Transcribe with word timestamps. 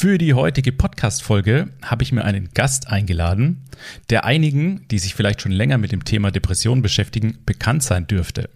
Für 0.00 0.16
die 0.16 0.32
heutige 0.32 0.70
Podcast-Folge 0.70 1.70
habe 1.82 2.04
ich 2.04 2.12
mir 2.12 2.24
einen 2.24 2.50
Gast 2.54 2.86
eingeladen, 2.86 3.64
der 4.10 4.24
einigen, 4.24 4.86
die 4.92 5.00
sich 5.00 5.16
vielleicht 5.16 5.42
schon 5.42 5.50
länger 5.50 5.76
mit 5.76 5.90
dem 5.90 6.04
Thema 6.04 6.30
Depression 6.30 6.82
beschäftigen, 6.82 7.38
bekannt 7.44 7.82
sein 7.82 8.06
dürfte. 8.06 8.48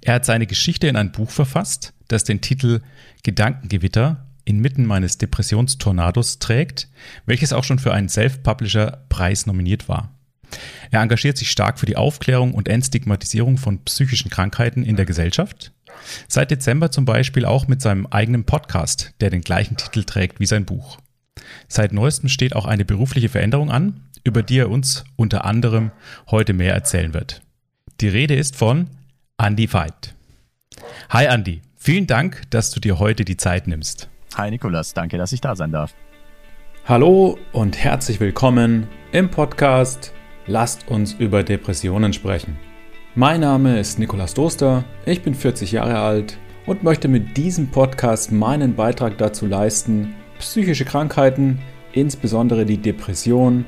Er 0.00 0.14
hat 0.14 0.24
seine 0.24 0.48
Geschichte 0.48 0.88
in 0.88 0.96
ein 0.96 1.12
Buch 1.12 1.30
verfasst, 1.30 1.92
das 2.08 2.24
den 2.24 2.40
Titel 2.40 2.80
Gedankengewitter 3.22 4.26
inmitten 4.44 4.86
meines 4.86 5.18
Depressionstornados 5.18 6.40
trägt, 6.40 6.88
welches 7.26 7.52
auch 7.52 7.62
schon 7.62 7.78
für 7.78 7.94
einen 7.94 8.08
Self-Publisher-Preis 8.08 9.46
nominiert 9.46 9.88
war. 9.88 10.18
Er 10.90 11.02
engagiert 11.02 11.38
sich 11.38 11.52
stark 11.52 11.78
für 11.78 11.86
die 11.86 11.96
Aufklärung 11.96 12.54
und 12.54 12.66
Entstigmatisierung 12.66 13.56
von 13.56 13.84
psychischen 13.84 14.32
Krankheiten 14.32 14.82
in 14.82 14.96
der 14.96 15.06
Gesellschaft. 15.06 15.70
Seit 16.28 16.50
Dezember 16.50 16.90
zum 16.90 17.04
Beispiel 17.04 17.44
auch 17.44 17.68
mit 17.68 17.80
seinem 17.80 18.06
eigenen 18.06 18.44
Podcast, 18.44 19.12
der 19.20 19.30
den 19.30 19.40
gleichen 19.40 19.76
Titel 19.76 20.04
trägt 20.04 20.40
wie 20.40 20.46
sein 20.46 20.64
Buch. 20.64 20.98
Seit 21.68 21.92
neuestem 21.92 22.28
steht 22.28 22.54
auch 22.54 22.66
eine 22.66 22.84
berufliche 22.84 23.28
Veränderung 23.28 23.70
an, 23.70 24.00
über 24.24 24.42
die 24.42 24.58
er 24.58 24.70
uns 24.70 25.04
unter 25.16 25.44
anderem 25.44 25.90
heute 26.30 26.52
mehr 26.52 26.74
erzählen 26.74 27.14
wird. 27.14 27.42
Die 28.00 28.08
Rede 28.08 28.34
ist 28.34 28.56
von 28.56 28.88
Andy 29.38 29.72
Veit. 29.72 30.14
Hi 31.10 31.26
Andy, 31.26 31.62
vielen 31.76 32.06
Dank, 32.06 32.42
dass 32.50 32.70
du 32.70 32.80
dir 32.80 32.98
heute 32.98 33.24
die 33.24 33.36
Zeit 33.36 33.66
nimmst. 33.66 34.08
Hi 34.36 34.50
Nikolas, 34.50 34.94
danke, 34.94 35.18
dass 35.18 35.32
ich 35.32 35.40
da 35.40 35.56
sein 35.56 35.72
darf. 35.72 35.94
Hallo 36.86 37.38
und 37.52 37.76
herzlich 37.76 38.20
willkommen 38.20 38.88
im 39.12 39.30
Podcast 39.30 40.12
Lasst 40.48 40.88
uns 40.88 41.12
über 41.12 41.42
Depressionen 41.42 42.14
sprechen. 42.14 42.56
Mein 43.18 43.40
Name 43.40 43.80
ist 43.80 43.98
Nikolas 43.98 44.32
Doster, 44.32 44.84
ich 45.04 45.22
bin 45.22 45.34
40 45.34 45.72
Jahre 45.72 45.98
alt 45.98 46.38
und 46.66 46.84
möchte 46.84 47.08
mit 47.08 47.36
diesem 47.36 47.66
Podcast 47.66 48.30
meinen 48.30 48.76
Beitrag 48.76 49.18
dazu 49.18 49.44
leisten, 49.44 50.14
psychische 50.38 50.84
Krankheiten, 50.84 51.58
insbesondere 51.92 52.64
die 52.64 52.76
Depression, 52.76 53.64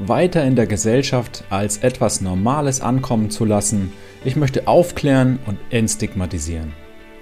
weiter 0.00 0.44
in 0.44 0.54
der 0.54 0.66
Gesellschaft 0.66 1.44
als 1.48 1.78
etwas 1.78 2.20
Normales 2.20 2.82
ankommen 2.82 3.30
zu 3.30 3.46
lassen. 3.46 3.90
Ich 4.22 4.36
möchte 4.36 4.68
aufklären 4.68 5.38
und 5.46 5.56
entstigmatisieren. 5.70 6.74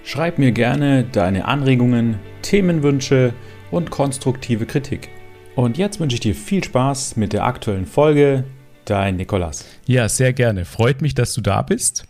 Schreib 0.02 0.40
mir 0.40 0.50
gerne 0.50 1.04
deine 1.04 1.44
Anregungen, 1.44 2.18
Themenwünsche 2.42 3.34
und 3.70 3.92
konstruktive 3.92 4.66
Kritik. 4.66 5.10
Und 5.54 5.78
jetzt 5.78 6.00
wünsche 6.00 6.14
ich 6.14 6.20
dir 6.20 6.34
viel 6.34 6.64
Spaß 6.64 7.14
mit 7.14 7.32
der 7.32 7.44
aktuellen 7.44 7.86
Folge 7.86 8.42
Dein 8.88 9.16
Nikolas. 9.16 9.66
Ja, 9.84 10.08
sehr 10.08 10.32
gerne. 10.32 10.64
Freut 10.64 11.02
mich, 11.02 11.14
dass 11.14 11.34
du 11.34 11.42
da 11.42 11.60
bist. 11.60 12.06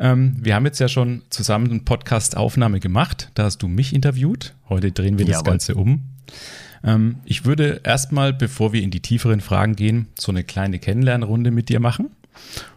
Ähm, 0.00 0.36
wir 0.40 0.56
haben 0.56 0.64
jetzt 0.64 0.80
ja 0.80 0.88
schon 0.88 1.22
zusammen 1.30 1.70
eine 1.70 1.80
Podcast-Aufnahme 1.80 2.80
gemacht. 2.80 3.30
Da 3.34 3.44
hast 3.44 3.58
du 3.58 3.68
mich 3.68 3.94
interviewt. 3.94 4.52
Heute 4.68 4.90
drehen 4.90 5.18
wir 5.18 5.24
Jawohl. 5.24 5.34
das 5.34 5.44
Ganze 5.44 5.74
um. 5.76 6.02
Ähm, 6.82 7.20
ich 7.24 7.44
würde 7.44 7.80
erstmal, 7.84 8.32
bevor 8.32 8.72
wir 8.72 8.82
in 8.82 8.90
die 8.90 8.98
tieferen 8.98 9.40
Fragen 9.40 9.76
gehen, 9.76 10.08
so 10.18 10.32
eine 10.32 10.42
kleine 10.42 10.80
Kennenlernrunde 10.80 11.52
mit 11.52 11.68
dir 11.68 11.78
machen. 11.78 12.10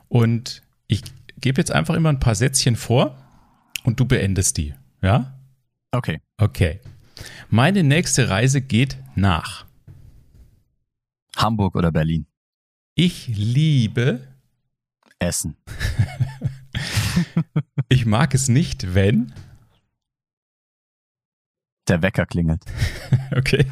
Und 0.09 0.61
ich 0.85 1.01
gebe 1.41 1.59
jetzt 1.59 1.71
einfach 1.71 1.95
immer 1.95 2.09
ein 2.09 2.19
paar 2.19 2.35
Sätzchen 2.35 2.75
vor 2.75 3.17
und 3.83 3.99
du 3.99 4.05
beendest 4.05 4.57
die. 4.57 4.75
Ja? 5.01 5.33
Okay. 5.91 6.21
Okay. 6.37 6.81
Meine 7.49 7.83
nächste 7.83 8.29
Reise 8.29 8.61
geht 8.61 8.97
nach 9.15 9.65
Hamburg 11.35 11.75
oder 11.75 11.91
Berlin. 11.91 12.27
Ich 12.95 13.27
liebe 13.27 14.27
Essen. 15.19 15.57
ich 17.89 18.05
mag 18.05 18.33
es 18.33 18.47
nicht, 18.49 18.93
wenn 18.93 19.33
der 21.87 22.01
Wecker 22.01 22.25
klingelt. 22.25 22.63
okay. 23.35 23.65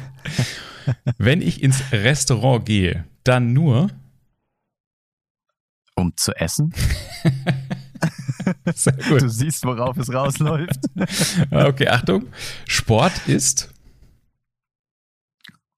wenn 1.18 1.40
ich 1.40 1.62
ins 1.62 1.92
Restaurant 1.92 2.64
gehe, 2.66 3.04
dann 3.24 3.52
nur 3.52 3.90
um 5.94 6.16
zu 6.16 6.32
essen. 6.34 6.72
Du 9.10 9.28
siehst, 9.28 9.64
worauf 9.64 9.98
es 9.98 10.10
rausläuft. 10.10 10.80
okay, 11.50 11.88
Achtung. 11.88 12.28
Sport 12.66 13.28
ist 13.28 13.74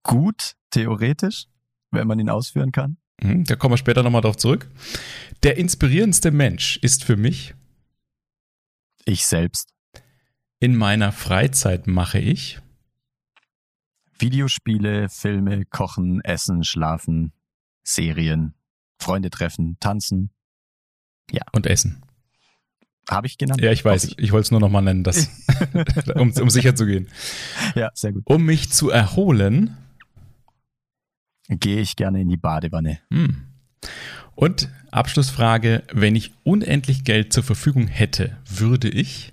gut, 0.05 0.55
theoretisch, 0.71 1.47
wenn 1.91 2.07
man 2.07 2.21
ihn 2.21 2.31
ausführen 2.31 2.71
kann. 2.71 3.00
Mhm, 3.23 3.45
da 3.45 3.57
kommen 3.57 3.73
wir 3.73 3.79
später 3.79 4.03
nochmal 4.03 4.23
drauf 4.23 4.37
zurück. 4.37 4.69
Der 5.43 5.57
inspirierendste 5.57 6.31
Mensch 6.31 6.79
ist 6.79 7.05
für 7.05 7.17
mich 7.17 7.55
ich 9.05 9.27
selbst. 9.27 9.73
In 10.59 10.77
meiner 10.77 11.13
Freizeit 11.13 11.87
mache 11.87 12.19
ich 12.19 12.61
Videospiele, 14.19 15.09
Filme, 15.09 15.65
Kochen, 15.65 16.21
Essen, 16.21 16.65
Schlafen, 16.65 17.33
Serien, 17.83 18.55
Freunde 18.99 19.31
treffen, 19.31 19.79
tanzen. 19.81 20.31
Ja. 21.31 21.43
Und 21.53 21.67
Essen. 21.67 22.03
Habe 23.09 23.27
ich 23.27 23.39
genannt? 23.39 23.63
Ja, 23.63 23.73
ich 23.73 23.85
weiß. 23.85 24.05
Ich, 24.05 24.19
ich 24.19 24.33
wollte 24.33 24.45
es 24.45 24.51
nur 24.51 24.61
nochmal 24.61 24.83
nennen, 24.83 25.03
das, 25.03 25.31
um, 26.15 26.31
um 26.33 26.51
sicher 26.51 26.75
zu 26.75 26.87
gehen. 26.87 27.09
Ja, 27.75 27.91
sehr 27.95 28.13
gut. 28.13 28.23
Um 28.27 28.45
mich 28.45 28.71
zu 28.71 28.91
erholen 28.91 29.77
gehe 31.51 31.81
ich 31.81 31.97
gerne 31.97 32.21
in 32.21 32.29
die 32.29 32.37
Badewanne. 32.37 33.01
Hm. 33.13 33.45
Und 34.35 34.69
Abschlussfrage, 34.91 35.83
wenn 35.93 36.17
ich 36.17 36.33
unendlich 36.45 37.05
Geld 37.05 37.33
zur 37.33 37.43
Verfügung 37.43 37.87
hätte, 37.87 38.37
würde 38.49 38.89
ich? 38.89 39.33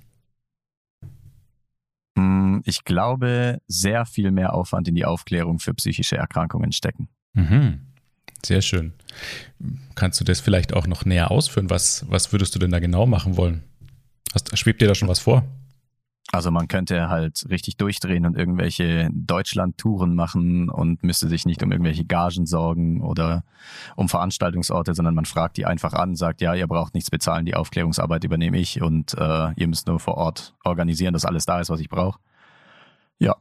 Hm, 2.17 2.61
ich 2.65 2.83
glaube, 2.83 3.59
sehr 3.67 4.05
viel 4.05 4.31
mehr 4.31 4.53
Aufwand 4.53 4.87
in 4.87 4.95
die 4.95 5.05
Aufklärung 5.05 5.59
für 5.59 5.73
psychische 5.73 6.17
Erkrankungen 6.17 6.71
stecken. 6.71 7.09
Mhm. 7.33 7.81
Sehr 8.45 8.61
schön. 8.61 8.93
Kannst 9.95 10.19
du 10.19 10.23
das 10.23 10.39
vielleicht 10.39 10.73
auch 10.73 10.87
noch 10.87 11.05
näher 11.05 11.31
ausführen? 11.31 11.69
Was, 11.69 12.05
was 12.09 12.31
würdest 12.31 12.53
du 12.55 12.59
denn 12.59 12.71
da 12.71 12.79
genau 12.79 13.05
machen 13.05 13.37
wollen? 13.37 13.63
Hast, 14.33 14.55
schwebt 14.57 14.81
dir 14.81 14.87
da 14.87 14.95
schon 14.95 15.07
was 15.07 15.19
vor? 15.19 15.43
Also 16.31 16.51
man 16.51 16.67
könnte 16.67 17.07
halt 17.07 17.45
richtig 17.49 17.77
durchdrehen 17.77 18.25
und 18.25 18.37
irgendwelche 18.37 19.09
Deutschland-Touren 19.13 20.13
machen 20.13 20.69
und 20.69 21.01
müsste 21.01 21.29
sich 21.29 21.45
nicht 21.45 21.63
um 21.63 21.71
irgendwelche 21.71 22.03
Gagen 22.03 22.45
sorgen 22.45 23.01
oder 23.01 23.45
um 23.95 24.09
Veranstaltungsorte, 24.09 24.93
sondern 24.93 25.15
man 25.15 25.23
fragt 25.23 25.55
die 25.55 25.65
einfach 25.65 25.93
an, 25.93 26.15
sagt, 26.15 26.41
ja, 26.41 26.53
ihr 26.53 26.67
braucht 26.67 26.93
nichts 26.95 27.09
bezahlen, 27.09 27.45
die 27.45 27.55
Aufklärungsarbeit 27.55 28.25
übernehme 28.25 28.57
ich 28.57 28.81
und 28.81 29.13
äh, 29.13 29.53
ihr 29.55 29.67
müsst 29.67 29.87
nur 29.87 30.01
vor 30.01 30.15
Ort 30.15 30.55
organisieren, 30.65 31.13
dass 31.13 31.23
alles 31.23 31.45
da 31.45 31.61
ist, 31.61 31.69
was 31.69 31.79
ich 31.79 31.87
brauche. 31.87 32.19
Ja, 33.19 33.37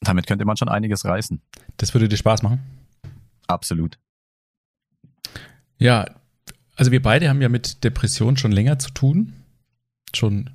damit 0.00 0.26
könnte 0.26 0.44
man 0.44 0.56
schon 0.56 0.68
einiges 0.68 1.04
reißen. 1.04 1.40
Das 1.76 1.94
würde 1.94 2.08
dir 2.08 2.16
Spaß 2.16 2.42
machen? 2.42 2.60
Absolut. 3.46 3.98
Ja, 5.78 6.06
also 6.74 6.90
wir 6.90 7.00
beide 7.00 7.28
haben 7.28 7.40
ja 7.40 7.48
mit 7.48 7.84
Depression 7.84 8.36
schon 8.36 8.50
länger 8.50 8.78
zu 8.80 8.90
tun. 8.90 9.34
Schon 10.12 10.50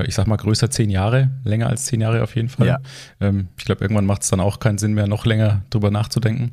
ich 0.00 0.14
sag 0.14 0.26
mal 0.26 0.36
größer 0.36 0.70
zehn 0.70 0.90
Jahre, 0.90 1.30
länger 1.44 1.68
als 1.68 1.86
zehn 1.86 2.00
Jahre 2.00 2.22
auf 2.22 2.34
jeden 2.34 2.48
Fall. 2.48 2.66
Ja. 2.66 2.80
Ähm, 3.20 3.48
ich 3.56 3.64
glaube, 3.64 3.82
irgendwann 3.82 4.06
macht 4.06 4.22
es 4.22 4.28
dann 4.28 4.40
auch 4.40 4.58
keinen 4.58 4.78
Sinn 4.78 4.94
mehr, 4.94 5.06
noch 5.06 5.26
länger 5.26 5.62
drüber 5.70 5.90
nachzudenken. 5.90 6.52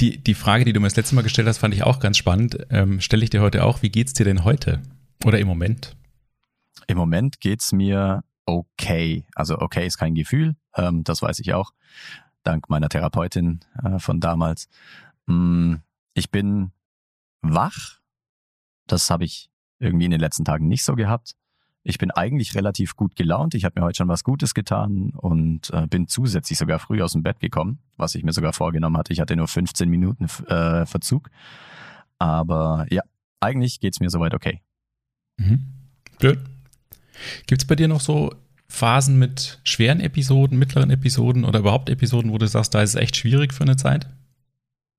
Die, 0.00 0.18
die 0.18 0.34
Frage, 0.34 0.64
die 0.64 0.72
du 0.72 0.80
mir 0.80 0.86
das 0.86 0.96
letzte 0.96 1.14
Mal 1.14 1.22
gestellt 1.22 1.48
hast, 1.48 1.58
fand 1.58 1.74
ich 1.74 1.82
auch 1.82 2.00
ganz 2.00 2.16
spannend. 2.16 2.58
Ähm, 2.70 3.00
Stelle 3.00 3.24
ich 3.24 3.30
dir 3.30 3.40
heute 3.40 3.64
auch, 3.64 3.82
wie 3.82 3.90
geht's 3.90 4.12
dir 4.12 4.24
denn 4.24 4.44
heute? 4.44 4.80
Oder 5.24 5.38
im 5.38 5.46
Moment? 5.46 5.96
Im 6.86 6.96
Moment 6.96 7.40
geht's 7.40 7.72
mir 7.72 8.22
okay. 8.46 9.26
Also 9.34 9.58
okay 9.58 9.86
ist 9.86 9.98
kein 9.98 10.14
Gefühl, 10.14 10.56
ähm, 10.74 11.04
das 11.04 11.22
weiß 11.22 11.38
ich 11.40 11.54
auch, 11.54 11.72
dank 12.42 12.68
meiner 12.68 12.88
Therapeutin 12.88 13.60
äh, 13.82 13.98
von 13.98 14.20
damals. 14.20 14.68
Mm, 15.26 15.76
ich 16.14 16.30
bin 16.30 16.72
wach. 17.42 18.00
Das 18.86 19.10
habe 19.10 19.24
ich 19.24 19.50
irgendwie 19.78 20.06
in 20.06 20.10
den 20.10 20.20
letzten 20.20 20.44
Tagen 20.44 20.68
nicht 20.68 20.84
so 20.84 20.94
gehabt. 20.94 21.34
Ich 21.82 21.98
bin 21.98 22.10
eigentlich 22.10 22.54
relativ 22.54 22.94
gut 22.94 23.16
gelaunt. 23.16 23.54
Ich 23.54 23.64
habe 23.64 23.80
mir 23.80 23.86
heute 23.86 23.96
schon 23.96 24.08
was 24.08 24.22
Gutes 24.22 24.52
getan 24.52 25.12
und 25.16 25.70
äh, 25.70 25.86
bin 25.86 26.08
zusätzlich 26.08 26.58
sogar 26.58 26.78
früh 26.78 27.02
aus 27.02 27.12
dem 27.12 27.22
Bett 27.22 27.40
gekommen, 27.40 27.78
was 27.96 28.14
ich 28.14 28.22
mir 28.22 28.32
sogar 28.32 28.52
vorgenommen 28.52 28.98
hatte. 28.98 29.12
Ich 29.12 29.20
hatte 29.20 29.34
nur 29.34 29.48
15 29.48 29.88
Minuten 29.88 30.24
äh, 30.46 30.84
Verzug. 30.84 31.30
Aber 32.18 32.86
ja, 32.90 33.02
eigentlich 33.40 33.80
geht's 33.80 34.00
mir 34.00 34.10
soweit 34.10 34.34
okay. 34.34 34.60
Mhm. 35.38 35.64
Gut. 36.20 36.38
Gibt's 37.46 37.64
bei 37.64 37.76
dir 37.76 37.88
noch 37.88 38.00
so 38.00 38.34
Phasen 38.68 39.18
mit 39.18 39.60
schweren 39.64 40.00
Episoden, 40.00 40.58
mittleren 40.58 40.90
Episoden 40.90 41.44
oder 41.44 41.60
überhaupt 41.60 41.88
Episoden, 41.88 42.30
wo 42.30 42.38
du 42.38 42.46
sagst, 42.46 42.74
da 42.74 42.82
ist 42.82 42.90
es 42.90 42.96
echt 42.96 43.16
schwierig 43.16 43.54
für 43.54 43.62
eine 43.62 43.76
Zeit? 43.76 44.08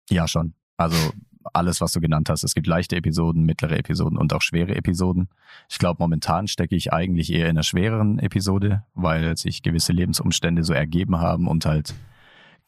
Ja, 0.10 0.28
schon. 0.28 0.54
Also 0.78 1.14
alles, 1.54 1.82
was 1.82 1.92
du 1.94 2.02
genannt 2.02 2.30
hast. 2.30 2.44
Es 2.44 2.54
gibt 2.54 2.68
leichte 2.68 2.96
Episoden, 2.96 3.44
mittlere 3.44 3.78
Episoden 3.78 4.18
und 4.18 4.34
auch 4.34 4.42
schwere 4.42 4.76
Episoden. 4.76 5.30
Ich 5.70 5.80
glaube, 5.80 5.98
momentan 6.00 6.48
stecke 6.48 6.76
ich 6.76 6.94
eigentlich 6.94 7.32
eher 7.32 7.46
in 7.46 7.52
einer 7.52 7.64
schwereren 7.64 8.20
Episode, 8.20 8.84
weil 8.94 9.38
sich 9.38 9.62
gewisse 9.62 9.94
Lebensumstände 9.94 10.64
so 10.64 10.74
ergeben 10.74 11.20
haben 11.20 11.48
und 11.48 11.66
halt 11.66 11.94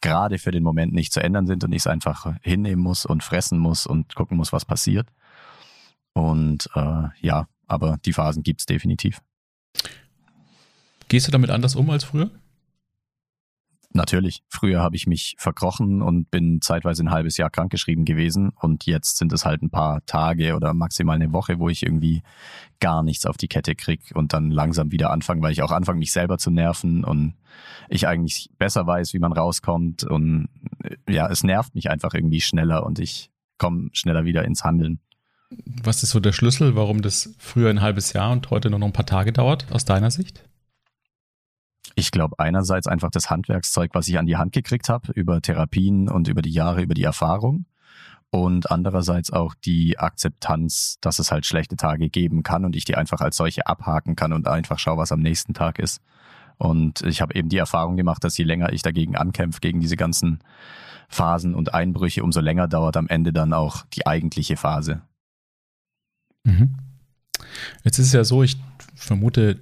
gerade 0.02 0.38
für 0.38 0.52
den 0.52 0.64
Moment 0.64 0.94
nicht 0.94 1.14
zu 1.14 1.24
ändern 1.24 1.48
sind 1.48 1.64
und 1.64 1.72
ich 1.72 1.80
es 1.80 1.88
einfach 1.88 2.36
hinnehmen 2.42 2.82
muss 2.82 3.06
und 3.06 3.24
fressen 3.24 3.58
muss 3.58 3.88
und 3.88 4.16
gucken 4.16 4.38
muss, 4.38 4.52
was 4.52 4.66
passiert. 4.66 5.08
Und 6.14 6.70
äh, 6.76 7.08
ja, 7.22 7.48
aber 7.68 7.98
die 8.06 8.14
Phasen 8.14 8.44
gibt 8.44 8.62
es 8.62 8.66
definitiv. 8.66 9.22
Gehst 11.08 11.28
du 11.28 11.32
damit 11.32 11.50
anders 11.50 11.76
um 11.76 11.90
als 11.90 12.04
früher? 12.04 12.30
Natürlich. 13.96 14.44
Früher 14.50 14.82
habe 14.82 14.96
ich 14.96 15.06
mich 15.06 15.36
verkrochen 15.38 16.02
und 16.02 16.32
bin 16.32 16.62
zeitweise 16.62 17.04
ein 17.04 17.12
halbes 17.12 17.38
Jahr 17.38 17.52
krankgeschrieben 17.52 18.06
gewesen. 18.06 18.50
Und 18.50 18.88
jetzt 18.88 19.18
sind 19.18 19.32
es 19.32 19.46
halt 19.46 19.62
ein 19.62 19.70
paar 19.70 20.04
Tage 20.06 20.56
oder 20.56 20.74
maximal 20.74 21.16
eine 21.16 21.32
Woche, 21.32 21.60
wo 21.60 21.70
ich 21.70 21.84
irgendwie 21.84 22.24
gar 22.80 23.04
nichts 23.04 23.28
auf 23.28 23.38
die 23.38 23.48
Kette 23.48 23.76
krieg 23.76 24.12
und 24.16 24.34
dann 24.34 24.50
langsam 24.50 24.92
wieder 24.92 25.12
anfange, 25.12 25.44
weil 25.44 25.52
ich 25.52 25.62
auch 25.62 25.72
anfange, 25.72 26.00
mich 26.00 26.12
selber 26.12 26.40
zu 26.40 26.50
nerven 26.50 27.04
und 27.04 27.36
ich 27.88 28.08
eigentlich 28.08 28.50
besser 28.58 28.88
weiß, 28.88 29.14
wie 29.14 29.20
man 29.20 29.32
rauskommt. 29.32 30.04
Und 30.04 30.50
ja, 31.08 31.30
es 31.30 31.44
nervt 31.44 31.76
mich 31.76 31.92
einfach 31.92 32.16
irgendwie 32.16 32.42
schneller 32.42 32.86
und 32.86 32.98
ich 32.98 33.30
komme 33.60 33.90
schneller 33.94 34.26
wieder 34.26 34.44
ins 34.44 34.64
Handeln. 34.64 35.00
Was 35.84 36.02
ist 36.02 36.10
so 36.10 36.20
der 36.20 36.34
Schlüssel, 36.34 36.76
warum 36.76 37.04
das 37.04 37.36
früher 37.38 37.70
ein 37.70 37.82
halbes 37.82 38.14
Jahr 38.14 38.32
und 38.32 38.50
heute 38.50 38.72
nur 38.72 38.80
noch 38.80 38.88
ein 38.88 38.94
paar 38.94 39.06
Tage 39.06 39.32
dauert, 39.32 39.72
aus 39.72 39.86
deiner 39.86 40.10
Sicht? 40.10 40.44
Ich 41.96 42.12
glaube 42.12 42.40
einerseits 42.40 42.88
einfach 42.88 43.12
das 43.12 43.30
Handwerkszeug, 43.30 43.92
was 43.94 44.08
ich 44.08 44.18
an 44.18 44.26
die 44.26 44.38
Hand 44.38 44.52
gekriegt 44.52 44.90
habe, 44.90 45.12
über 45.14 45.42
Therapien 45.42 46.10
und 46.10 46.28
über 46.28 46.42
die 46.42 46.52
Jahre, 46.52 46.82
über 46.82 46.94
die 46.94 47.04
Erfahrung. 47.04 47.66
Und 48.32 48.72
andererseits 48.72 49.32
auch 49.32 49.54
die 49.54 50.00
Akzeptanz, 50.00 50.98
dass 51.02 51.20
es 51.20 51.32
halt 51.32 51.46
schlechte 51.46 51.76
Tage 51.76 52.10
geben 52.10 52.42
kann 52.42 52.66
und 52.66 52.76
ich 52.76 52.84
die 52.84 52.96
einfach 52.96 53.22
als 53.22 53.38
solche 53.38 53.68
abhaken 53.68 54.16
kann 54.16 54.34
und 54.34 54.48
einfach 54.48 54.80
schaue, 54.80 54.98
was 54.98 55.12
am 55.12 55.20
nächsten 55.20 55.54
Tag 55.54 55.78
ist. 55.78 56.02
Und 56.58 57.02
ich 57.02 57.22
habe 57.22 57.36
eben 57.36 57.50
die 57.50 57.58
Erfahrung 57.58 57.96
gemacht, 57.96 58.24
dass 58.24 58.38
je 58.38 58.44
länger 58.44 58.74
ich 58.74 58.82
dagegen 58.82 59.16
ankämpfe, 59.16 59.60
gegen 59.60 59.82
diese 59.82 59.98
ganzen 59.98 60.40
Phasen 61.10 61.54
und 61.54 61.76
Einbrüche, 61.76 62.24
umso 62.24 62.40
länger 62.40 62.68
dauert 62.68 62.98
am 62.98 63.08
Ende 63.08 63.34
dann 63.34 63.54
auch 63.54 63.86
die 63.94 64.08
eigentliche 64.08 64.58
Phase. 64.58 65.02
Mhm. 66.44 66.76
Jetzt 67.84 68.00
ist 68.00 68.08
es 68.08 68.14
ja 68.14 68.24
so, 68.24 68.42
ich 68.42 68.58
vermute, 68.96 69.60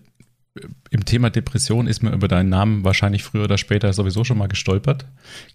im 0.89 1.05
Thema 1.05 1.29
Depression 1.29 1.87
ist 1.87 2.03
man 2.03 2.13
über 2.13 2.27
deinen 2.27 2.49
Namen 2.49 2.83
wahrscheinlich 2.83 3.23
früher 3.23 3.45
oder 3.45 3.57
später 3.57 3.93
sowieso 3.93 4.25
schon 4.25 4.37
mal 4.37 4.47
gestolpert. 4.47 5.05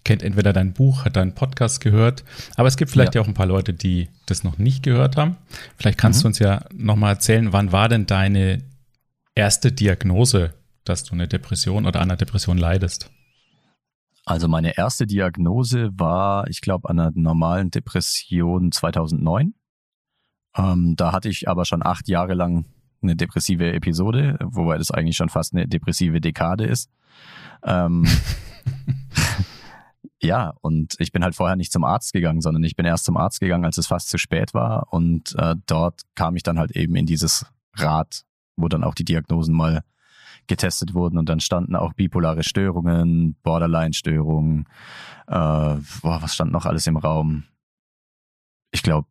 Kennt 0.03 0.23
entweder 0.23 0.53
dein 0.53 0.73
Buch, 0.73 1.05
hat 1.05 1.15
deinen 1.15 1.35
Podcast 1.35 1.81
gehört, 1.81 2.23
aber 2.55 2.67
es 2.67 2.77
gibt 2.77 2.89
vielleicht 2.89 3.13
ja, 3.13 3.21
ja 3.21 3.23
auch 3.23 3.27
ein 3.27 3.35
paar 3.35 3.45
Leute, 3.45 3.73
die 3.73 4.09
das 4.25 4.43
noch 4.43 4.57
nicht 4.57 4.81
gehört 4.81 5.15
haben. 5.15 5.37
Vielleicht 5.77 5.99
kannst 5.99 6.19
mhm. 6.19 6.21
du 6.23 6.27
uns 6.29 6.39
ja 6.39 6.65
nochmal 6.73 7.13
erzählen, 7.13 7.53
wann 7.53 7.71
war 7.71 7.89
denn 7.89 8.07
deine 8.07 8.63
erste 9.35 9.71
Diagnose, 9.71 10.55
dass 10.83 11.03
du 11.03 11.13
eine 11.13 11.27
Depression 11.27 11.85
oder 11.85 11.99
an 11.99 12.09
einer 12.09 12.17
Depression 12.17 12.57
leidest? 12.57 13.11
Also 14.25 14.47
meine 14.47 14.77
erste 14.77 15.05
Diagnose 15.05 15.91
war, 15.93 16.47
ich 16.47 16.61
glaube, 16.61 16.89
an 16.89 16.99
einer 16.99 17.11
normalen 17.13 17.69
Depression 17.69 18.71
2009. 18.71 19.53
Ähm, 20.57 20.95
da 20.97 21.11
hatte 21.13 21.29
ich 21.29 21.47
aber 21.47 21.65
schon 21.65 21.85
acht 21.85 22.09
Jahre 22.09 22.33
lang 22.33 22.65
eine 23.01 23.15
depressive 23.15 23.73
Episode, 23.73 24.37
wobei 24.43 24.77
das 24.77 24.91
eigentlich 24.91 25.17
schon 25.17 25.29
fast 25.29 25.53
eine 25.53 25.67
depressive 25.67 26.21
Dekade 26.21 26.65
ist. 26.65 26.89
Ähm, 27.63 28.05
ja, 30.21 30.53
und 30.61 30.95
ich 30.99 31.11
bin 31.11 31.23
halt 31.23 31.35
vorher 31.35 31.55
nicht 31.55 31.71
zum 31.71 31.83
Arzt 31.83 32.13
gegangen, 32.13 32.41
sondern 32.41 32.63
ich 32.63 32.75
bin 32.75 32.85
erst 32.85 33.05
zum 33.05 33.17
Arzt 33.17 33.39
gegangen, 33.39 33.65
als 33.65 33.77
es 33.77 33.87
fast 33.87 34.09
zu 34.09 34.17
spät 34.17 34.53
war. 34.53 34.91
Und 34.91 35.35
äh, 35.37 35.55
dort 35.65 36.01
kam 36.15 36.35
ich 36.35 36.43
dann 36.43 36.59
halt 36.59 36.71
eben 36.71 36.95
in 36.95 37.05
dieses 37.05 37.45
Rad, 37.75 38.23
wo 38.55 38.67
dann 38.67 38.83
auch 38.83 38.95
die 38.95 39.05
Diagnosen 39.05 39.55
mal 39.55 39.83
getestet 40.47 40.93
wurden 40.93 41.17
und 41.17 41.27
dann 41.29 41.39
standen 41.39 41.75
auch 41.75 41.93
bipolare 41.93 42.43
Störungen, 42.43 43.35
Borderline-Störungen, 43.43 44.65
äh, 45.27 45.33
boah, 45.33 46.21
was 46.21 46.33
stand 46.33 46.51
noch 46.51 46.65
alles 46.65 46.87
im 46.87 46.97
Raum? 46.97 47.43
Ich 48.71 48.81
glaube, 48.81 49.07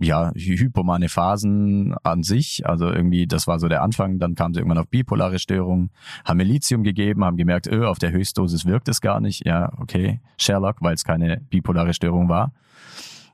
ja, 0.00 0.32
hypomane 0.34 1.08
Phasen 1.08 1.94
an 2.02 2.22
sich. 2.22 2.66
Also 2.66 2.90
irgendwie, 2.90 3.26
das 3.26 3.46
war 3.46 3.58
so 3.58 3.68
der 3.68 3.82
Anfang. 3.82 4.18
Dann 4.18 4.34
kam 4.34 4.54
sie 4.54 4.60
irgendwann 4.60 4.78
auf 4.78 4.88
bipolare 4.88 5.38
Störungen, 5.38 5.90
haben 6.24 6.38
mir 6.38 6.44
Lithium 6.44 6.82
gegeben, 6.82 7.24
haben 7.24 7.36
gemerkt, 7.36 7.66
öh, 7.66 7.84
auf 7.84 7.98
der 7.98 8.10
Höchstdosis 8.10 8.64
wirkt 8.64 8.88
es 8.88 9.00
gar 9.00 9.20
nicht. 9.20 9.46
Ja, 9.46 9.72
okay, 9.78 10.20
Sherlock, 10.38 10.76
weil 10.80 10.94
es 10.94 11.04
keine 11.04 11.38
bipolare 11.38 11.92
Störung 11.92 12.28
war. 12.28 12.52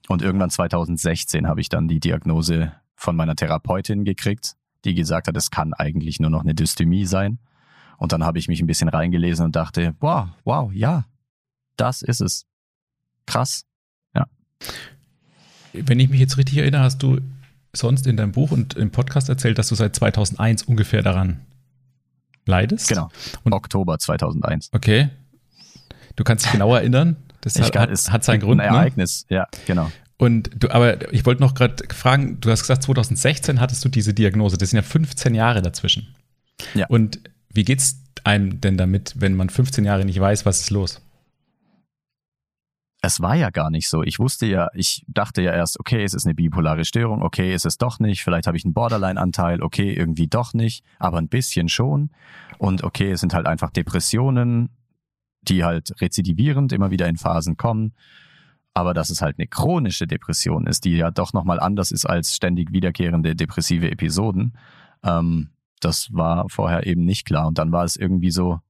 Und 0.08 0.22
irgendwann 0.22 0.50
2016 0.50 1.46
habe 1.46 1.60
ich 1.60 1.68
dann 1.68 1.88
die 1.88 2.00
Diagnose 2.00 2.72
von 2.94 3.16
meiner 3.16 3.36
Therapeutin 3.36 4.04
gekriegt, 4.04 4.56
die 4.84 4.94
gesagt 4.94 5.28
hat, 5.28 5.36
es 5.36 5.50
kann 5.50 5.72
eigentlich 5.72 6.20
nur 6.20 6.30
noch 6.30 6.42
eine 6.42 6.54
Dysthymie 6.54 7.06
sein. 7.06 7.38
Und 7.98 8.12
dann 8.12 8.24
habe 8.24 8.38
ich 8.38 8.48
mich 8.48 8.60
ein 8.60 8.66
bisschen 8.66 8.88
reingelesen 8.88 9.46
und 9.46 9.56
dachte, 9.56 9.94
wow, 10.00 10.28
wow, 10.44 10.72
ja, 10.72 11.06
das 11.76 12.02
ist 12.02 12.20
es. 12.20 12.46
Krass. 13.24 13.64
Ja 14.14 14.26
wenn 15.84 16.00
ich 16.00 16.08
mich 16.08 16.20
jetzt 16.20 16.38
richtig 16.38 16.58
erinnere, 16.58 16.82
hast 16.82 17.02
du 17.02 17.18
sonst 17.72 18.06
in 18.06 18.16
deinem 18.16 18.32
Buch 18.32 18.50
und 18.50 18.74
im 18.74 18.90
Podcast 18.90 19.28
erzählt, 19.28 19.58
dass 19.58 19.68
du 19.68 19.74
seit 19.74 19.94
2001 19.94 20.62
ungefähr 20.64 21.02
daran 21.02 21.40
leidest. 22.46 22.88
Genau. 22.88 23.10
Und 23.42 23.52
Oktober 23.52 23.98
2001. 23.98 24.70
Okay. 24.72 25.10
Du 26.14 26.24
kannst 26.24 26.44
dich 26.44 26.52
genau 26.52 26.74
erinnern. 26.74 27.16
Das 27.42 27.60
hat, 27.60 27.76
hat, 27.76 27.90
hat 27.90 28.24
seinen 28.24 28.40
Grund. 28.40 28.60
Ein 28.60 28.72
ne? 28.72 28.78
Ereignis, 28.78 29.26
ne? 29.28 29.36
ja, 29.36 29.46
genau. 29.66 29.90
Und 30.18 30.50
du, 30.56 30.70
aber 30.70 31.12
ich 31.12 31.26
wollte 31.26 31.42
noch 31.42 31.54
gerade 31.54 31.84
fragen, 31.94 32.40
du 32.40 32.50
hast 32.50 32.62
gesagt, 32.62 32.82
2016 32.84 33.60
hattest 33.60 33.84
du 33.84 33.88
diese 33.88 34.14
Diagnose. 34.14 34.56
Das 34.56 34.70
sind 34.70 34.78
ja 34.78 34.82
15 34.82 35.34
Jahre 35.34 35.60
dazwischen. 35.60 36.14
Ja. 36.74 36.86
Und 36.86 37.20
wie 37.52 37.64
geht's 37.64 38.00
einem 38.24 38.60
denn 38.60 38.76
damit, 38.78 39.14
wenn 39.16 39.34
man 39.34 39.50
15 39.50 39.84
Jahre 39.84 40.04
nicht 40.04 40.18
weiß, 40.18 40.46
was 40.46 40.60
ist 40.60 40.70
los? 40.70 41.02
Es 43.02 43.20
war 43.20 43.34
ja 43.36 43.50
gar 43.50 43.70
nicht 43.70 43.88
so. 43.88 44.02
Ich 44.02 44.18
wusste 44.18 44.46
ja, 44.46 44.68
ich 44.74 45.04
dachte 45.06 45.42
ja 45.42 45.52
erst, 45.52 45.78
okay, 45.78 46.02
es 46.02 46.14
ist 46.14 46.26
eine 46.26 46.34
bipolare 46.34 46.84
Störung, 46.84 47.22
okay, 47.22 47.54
ist 47.54 47.66
es 47.66 47.78
doch 47.78 47.98
nicht, 47.98 48.24
vielleicht 48.24 48.46
habe 48.46 48.56
ich 48.56 48.64
einen 48.64 48.74
Borderline-Anteil, 48.74 49.62
okay, 49.62 49.92
irgendwie 49.92 50.26
doch 50.26 50.54
nicht, 50.54 50.84
aber 50.98 51.18
ein 51.18 51.28
bisschen 51.28 51.68
schon. 51.68 52.10
Und 52.58 52.84
okay, 52.84 53.12
es 53.12 53.20
sind 53.20 53.34
halt 53.34 53.46
einfach 53.46 53.70
Depressionen, 53.70 54.70
die 55.42 55.64
halt 55.64 56.00
rezidivierend 56.00 56.72
immer 56.72 56.90
wieder 56.90 57.06
in 57.06 57.16
Phasen 57.16 57.56
kommen. 57.56 57.92
Aber 58.74 58.92
dass 58.92 59.10
es 59.10 59.22
halt 59.22 59.38
eine 59.38 59.46
chronische 59.46 60.06
Depression 60.06 60.66
ist, 60.66 60.84
die 60.84 60.96
ja 60.96 61.10
doch 61.10 61.32
nochmal 61.32 61.60
anders 61.60 61.92
ist 61.92 62.04
als 62.04 62.34
ständig 62.34 62.72
wiederkehrende 62.72 63.34
depressive 63.34 63.90
Episoden, 63.90 64.56
ähm, 65.02 65.50
das 65.80 66.08
war 66.12 66.46
vorher 66.48 66.86
eben 66.86 67.04
nicht 67.04 67.26
klar. 67.26 67.46
Und 67.46 67.58
dann 67.58 67.72
war 67.72 67.84
es 67.84 67.96
irgendwie 67.96 68.30
so, 68.30 68.60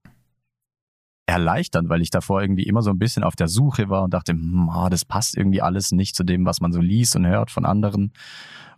erleichternd, 1.27 1.89
weil 1.89 2.03
ich 2.03 2.11
davor 2.11 2.41
irgendwie 2.41 2.63
immer 2.63 2.83
so 2.83 2.91
ein 2.91 2.99
bisschen 2.99 3.25
auf 3.25 3.37
der 3.37 3.49
Suche 3.49 3.89
war 3.89 4.05
und 4.05 4.15
dachte, 4.15 4.35
oh, 4.35 4.89
das 4.89 5.05
passt 5.05 5.37
irgendwie 5.37 5.61
alles 5.61 5.93
nicht 5.93 6.15
zu 6.15 6.25
dem, 6.25 6.47
was 6.47 6.61
man 6.61 6.73
so 6.73 6.81
liest 6.81 7.17
und 7.17 7.27
hört 7.27 7.51
von 7.51 7.67
anderen. 7.67 8.13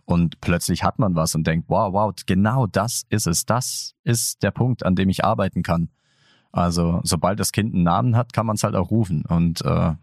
Und 0.05 0.41
plötzlich 0.41 0.83
hat 0.83 0.97
man 0.97 1.13
was 1.13 1.35
und 1.35 1.45
denkt, 1.45 1.69
wow, 1.69 1.93
wow, 1.93 2.13
genau 2.25 2.65
das 2.65 3.03
ist 3.09 3.27
es. 3.27 3.45
Das 3.45 3.93
ist 4.03 4.41
der 4.41 4.49
Punkt, 4.49 4.83
an 4.83 4.95
dem 4.95 5.09
ich 5.09 5.23
arbeiten 5.23 5.61
kann. 5.61 5.89
Also 6.51 6.99
sobald 7.03 7.39
das 7.39 7.51
Kind 7.51 7.75
einen 7.75 7.83
Namen 7.83 8.15
hat, 8.15 8.33
kann 8.33 8.47
man 8.47 8.55
es 8.55 8.63
halt 8.63 8.73
auch 8.73 8.89
rufen. 8.89 9.23
Und 9.25 9.63
äh, 9.63 9.93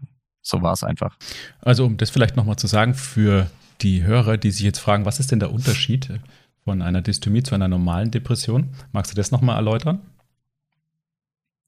so 0.42 0.62
war 0.62 0.72
es 0.72 0.84
einfach. 0.84 1.16
Also 1.60 1.84
um 1.84 1.96
das 1.96 2.10
vielleicht 2.10 2.36
nochmal 2.36 2.54
zu 2.54 2.68
sagen 2.68 2.94
für 2.94 3.50
die 3.80 4.04
Hörer, 4.04 4.36
die 4.36 4.52
sich 4.52 4.64
jetzt 4.64 4.78
fragen, 4.78 5.04
was 5.04 5.18
ist 5.18 5.32
denn 5.32 5.40
der 5.40 5.52
Unterschied 5.52 6.20
von 6.64 6.82
einer 6.82 7.02
Dysthymie 7.02 7.42
zu 7.42 7.56
einer 7.56 7.66
normalen 7.66 8.12
Depression? 8.12 8.70
Magst 8.92 9.10
du 9.10 9.16
das 9.16 9.32
nochmal 9.32 9.56
erläutern? 9.56 10.00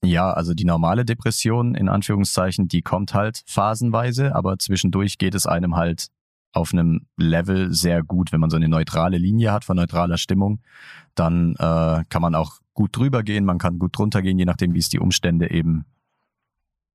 Ja, 0.04 0.30
also 0.30 0.54
die 0.54 0.64
normale 0.64 1.04
Depression 1.04 1.74
in 1.74 1.88
Anführungszeichen, 1.88 2.68
die 2.68 2.82
kommt 2.82 3.14
halt 3.14 3.42
phasenweise, 3.46 4.34
aber 4.34 4.58
zwischendurch 4.58 5.18
geht 5.18 5.34
es 5.34 5.46
einem 5.46 5.74
halt 5.76 6.08
auf 6.52 6.72
einem 6.72 7.06
Level 7.16 7.72
sehr 7.72 8.02
gut, 8.02 8.32
wenn 8.32 8.40
man 8.40 8.50
so 8.50 8.56
eine 8.56 8.68
neutrale 8.68 9.18
Linie 9.18 9.52
hat 9.52 9.64
von 9.64 9.76
neutraler 9.76 10.16
Stimmung, 10.16 10.60
dann 11.14 11.54
äh, 11.56 12.04
kann 12.08 12.22
man 12.22 12.34
auch 12.34 12.60
gut 12.74 12.96
drüber 12.96 13.22
gehen, 13.22 13.44
man 13.44 13.58
kann 13.58 13.78
gut 13.78 13.98
drunter 13.98 14.22
gehen, 14.22 14.38
je 14.38 14.44
nachdem, 14.44 14.74
wie 14.74 14.78
es 14.78 14.88
die 14.88 15.00
Umstände 15.00 15.50
eben, 15.50 15.84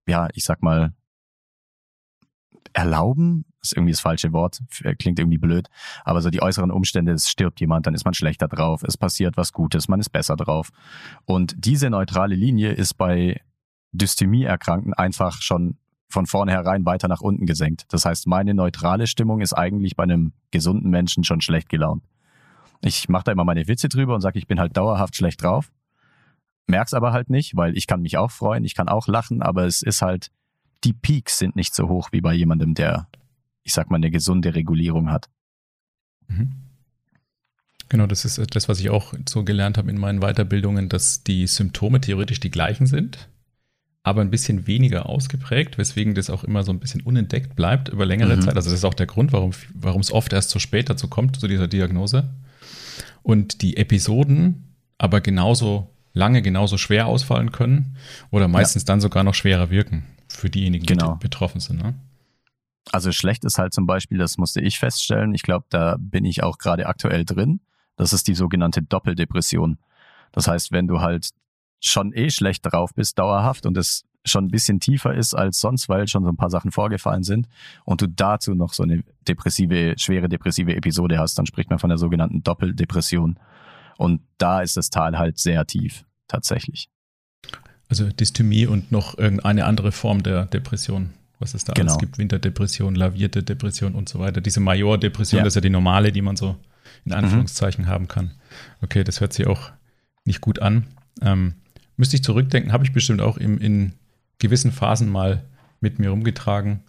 ja, 0.08 0.30
ich 0.34 0.46
sag 0.46 0.64
mal, 0.64 0.94
erlauben, 2.72 3.46
ist 3.64 3.74
irgendwie 3.76 3.92
das 3.92 4.02
falsche 4.02 4.34
Wort, 4.34 4.60
klingt 5.00 5.20
irgendwie 5.20 5.38
blöd, 5.38 5.70
aber 6.04 6.22
so 6.22 6.30
die 6.30 6.42
äußeren 6.42 6.70
Umstände, 6.70 7.14
es 7.14 7.30
stirbt 7.30 7.60
jemand, 7.60 7.88
dann 7.88 7.96
ist 7.96 8.06
man 8.06 8.14
schlechter 8.14 8.48
drauf, 8.48 8.84
es 8.84 8.98
passiert 8.98 9.38
was 9.38 9.54
Gutes, 9.54 9.88
man 9.88 10.00
ist 10.00 10.10
besser 10.10 10.36
drauf. 10.36 10.70
Und 11.26 11.56
diese 11.58 11.90
neutrale 11.90 12.36
Linie 12.36 12.74
ist 12.74 12.96
bei 12.96 13.42
Dysthymie-Erkrankten 13.94 14.94
einfach 14.94 15.42
schon 15.42 15.78
von 16.10 16.26
vornherein 16.28 16.86
weiter 16.86 17.08
nach 17.08 17.22
unten 17.22 17.46
gesenkt. 17.46 17.86
Das 17.90 18.06
heißt, 18.06 18.28
meine 18.28 18.54
neutrale 18.54 19.08
Stimmung 19.08 19.42
ist 19.42 19.54
eigentlich 19.54 19.96
bei 19.96 20.04
einem 20.04 20.34
gesunden 20.52 20.92
Menschen 20.92 21.24
schon 21.24 21.42
schlecht 21.42 21.70
gelaunt. 21.70 22.04
Ich 22.82 23.10
mache 23.10 23.24
da 23.26 23.32
immer 23.32 23.46
meine 23.46 23.68
Witze 23.68 23.90
drüber 23.90 24.14
und 24.14 24.22
sage, 24.22 24.38
ich 24.38 24.46
bin 24.46 24.60
halt 24.60 24.78
dauerhaft 24.78 25.16
schlecht 25.16 25.42
drauf. 25.42 25.72
Merk's 26.68 26.94
aber 26.94 27.14
halt 27.14 27.30
nicht, 27.30 27.56
weil 27.56 27.76
ich 27.78 27.88
kann 27.88 28.02
mich 28.02 28.18
auch 28.18 28.30
freuen, 28.32 28.64
ich 28.64 28.76
kann 28.76 28.90
auch 28.90 29.08
lachen, 29.08 29.42
aber 29.42 29.66
es 29.66 29.82
ist 29.82 30.02
halt, 30.02 30.30
die 30.84 30.94
Peaks 30.94 31.38
sind 31.40 31.56
nicht 31.56 31.74
so 31.74 31.88
hoch 31.90 32.10
wie 32.12 32.22
bei 32.22 32.34
jemandem, 32.34 32.74
der 32.74 33.08
ich 33.64 33.74
sag 33.74 33.90
mal, 33.90 33.98
eine 33.98 34.12
gesunde 34.12 34.56
Regulierung 34.56 35.10
hat. 35.10 35.30
Mhm. 36.28 36.52
Genau, 37.90 38.08
das 38.08 38.26
ist 38.26 38.56
das, 38.56 38.70
was 38.70 38.80
ich 38.80 38.90
auch 38.90 39.14
so 39.30 39.44
gelernt 39.44 39.78
habe 39.78 39.92
in 39.92 40.00
meinen 40.00 40.20
Weiterbildungen, 40.20 40.90
dass 40.90 41.24
die 41.24 41.46
Symptome 41.48 42.02
theoretisch 42.02 42.40
die 42.40 42.50
gleichen 42.50 42.88
sind, 42.88 43.30
aber 44.02 44.22
ein 44.22 44.32
bisschen 44.32 44.68
weniger 44.68 45.08
ausgeprägt, 45.08 45.78
weswegen 45.78 46.16
das 46.16 46.30
auch 46.30 46.44
immer 46.44 46.64
so 46.64 46.72
ein 46.72 46.80
bisschen 46.80 47.02
unentdeckt 47.02 47.56
bleibt 47.56 47.90
über 47.90 48.06
längere 48.06 48.36
mhm. 48.36 48.42
Zeit. 48.42 48.56
Also 48.56 48.70
das 48.70 48.80
ist 48.80 48.86
auch 48.86 48.94
der 48.94 49.06
Grund, 49.06 49.32
warum, 49.32 49.52
warum 49.74 50.02
es 50.02 50.12
oft 50.12 50.34
erst 50.34 50.50
so 50.50 50.60
spät 50.60 50.90
dazu 50.90 51.08
kommt, 51.08 51.40
zu 51.40 51.48
dieser 51.48 51.68
Diagnose. 51.68 52.30
Und 53.22 53.62
die 53.62 53.78
Episoden 53.78 54.74
aber 54.98 55.22
genauso 55.22 55.90
lange 56.14 56.42
genauso 56.42 56.78
schwer 56.78 57.08
ausfallen 57.08 57.52
können 57.52 57.98
oder 58.32 58.48
meistens 58.48 58.84
ja. 58.84 58.88
dann 58.88 59.02
sogar 59.02 59.24
noch 59.24 59.34
schwerer 59.34 59.70
wirken 59.70 60.04
für 60.28 60.50
diejenigen, 60.50 60.86
genau. 60.86 61.14
die 61.14 61.20
betroffen 61.20 61.60
sind. 61.60 61.82
Ne? 61.82 61.96
Also 62.92 63.12
schlecht 63.12 63.46
ist 63.46 63.58
halt 63.58 63.74
zum 63.74 63.86
Beispiel, 63.86 64.18
das 64.18 64.38
musste 64.38 64.62
ich 64.62 64.80
feststellen, 64.80 65.34
ich 65.34 65.44
glaube, 65.44 65.66
da 65.70 65.96
bin 66.00 66.26
ich 66.26 66.44
auch 66.44 66.58
gerade 66.58 66.86
aktuell 66.88 67.26
drin, 67.26 67.62
das 67.96 68.14
ist 68.14 68.28
die 68.28 68.36
sogenannte 68.36 68.82
Doppeldepression. 68.82 69.78
Das 70.32 70.48
heißt, 70.48 70.72
wenn 70.72 70.88
du 70.88 71.00
halt 71.00 71.30
schon 71.80 72.14
eh 72.14 72.30
schlecht 72.30 72.66
drauf 72.66 72.94
bist, 72.94 73.20
dauerhaft 73.20 73.66
und 73.66 73.78
es 73.78 74.04
schon 74.26 74.46
ein 74.46 74.52
bisschen 74.52 74.80
tiefer 74.80 75.14
ist 75.14 75.34
als 75.34 75.60
sonst, 75.60 75.90
weil 75.90 76.08
schon 76.08 76.24
so 76.24 76.30
ein 76.30 76.38
paar 76.38 76.50
Sachen 76.50 76.72
vorgefallen 76.72 77.24
sind 77.24 77.48
und 77.84 78.02
du 78.02 78.08
dazu 78.08 78.56
noch 78.56 78.74
so 78.74 78.84
eine 78.84 79.04
depressive, 79.28 79.96
schwere 79.98 80.30
depressive 80.30 80.76
Episode 80.76 81.20
hast, 81.20 81.38
dann 81.38 81.46
spricht 81.46 81.70
man 81.70 81.80
von 81.80 81.90
der 81.90 81.98
sogenannten 81.98 82.42
Doppeldepression. 82.42 83.38
Und 83.98 84.22
da 84.38 84.62
ist 84.62 84.78
das 84.78 84.90
Tal 84.90 85.18
halt 85.18 85.38
sehr 85.40 85.66
tief, 85.68 86.06
tatsächlich. 86.28 86.90
Also 87.90 88.10
Dysthymie 88.10 88.66
und 88.66 88.92
noch 88.92 89.18
irgendeine 89.18 89.66
andere 89.66 89.92
Form 89.92 90.24
der 90.24 90.46
Depression, 90.46 91.14
was 91.44 91.54
es 91.54 91.66
da 91.66 91.74
genau. 91.74 91.92
alles 91.92 92.00
gibt. 92.00 92.18
Winterdepression, 92.18 92.96
lavierte 92.96 93.44
Depression 93.44 93.94
und 93.94 94.08
so 94.08 94.20
weiter. 94.20 94.40
Diese 94.40 94.62
Major-Depression, 94.62 95.40
ja. 95.40 95.44
das 95.44 95.52
ist 95.52 95.56
ja 95.56 95.62
die 95.62 95.70
normale, 95.70 96.12
die 96.12 96.22
man 96.22 96.38
so 96.38 96.56
in 97.06 97.12
mhm. 97.12 97.18
Anführungszeichen 97.18 97.86
mhm. 97.86 97.90
haben 97.90 98.08
kann. 98.08 98.32
Okay, 98.82 99.04
das 99.04 99.20
hört 99.20 99.34
sich 99.34 99.46
auch 99.46 99.72
nicht 100.24 100.40
gut 100.40 100.60
an. 100.60 100.88
Ähm, 101.22 101.56
müsste 101.98 102.16
ich 102.16 102.24
zurückdenken, 102.24 102.72
habe 102.72 102.86
ich 102.86 102.94
bestimmt 102.94 103.22
auch 103.22 103.38
im, 103.38 103.60
in 103.60 103.94
gewissen 104.40 104.72
Phasen 104.72 105.10
mal 105.10 105.44
mit 105.82 106.00
mir 106.00 106.10
rumgetragen. 106.10 106.82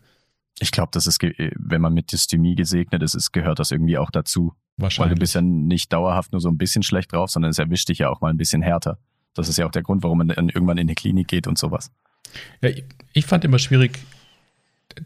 Ich 0.60 0.70
glaube, 0.70 0.90
das 0.92 1.08
ist, 1.08 1.20
wenn 1.20 1.80
man 1.80 1.92
mit 1.92 2.12
Dysthymie 2.12 2.54
gesegnet 2.54 3.02
ist, 3.02 3.14
ist, 3.14 3.32
gehört 3.32 3.58
das 3.58 3.72
irgendwie 3.72 3.98
auch 3.98 4.12
dazu. 4.12 4.54
Wahrscheinlich. 4.76 5.10
Weil 5.10 5.14
du 5.16 5.20
bist 5.20 5.34
ja 5.34 5.42
nicht 5.42 5.92
dauerhaft 5.92 6.30
nur 6.30 6.40
so 6.40 6.48
ein 6.48 6.58
bisschen 6.58 6.84
schlecht 6.84 7.12
drauf, 7.12 7.30
sondern 7.30 7.50
es 7.50 7.58
erwischt 7.58 7.88
dich 7.88 7.98
ja 7.98 8.08
auch 8.08 8.20
mal 8.20 8.30
ein 8.30 8.36
bisschen 8.36 8.62
härter. 8.62 8.98
Das 9.34 9.48
ist 9.48 9.58
ja 9.58 9.66
auch 9.66 9.72
der 9.72 9.82
Grund, 9.82 10.04
warum 10.04 10.18
man 10.18 10.28
dann 10.28 10.48
irgendwann 10.48 10.78
in 10.78 10.86
die 10.86 10.94
Klinik 10.94 11.26
geht 11.26 11.48
und 11.48 11.58
sowas. 11.58 11.90
Ja, 12.62 12.70
ich 13.12 13.26
fand 13.26 13.44
immer 13.44 13.58
schwierig, 13.58 13.98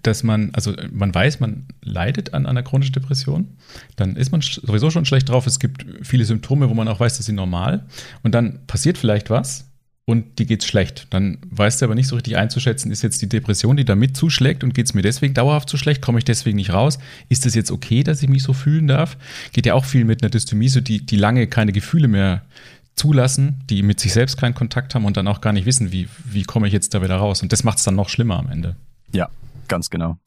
dass 0.02 0.22
man, 0.22 0.50
also 0.52 0.74
man 0.92 1.14
weiß, 1.14 1.40
man 1.40 1.66
leidet 1.82 2.34
an 2.34 2.46
einer 2.46 2.62
chronischen 2.62 2.92
Depression, 2.92 3.48
dann 3.96 4.16
ist 4.16 4.32
man 4.32 4.40
sowieso 4.40 4.90
schon 4.90 5.04
schlecht 5.04 5.28
drauf. 5.28 5.46
Es 5.46 5.58
gibt 5.58 5.84
viele 6.02 6.24
Symptome, 6.24 6.68
wo 6.68 6.74
man 6.74 6.88
auch 6.88 7.00
weiß, 7.00 7.16
das 7.16 7.26
sind 7.26 7.36
normal. 7.36 7.86
Und 8.22 8.34
dann 8.34 8.66
passiert 8.66 8.98
vielleicht 8.98 9.30
was 9.30 9.70
und 10.04 10.38
die 10.38 10.46
geht's 10.46 10.66
schlecht. 10.66 11.06
Dann 11.10 11.38
weißt 11.50 11.80
du 11.80 11.86
aber 11.86 11.94
nicht 11.94 12.08
so 12.08 12.16
richtig 12.16 12.36
einzuschätzen, 12.36 12.90
ist 12.90 13.02
jetzt 13.02 13.22
die 13.22 13.28
Depression, 13.28 13.76
die 13.76 13.84
da 13.84 13.94
mit 13.94 14.16
zuschlägt 14.16 14.64
und 14.64 14.74
geht's 14.74 14.94
mir 14.94 15.02
deswegen 15.02 15.34
dauerhaft 15.34 15.68
so 15.68 15.76
schlecht, 15.76 16.02
komme 16.02 16.18
ich 16.18 16.24
deswegen 16.24 16.56
nicht 16.56 16.72
raus? 16.72 16.98
Ist 17.28 17.46
es 17.46 17.54
jetzt 17.54 17.70
okay, 17.70 18.02
dass 18.02 18.22
ich 18.22 18.28
mich 18.28 18.42
so 18.42 18.52
fühlen 18.52 18.88
darf? 18.88 19.16
Geht 19.52 19.66
ja 19.66 19.74
auch 19.74 19.84
viel 19.84 20.04
mit 20.04 20.22
einer 20.22 20.30
Dysthymie, 20.30 20.68
so 20.68 20.80
die, 20.80 21.04
die 21.04 21.16
lange 21.16 21.46
keine 21.46 21.72
Gefühle 21.72 22.08
mehr 22.08 22.42
zulassen, 22.94 23.60
die 23.70 23.82
mit 23.82 24.00
sich 24.00 24.12
selbst 24.12 24.36
keinen 24.36 24.54
Kontakt 24.54 24.94
haben 24.94 25.04
und 25.04 25.16
dann 25.16 25.28
auch 25.28 25.40
gar 25.40 25.52
nicht 25.52 25.66
wissen, 25.66 25.92
wie, 25.92 26.08
wie 26.24 26.42
komme 26.42 26.66
ich 26.66 26.72
jetzt 26.72 26.94
da 26.94 27.02
wieder 27.02 27.16
raus. 27.16 27.42
Und 27.42 27.52
das 27.52 27.62
macht 27.62 27.78
es 27.78 27.84
dann 27.84 27.94
noch 27.94 28.08
schlimmer 28.08 28.38
am 28.38 28.48
Ende. 28.48 28.76
Ja, 29.12 29.28
ganz 29.68 29.90
genau. 29.90 30.18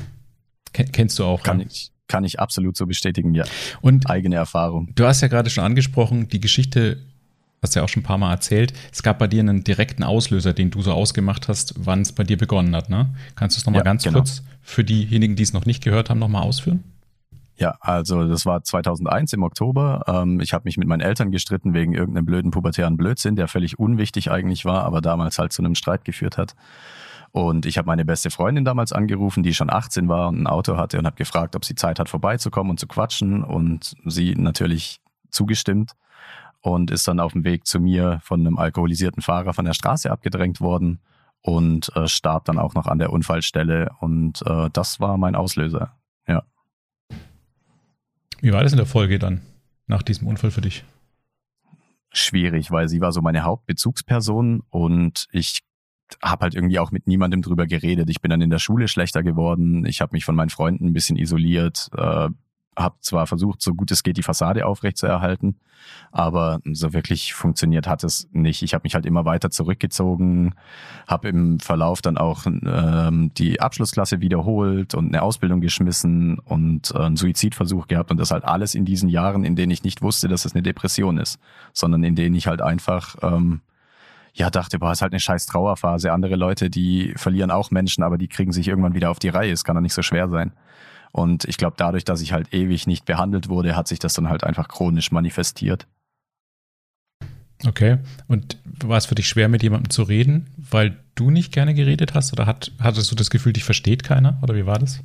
Ken, 0.74 0.92
kennst 0.92 1.20
du 1.20 1.26
auch? 1.26 1.44
Kann 1.44 1.60
ja? 1.60 1.66
ich, 1.70 1.92
kann 2.08 2.24
ich 2.24 2.40
absolut 2.40 2.78
so 2.78 2.86
bestätigen, 2.86 3.34
ja. 3.34 3.46
Und 3.82 4.10
eigene 4.10 4.36
Erfahrung. 4.36 4.94
Du 4.96 5.06
hast 5.06 5.22
ja 5.22 5.28
gerade 5.28 5.50
schon 5.50 5.64
angesprochen, 5.64 6.30
die 6.30 6.40
Geschichte 6.40 6.98
hast 7.62 7.76
ja 7.76 7.84
auch 7.84 7.90
schon 7.90 8.02
ein 8.02 8.06
paar 8.06 8.18
Mal 8.18 8.32
erzählt, 8.32 8.74
es 8.92 9.04
gab 9.04 9.20
bei 9.20 9.28
dir 9.28 9.40
einen 9.40 9.64
direkten 9.64 10.04
Auslöser, 10.04 10.54
den 10.54 10.72
du 10.72 10.82
so 10.82 10.94
ausgemacht 10.94 11.48
hast, 11.48 11.76
wann 11.78 12.02
es 12.02 12.12
bei 12.12 12.24
dir 12.24 12.38
begonnen 12.38 12.76
hat. 12.76 12.90
Ne? 12.90 13.14
Kannst 13.36 13.56
du 13.56 13.60
es 13.60 13.66
nochmal 13.66 13.82
ja, 13.82 13.84
ganz 13.84 14.04
genau. 14.04 14.20
kurz 14.20 14.44
für 14.62 14.84
diejenigen, 14.84 15.36
die 15.36 15.44
es 15.44 15.54
noch 15.54 15.66
nicht 15.66 15.84
gehört 15.84 16.10
haben, 16.10 16.20
nochmal 16.20 16.44
ausführen? 16.44 16.84
Ja, 17.58 17.76
also 17.80 18.28
das 18.28 18.48
war 18.48 18.64
2001 18.64 19.34
im 19.34 19.44
Oktober. 19.44 20.04
Ähm, 20.08 20.40
ich 20.40 20.54
habe 20.54 20.64
mich 20.66 20.78
mit 20.78 20.88
meinen 20.88 21.02
Eltern 21.02 21.30
gestritten 21.30 21.76
wegen 21.76 21.94
irgendeinem 21.94 22.26
blöden 22.26 22.50
pubertären 22.50 22.98
Blödsinn, 22.98 23.36
der 23.36 23.48
völlig 23.48 23.78
unwichtig 23.78 24.32
eigentlich 24.32 24.66
war, 24.66 24.84
aber 24.84 25.00
damals 25.00 25.38
halt 25.38 25.54
zu 25.54 25.62
einem 25.62 25.76
Streit 25.76 26.04
geführt 26.04 26.40
hat. 26.40 26.56
Und 27.32 27.66
ich 27.66 27.78
habe 27.78 27.86
meine 27.86 28.04
beste 28.04 28.30
Freundin 28.30 28.66
damals 28.66 28.92
angerufen, 28.92 29.42
die 29.42 29.54
schon 29.54 29.70
18 29.70 30.10
war 30.10 30.28
und 30.30 30.42
ein 30.42 30.48
Auto 30.48 30.78
hatte 30.78 31.00
und 31.00 31.06
habe 31.06 31.16
gefragt, 31.16 31.56
ob 31.56 31.64
sie 31.64 31.76
Zeit 31.76 32.00
hat, 32.00 32.10
vorbeizukommen 32.10 32.72
und 32.72 32.80
zu 32.80 32.88
quatschen. 32.88 33.44
Und 33.44 33.96
sie 34.06 34.36
natürlich 34.36 35.00
zugestimmt 35.30 35.94
und 36.62 36.92
ist 36.92 37.08
dann 37.08 37.20
auf 37.20 37.32
dem 37.32 37.44
Weg 37.44 37.66
zu 37.66 37.80
mir 37.80 38.20
von 38.24 38.42
einem 38.42 38.58
alkoholisierten 38.58 39.22
Fahrer 39.22 39.54
von 39.54 39.66
der 39.66 39.74
Straße 39.74 40.12
abgedrängt 40.12 40.62
worden 40.62 41.00
und 41.42 41.96
äh, 41.96 42.08
starb 42.08 42.46
dann 42.46 42.60
auch 42.60 42.74
noch 42.74 42.86
an 42.86 43.00
der 43.00 43.12
Unfallstelle. 43.12 43.90
Und 44.00 44.42
äh, 44.46 44.70
das 44.74 45.00
war 45.00 45.18
mein 45.18 45.36
Auslöser. 45.36 45.98
Ja. 46.28 46.44
Wie 48.42 48.52
war 48.52 48.64
das 48.64 48.74
in 48.74 48.78
der 48.78 48.86
Folge 48.86 49.20
dann 49.20 49.42
nach 49.88 50.04
diesem 50.04 50.28
Unfall 50.28 50.52
für 50.52 50.62
dich? 50.62 50.84
Schwierig, 52.14 52.72
weil 52.72 52.90
sie 52.90 53.00
war 53.00 53.14
so 53.14 53.22
meine 53.22 53.44
Hauptbezugsperson 53.44 54.64
und 54.70 55.28
ich 55.32 55.62
habe 56.22 56.44
halt 56.44 56.56
irgendwie 56.56 56.80
auch 56.80 56.92
mit 56.92 57.08
niemandem 57.08 57.42
drüber 57.42 57.68
geredet. 57.68 58.10
Ich 58.10 58.22
bin 58.22 58.30
dann 58.30 58.42
in 58.42 58.50
der 58.50 58.60
Schule 58.60 58.88
schlechter 58.88 59.24
geworden. 59.24 59.86
Ich 59.86 60.02
habe 60.02 60.14
mich 60.14 60.26
von 60.26 60.36
meinen 60.36 60.50
Freunden 60.50 60.88
ein 60.88 60.94
bisschen 60.94 61.18
isoliert, 61.18 61.90
äh, 61.96 62.30
habe 62.78 62.96
zwar 63.02 63.28
versucht, 63.28 63.62
so 63.62 63.74
gut 63.74 63.92
es 63.92 64.04
geht, 64.04 64.18
die 64.18 64.24
Fassade 64.24 64.66
aufrechtzuerhalten, 64.66 65.58
aber 66.12 66.60
so 66.72 66.94
wirklich 66.94 67.34
funktioniert 67.34 67.88
hat 67.88 68.04
es 68.04 68.30
nicht. 68.32 68.62
Ich 68.62 68.74
habe 68.74 68.84
mich 68.84 68.96
halt 68.96 69.06
immer 69.06 69.26
weiter 69.26 69.50
zurückgezogen, 69.50 70.56
habe 71.06 71.28
im 71.30 71.60
Verlauf 71.60 72.02
dann 72.02 72.18
auch 72.18 72.46
ähm, 72.46 73.32
die 73.38 73.60
Abschlussklasse 73.60 74.22
wiederholt 74.22 74.96
und 74.96 75.08
eine 75.08 75.22
Ausbildung 75.22 75.60
geschmissen 75.60 76.40
und 76.40 76.92
äh, 76.96 77.00
einen 77.00 77.18
Suizidversuch 77.18 77.88
gehabt 77.88 78.12
und 78.12 78.18
das 78.18 78.32
halt 78.32 78.46
alles 78.46 78.74
in 78.74 78.86
diesen 78.86 79.10
Jahren, 79.10 79.44
in 79.44 79.56
denen 79.56 79.72
ich 79.72 79.84
nicht 79.84 80.02
wusste, 80.02 80.30
dass 80.30 80.46
es 80.46 80.54
eine 80.54 80.64
Depression 80.64 81.18
ist, 81.18 81.40
sondern 81.74 82.04
in 82.04 82.16
denen 82.16 82.36
ich 82.36 82.48
halt 82.48 82.62
einfach 82.62 83.16
ähm, 83.22 83.62
ja, 84.34 84.50
dachte, 84.50 84.80
boah, 84.80 84.92
ist 84.92 85.02
halt 85.02 85.14
eine 85.14 85.20
scheiß 85.20 85.46
Trauerphase. 85.46 86.12
Andere 86.12 86.36
Leute, 86.36 86.70
die 86.70 87.14
verlieren 87.16 87.52
auch 87.52 87.72
Menschen, 87.72 88.04
aber 88.04 88.18
die 88.18 88.28
kriegen 88.28 88.52
sich 88.52 88.68
irgendwann 88.68 88.94
wieder 88.94 89.12
auf 89.12 89.20
die 89.20 89.30
Reihe. 89.30 89.52
Es 89.52 89.64
kann 89.64 89.76
doch 89.76 89.82
nicht 89.82 89.94
so 89.94 90.02
schwer 90.02 90.30
sein. 90.30 90.54
Und 91.12 91.44
ich 91.46 91.58
glaube, 91.58 91.76
dadurch, 91.78 92.06
dass 92.06 92.22
ich 92.22 92.32
halt 92.32 92.54
ewig 92.54 92.88
nicht 92.88 93.06
behandelt 93.06 93.50
wurde, 93.50 93.76
hat 93.76 93.88
sich 93.88 94.00
das 94.00 94.14
dann 94.14 94.30
halt 94.30 94.44
einfach 94.44 94.70
chronisch 94.70 95.12
manifestiert. 95.12 95.88
Okay. 97.66 98.00
Und 98.28 98.58
war 98.64 98.98
es 98.98 99.06
für 99.06 99.16
dich 99.16 99.28
schwer, 99.28 99.50
mit 99.50 99.62
jemandem 99.62 99.90
zu 99.90 100.04
reden, 100.04 100.48
weil 100.58 100.98
du 101.16 101.30
nicht 101.30 101.52
gerne 101.52 101.74
geredet 101.74 102.14
hast? 102.14 102.34
Oder 102.34 102.46
hat, 102.46 102.72
hattest 102.80 103.12
du 103.12 103.16
das 103.16 103.30
Gefühl, 103.30 103.54
dich 103.54 103.66
versteht 103.66 104.04
keiner? 104.04 104.40
Oder 104.42 104.56
wie 104.56 104.66
war 104.66 104.80
das? 104.80 105.02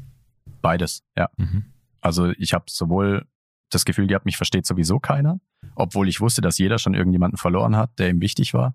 Beides, 0.63 1.03
ja. 1.17 1.29
Mhm. 1.37 1.67
Also 2.01 2.31
ich 2.39 2.55
habe 2.55 2.65
sowohl 2.69 3.27
das 3.71 3.85
Gefühl 3.85 4.07
gehabt, 4.07 4.25
mich 4.25 4.37
versteht 4.37 4.65
sowieso 4.65 5.01
keiner, 5.01 5.41
obwohl 5.75 6.09
ich 6.09 6.21
wusste, 6.21 6.41
dass 6.41 6.57
jeder 6.59 6.79
schon 6.79 6.95
irgendjemanden 6.95 7.37
verloren 7.37 7.77
hat, 7.77 7.99
der 7.99 8.11
ihm 8.11 8.21
wichtig 8.21 8.55
war. 8.55 8.75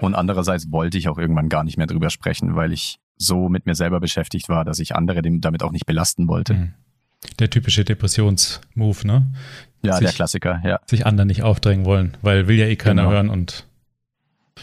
Und 0.00 0.14
andererseits 0.14 0.70
wollte 0.70 0.98
ich 0.98 1.08
auch 1.08 1.18
irgendwann 1.18 1.48
gar 1.48 1.64
nicht 1.64 1.76
mehr 1.76 1.86
drüber 1.86 2.10
sprechen, 2.10 2.56
weil 2.56 2.72
ich 2.72 2.98
so 3.16 3.48
mit 3.48 3.66
mir 3.66 3.74
selber 3.74 4.00
beschäftigt 4.00 4.48
war, 4.48 4.64
dass 4.64 4.78
ich 4.78 4.94
andere 4.94 5.22
damit 5.22 5.62
auch 5.62 5.72
nicht 5.72 5.86
belasten 5.86 6.28
wollte. 6.28 6.54
Mhm. 6.54 6.74
Der 7.38 7.50
typische 7.50 7.84
Depressionsmove, 7.84 9.04
ne? 9.04 9.32
Ja, 9.82 9.94
sich, 9.94 10.04
der 10.04 10.12
Klassiker, 10.12 10.62
ja. 10.64 10.80
Sich 10.86 11.06
anderen 11.06 11.28
nicht 11.28 11.42
aufdrängen 11.42 11.84
wollen, 11.84 12.16
weil 12.22 12.48
will 12.48 12.56
ja 12.56 12.66
eh 12.66 12.76
keiner 12.76 13.02
genau. 13.02 13.14
hören 13.14 13.30
und. 13.30 13.66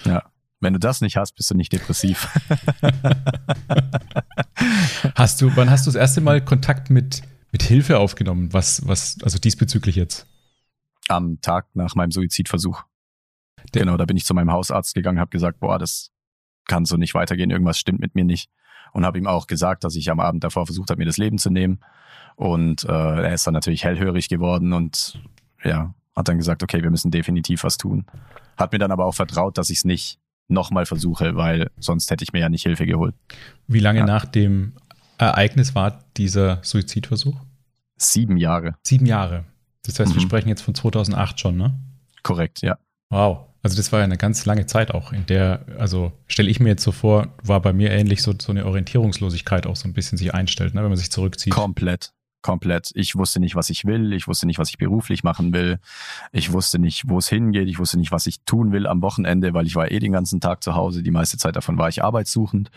Ja. 0.05 0.23
Wenn 0.59 0.73
du 0.73 0.79
das 0.79 1.01
nicht 1.01 1.17
hast, 1.17 1.33
bist 1.33 1.49
du 1.49 1.55
nicht 1.55 1.73
depressiv. 1.73 2.27
hast 5.15 5.41
du, 5.41 5.55
wann 5.55 5.71
hast 5.71 5.87
du 5.87 5.89
das 5.89 5.95
erste 5.95 6.21
Mal 6.21 6.39
Kontakt 6.39 6.91
mit, 6.91 7.23
mit 7.51 7.63
Hilfe 7.63 7.97
aufgenommen? 7.97 8.53
Was, 8.53 8.87
was, 8.87 9.17
also 9.23 9.39
diesbezüglich 9.39 9.95
jetzt? 9.95 10.27
Am 11.07 11.41
Tag 11.41 11.65
nach 11.73 11.95
meinem 11.95 12.11
Suizidversuch. 12.11 12.83
Genau, 13.71 13.97
da 13.97 14.05
bin 14.05 14.17
ich 14.17 14.25
zu 14.25 14.33
meinem 14.33 14.51
Hausarzt 14.51 14.93
gegangen, 14.95 15.19
habe 15.19 15.29
gesagt, 15.29 15.59
boah, 15.59 15.79
das 15.79 16.11
kann 16.67 16.85
so 16.85 16.97
nicht 16.97 17.13
weitergehen, 17.13 17.51
irgendwas 17.51 17.77
stimmt 17.77 17.99
mit 17.99 18.15
mir 18.15 18.25
nicht. 18.25 18.49
Und 18.93 19.05
habe 19.05 19.17
ihm 19.17 19.27
auch 19.27 19.47
gesagt, 19.47 19.83
dass 19.83 19.95
ich 19.95 20.11
am 20.11 20.19
Abend 20.19 20.43
davor 20.43 20.65
versucht 20.65 20.89
habe, 20.89 20.99
mir 20.99 21.05
das 21.05 21.17
Leben 21.17 21.37
zu 21.37 21.49
nehmen. 21.49 21.79
Und 22.35 22.83
äh, 22.83 22.91
er 22.91 23.33
ist 23.33 23.47
dann 23.47 23.53
natürlich 23.53 23.83
hellhörig 23.83 24.27
geworden 24.27 24.73
und 24.73 25.21
ja, 25.63 25.93
hat 26.15 26.27
dann 26.27 26.37
gesagt, 26.37 26.63
okay, 26.63 26.83
wir 26.83 26.89
müssen 26.89 27.11
definitiv 27.11 27.63
was 27.63 27.77
tun. 27.77 28.05
Hat 28.57 28.73
mir 28.73 28.79
dann 28.79 28.91
aber 28.91 29.05
auch 29.05 29.15
vertraut, 29.15 29.57
dass 29.57 29.69
ich 29.69 29.79
es 29.79 29.85
nicht 29.85 30.19
nochmal 30.47 30.85
versuche, 30.85 31.35
weil 31.35 31.69
sonst 31.79 32.11
hätte 32.11 32.23
ich 32.23 32.33
mir 32.33 32.39
ja 32.39 32.49
nicht 32.49 32.63
Hilfe 32.63 32.85
geholt. 32.85 33.15
Wie 33.67 33.79
lange 33.79 33.99
ja. 33.99 34.05
nach 34.05 34.25
dem 34.25 34.73
Ereignis 35.17 35.75
war 35.75 36.03
dieser 36.17 36.59
Suizidversuch? 36.63 37.39
Sieben 37.95 38.37
Jahre. 38.37 38.75
Sieben 38.83 39.05
Jahre. 39.05 39.45
Das 39.83 39.99
heißt, 39.99 40.11
mhm. 40.11 40.15
wir 40.15 40.21
sprechen 40.21 40.49
jetzt 40.49 40.61
von 40.61 40.75
2008 40.75 41.39
schon, 41.39 41.57
ne? 41.57 41.79
Korrekt, 42.23 42.61
ja. 42.61 42.77
Wow. 43.09 43.50
Also 43.63 43.77
das 43.77 43.91
war 43.91 43.99
ja 43.99 44.05
eine 44.05 44.17
ganz 44.17 44.45
lange 44.45 44.65
Zeit 44.65 44.91
auch, 44.91 45.13
in 45.13 45.25
der, 45.27 45.65
also 45.77 46.11
stelle 46.27 46.49
ich 46.49 46.59
mir 46.59 46.69
jetzt 46.69 46.83
so 46.83 46.91
vor, 46.91 47.27
war 47.43 47.61
bei 47.61 47.73
mir 47.73 47.91
ähnlich 47.91 48.23
so, 48.23 48.33
so 48.39 48.51
eine 48.51 48.65
Orientierungslosigkeit 48.65 49.67
auch 49.67 49.75
so 49.75 49.87
ein 49.87 49.93
bisschen 49.93 50.17
sich 50.17 50.33
einstellt, 50.33 50.73
ne, 50.73 50.81
wenn 50.81 50.89
man 50.89 50.97
sich 50.97 51.11
zurückzieht. 51.11 51.53
Komplett, 51.53 52.11
komplett. 52.41 52.89
Ich 52.95 53.15
wusste 53.15 53.39
nicht, 53.39 53.55
was 53.55 53.69
ich 53.69 53.85
will, 53.85 54.13
ich 54.13 54.27
wusste 54.27 54.47
nicht, 54.47 54.57
was 54.57 54.69
ich 54.69 54.79
beruflich 54.79 55.23
machen 55.23 55.53
will, 55.53 55.77
ich 56.31 56.51
wusste 56.51 56.79
nicht, 56.79 57.07
wo 57.07 57.19
es 57.19 57.29
hingeht, 57.29 57.67
ich 57.67 57.77
wusste 57.77 57.99
nicht, 57.99 58.11
was 58.11 58.25
ich 58.25 58.41
tun 58.45 58.71
will 58.71 58.87
am 58.87 59.03
Wochenende, 59.03 59.53
weil 59.53 59.67
ich 59.67 59.75
war 59.75 59.91
eh 59.91 59.99
den 59.99 60.11
ganzen 60.11 60.41
Tag 60.41 60.63
zu 60.63 60.73
Hause, 60.73 61.03
die 61.03 61.11
meiste 61.11 61.37
Zeit 61.37 61.55
davon 61.55 61.77
war 61.77 61.87
ich 61.87 62.03
arbeitssuchend 62.03 62.71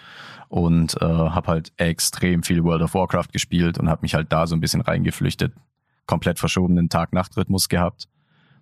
und 0.49 1.01
äh, 1.01 1.05
habe 1.07 1.49
halt 1.49 1.73
extrem 1.79 2.43
viel 2.43 2.63
World 2.63 2.83
of 2.83 2.93
Warcraft 2.93 3.33
gespielt 3.33 3.79
und 3.79 3.89
habe 3.89 4.03
mich 4.03 4.15
halt 4.15 4.31
da 4.31 4.47
so 4.47 4.55
ein 4.55 4.61
bisschen 4.61 4.83
reingeflüchtet, 4.83 5.55
komplett 6.05 6.39
verschobenen 6.39 6.91
Tag-Nacht-Rhythmus 6.91 7.71
gehabt 7.71 8.09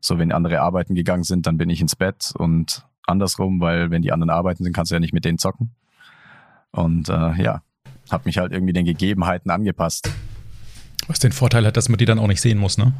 so, 0.04 0.18
wenn 0.18 0.32
andere 0.32 0.60
arbeiten 0.60 0.94
gegangen 0.94 1.22
sind, 1.22 1.46
dann 1.46 1.56
bin 1.56 1.70
ich 1.70 1.80
ins 1.80 1.96
Bett 1.96 2.34
und 2.36 2.84
andersrum, 3.06 3.60
weil 3.60 3.90
wenn 3.90 4.02
die 4.02 4.12
anderen 4.12 4.30
arbeiten 4.30 4.64
sind, 4.64 4.74
kannst 4.74 4.90
du 4.90 4.96
ja 4.96 5.00
nicht 5.00 5.14
mit 5.14 5.24
denen 5.24 5.38
zocken. 5.38 5.70
Und 6.72 7.08
äh, 7.08 7.42
ja, 7.42 7.62
habe 8.10 8.24
mich 8.24 8.38
halt 8.38 8.52
irgendwie 8.52 8.72
den 8.72 8.84
Gegebenheiten 8.84 9.50
angepasst. 9.50 10.10
Was 11.06 11.20
den 11.20 11.32
Vorteil 11.32 11.64
hat, 11.66 11.76
dass 11.76 11.88
man 11.88 11.98
die 11.98 12.04
dann 12.04 12.18
auch 12.18 12.26
nicht 12.26 12.40
sehen 12.40 12.58
muss, 12.58 12.78
ne? 12.78 12.92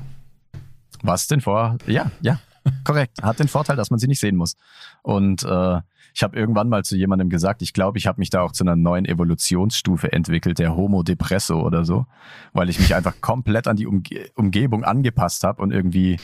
Was 1.02 1.26
den 1.26 1.40
Vor... 1.40 1.76
Ja, 1.86 2.12
ja, 2.20 2.38
korrekt. 2.84 3.22
Hat 3.22 3.40
den 3.40 3.48
Vorteil, 3.48 3.76
dass 3.76 3.90
man 3.90 3.98
sie 3.98 4.06
nicht 4.06 4.20
sehen 4.20 4.36
muss. 4.36 4.56
Und 5.02 5.42
äh, 5.42 5.80
ich 6.14 6.22
habe 6.22 6.36
irgendwann 6.36 6.68
mal 6.68 6.84
zu 6.84 6.96
jemandem 6.96 7.30
gesagt, 7.30 7.62
ich 7.62 7.72
glaube, 7.72 7.98
ich 7.98 8.06
habe 8.06 8.20
mich 8.20 8.30
da 8.30 8.42
auch 8.42 8.52
zu 8.52 8.64
einer 8.64 8.76
neuen 8.76 9.06
Evolutionsstufe 9.06 10.12
entwickelt, 10.12 10.58
der 10.58 10.76
Homo 10.76 11.02
Depresso 11.02 11.60
oder 11.60 11.84
so, 11.84 12.06
weil 12.52 12.68
ich 12.68 12.78
mich 12.78 12.94
einfach 12.94 13.20
komplett 13.20 13.66
an 13.66 13.76
die 13.76 13.86
Umge 13.86 14.02
Umgebung 14.34 14.84
angepasst 14.84 15.42
habe 15.42 15.62
und 15.62 15.72
irgendwie, 15.72 16.18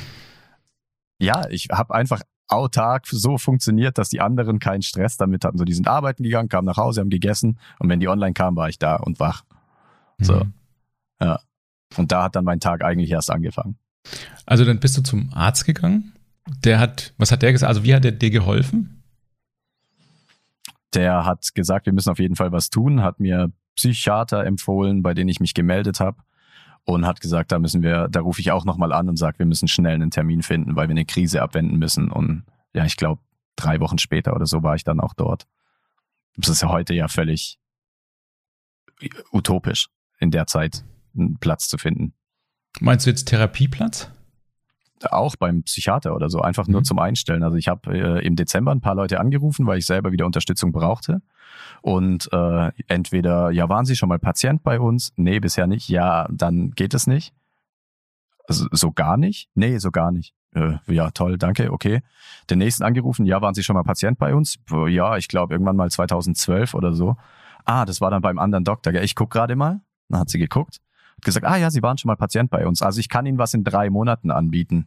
ja, 1.19 1.49
ich 1.51 1.69
habe 1.71 1.95
einfach 1.95 2.23
autark 2.49 3.07
so 3.07 3.39
funktioniert, 3.39 3.99
dass 3.99 4.09
die 4.09 4.21
anderen 4.21 4.59
keinen 4.59 4.83
Stress 4.83 5.17
damit 5.17 5.45
hatten. 5.45 5.59
So, 5.59 5.65
die 5.65 5.75
sind 5.75 5.87
arbeiten 5.87 6.23
gegangen, 6.23 6.49
kamen 6.49 6.67
nach 6.67 6.77
Hause, 6.77 7.01
haben 7.01 7.11
gegessen 7.11 7.59
und 7.79 7.89
wenn 7.89 8.01
die 8.01 8.09
online 8.09 8.33
kamen, 8.33 8.57
war 8.57 8.69
ich 8.69 8.79
da 8.79 8.97
und 8.97 9.21
wach. 9.21 9.45
So, 10.19 10.45
mhm. 10.45 10.53
ja. 11.21 11.41
Und 11.97 12.13
da 12.13 12.25
hat 12.25 12.37
dann 12.37 12.45
mein 12.45 12.61
Tag 12.61 12.83
eigentlich 12.83 13.11
erst 13.11 13.31
angefangen. 13.31 13.79
Also 14.47 14.65
dann 14.65 14.81
bist 14.81 14.97
du 14.97 15.03
zum 15.03 15.31
Arzt 15.33 15.65
gegangen. 15.65 16.13
Der 16.65 16.81
hat, 16.81 17.15
was 17.19 17.31
hat 17.31 17.43
der 17.43 17.53
gesagt? 17.53 17.69
Also 17.69 17.85
wie 17.85 17.95
hat 17.95 18.05
der 18.05 18.13
dir 18.13 18.31
geholfen? 18.31 19.03
Der 20.95 21.27
hat 21.27 21.55
gesagt, 21.55 21.87
wir 21.87 21.93
müssen 21.93 22.11
auf 22.11 22.19
jeden 22.19 22.37
Fall 22.37 22.53
was 22.53 22.71
tun, 22.71 23.03
hat 23.03 23.21
mir 23.21 23.53
Psychiater 23.77 24.45
empfohlen, 24.45 25.03
bei 25.03 25.15
denen 25.15 25.29
ich 25.29 25.41
mich 25.41 25.55
gemeldet 25.55 26.01
habe 26.01 26.19
und 26.89 27.07
hat 27.07 27.21
gesagt, 27.21 27.53
da 27.53 27.59
müssen 27.59 27.83
wir, 27.83 28.09
da 28.09 28.21
rufe 28.21 28.41
ich 28.41 28.51
auch 28.51 28.65
nochmal 28.65 28.95
an 28.95 29.11
und 29.11 29.19
sage, 29.19 29.41
wir 29.41 29.47
müssen 29.47 29.69
schnell 29.69 29.95
einen 29.95 30.11
Termin 30.11 30.43
finden, 30.43 30.75
weil 30.75 30.89
wir 30.89 30.95
eine 30.95 31.05
Krise 31.05 31.43
abwenden 31.43 31.79
müssen. 31.79 32.11
Und 32.11 32.45
ja, 32.73 32.87
ich 32.87 32.97
glaube, 32.97 33.21
drei 33.57 33.79
Wochen 33.81 33.99
später 33.99 34.35
oder 34.35 34.47
so 34.47 34.63
war 34.63 34.75
ich 34.75 34.85
dann 34.85 34.99
auch 34.99 35.13
dort. 35.13 35.47
Das 36.37 36.49
ist 36.49 36.63
ja 36.63 36.71
heute 36.71 36.95
ja 36.95 37.09
völlig 37.09 37.59
utopisch, 39.33 39.89
in 40.19 40.31
der 40.31 40.47
Zeit 40.47 40.83
einen 41.15 41.37
Platz 41.39 41.69
zu 41.69 41.77
finden. 41.77 42.15
Meinst 42.81 43.05
du 43.05 43.11
jetzt 43.11 43.29
Therapieplatz? 43.29 44.11
Auch 45.11 45.37
beim 45.37 45.63
Psychiater 45.63 46.15
oder 46.15 46.29
so, 46.29 46.41
einfach 46.41 46.67
nur 46.69 46.81
mhm. 46.81 46.85
zum 46.85 46.99
Einstellen. 46.99 47.43
Also 47.43 47.57
ich 47.57 47.69
habe 47.69 47.97
äh, 47.97 48.27
im 48.27 48.37
Dezember 48.37 48.73
ein 48.73 48.81
paar 48.81 48.95
Leute 48.95 49.21
angerufen, 49.21 49.67
weil 49.67 49.79
ich 49.79 49.87
selber 49.87 50.13
wieder 50.13 50.27
Unterstützung 50.27 50.73
brauchte. 50.73 51.23
Und 51.83 52.29
äh, 52.33 52.71
entweder, 52.87 53.51
ja, 53.51 53.69
waren 53.69 53.85
Sie 53.85 53.97
schon 53.97 54.09
mal 54.09 54.19
Patient 54.19 54.63
bei 54.63 54.81
uns? 54.81 55.13
Nee, 55.17 55.41
bisher 55.41 55.67
nicht. 55.67 55.89
Ja, 55.89 56.27
dann 56.31 56.73
geht 56.73 56.95
es 56.95 57.07
nicht. 57.07 57.33
Also, 58.47 58.67
so 58.73 58.93
gar 58.93 59.17
nicht? 59.17 59.49
Nee, 59.55 59.79
so 59.79 59.91
gar 59.91 60.11
nicht. 60.11 60.35
Äh, 60.55 60.79
ja, 60.87 61.11
toll, 61.11 61.39
danke, 61.39 61.73
okay. 61.73 62.01
Den 62.51 62.59
nächsten 62.59 62.83
angerufen, 62.83 63.27
ja, 63.27 63.41
waren 63.43 63.55
Sie 63.55 63.63
schon 63.63 63.75
mal 63.75 63.85
Patient 63.85 64.19
bei 64.19 64.35
uns? 64.35 64.59
Ja, 64.89 65.17
ich 65.17 65.29
glaube 65.29 65.55
irgendwann 65.55 65.77
mal 65.77 65.91
2012 65.91 66.75
oder 66.75 66.95
so. 66.95 67.17
Ah, 67.65 67.85
das 67.85 68.01
war 68.01 68.11
dann 68.11 68.23
beim 68.23 68.39
anderen 68.39 68.65
Doktor. 68.65 68.95
Ich 68.95 69.15
guck 69.15 69.31
gerade 69.31 69.55
mal. 69.55 69.81
Dann 70.09 70.21
hat 70.21 70.31
sie 70.31 70.39
geguckt 70.39 70.81
gesagt, 71.23 71.47
ah 71.47 71.57
ja, 71.57 71.71
Sie 71.71 71.83
waren 71.83 71.99
schon 71.99 72.09
mal 72.09 72.17
Patient 72.17 72.51
bei 72.51 72.67
uns. 72.67 72.83
Also 72.83 73.01
ich 73.01 73.09
kann 73.09 73.27
Ihnen 73.27 73.39
was 73.39 73.55
in 73.55 73.65
drei 73.65 73.91
Monaten 73.91 74.31
anbieten. 74.31 74.87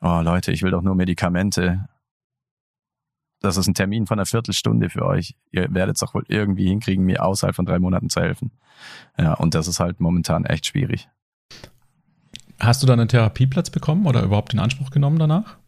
Oh 0.00 0.20
Leute, 0.22 0.52
ich 0.52 0.62
will 0.62 0.70
doch 0.70 0.82
nur 0.82 0.94
Medikamente. 0.94 1.88
Das 3.40 3.56
ist 3.56 3.66
ein 3.66 3.74
Termin 3.74 4.06
von 4.06 4.18
einer 4.18 4.26
Viertelstunde 4.26 4.88
für 4.88 5.04
euch. 5.04 5.36
Ihr 5.50 5.66
werdet 5.74 5.96
es 5.96 6.00
doch 6.00 6.14
wohl 6.14 6.24
irgendwie 6.28 6.68
hinkriegen, 6.68 7.04
mir 7.04 7.22
außerhalb 7.22 7.54
von 7.54 7.66
drei 7.66 7.78
Monaten 7.78 8.08
zu 8.08 8.20
helfen. 8.20 8.52
Ja, 9.18 9.34
und 9.34 9.54
das 9.54 9.68
ist 9.68 9.80
halt 9.80 10.00
momentan 10.00 10.44
echt 10.46 10.66
schwierig. 10.66 11.08
Hast 12.58 12.82
du 12.82 12.86
dann 12.86 13.00
einen 13.00 13.08
Therapieplatz 13.08 13.70
bekommen 13.70 14.06
oder 14.06 14.22
überhaupt 14.22 14.54
in 14.54 14.60
Anspruch 14.60 14.90
genommen 14.90 15.18
danach? 15.18 15.58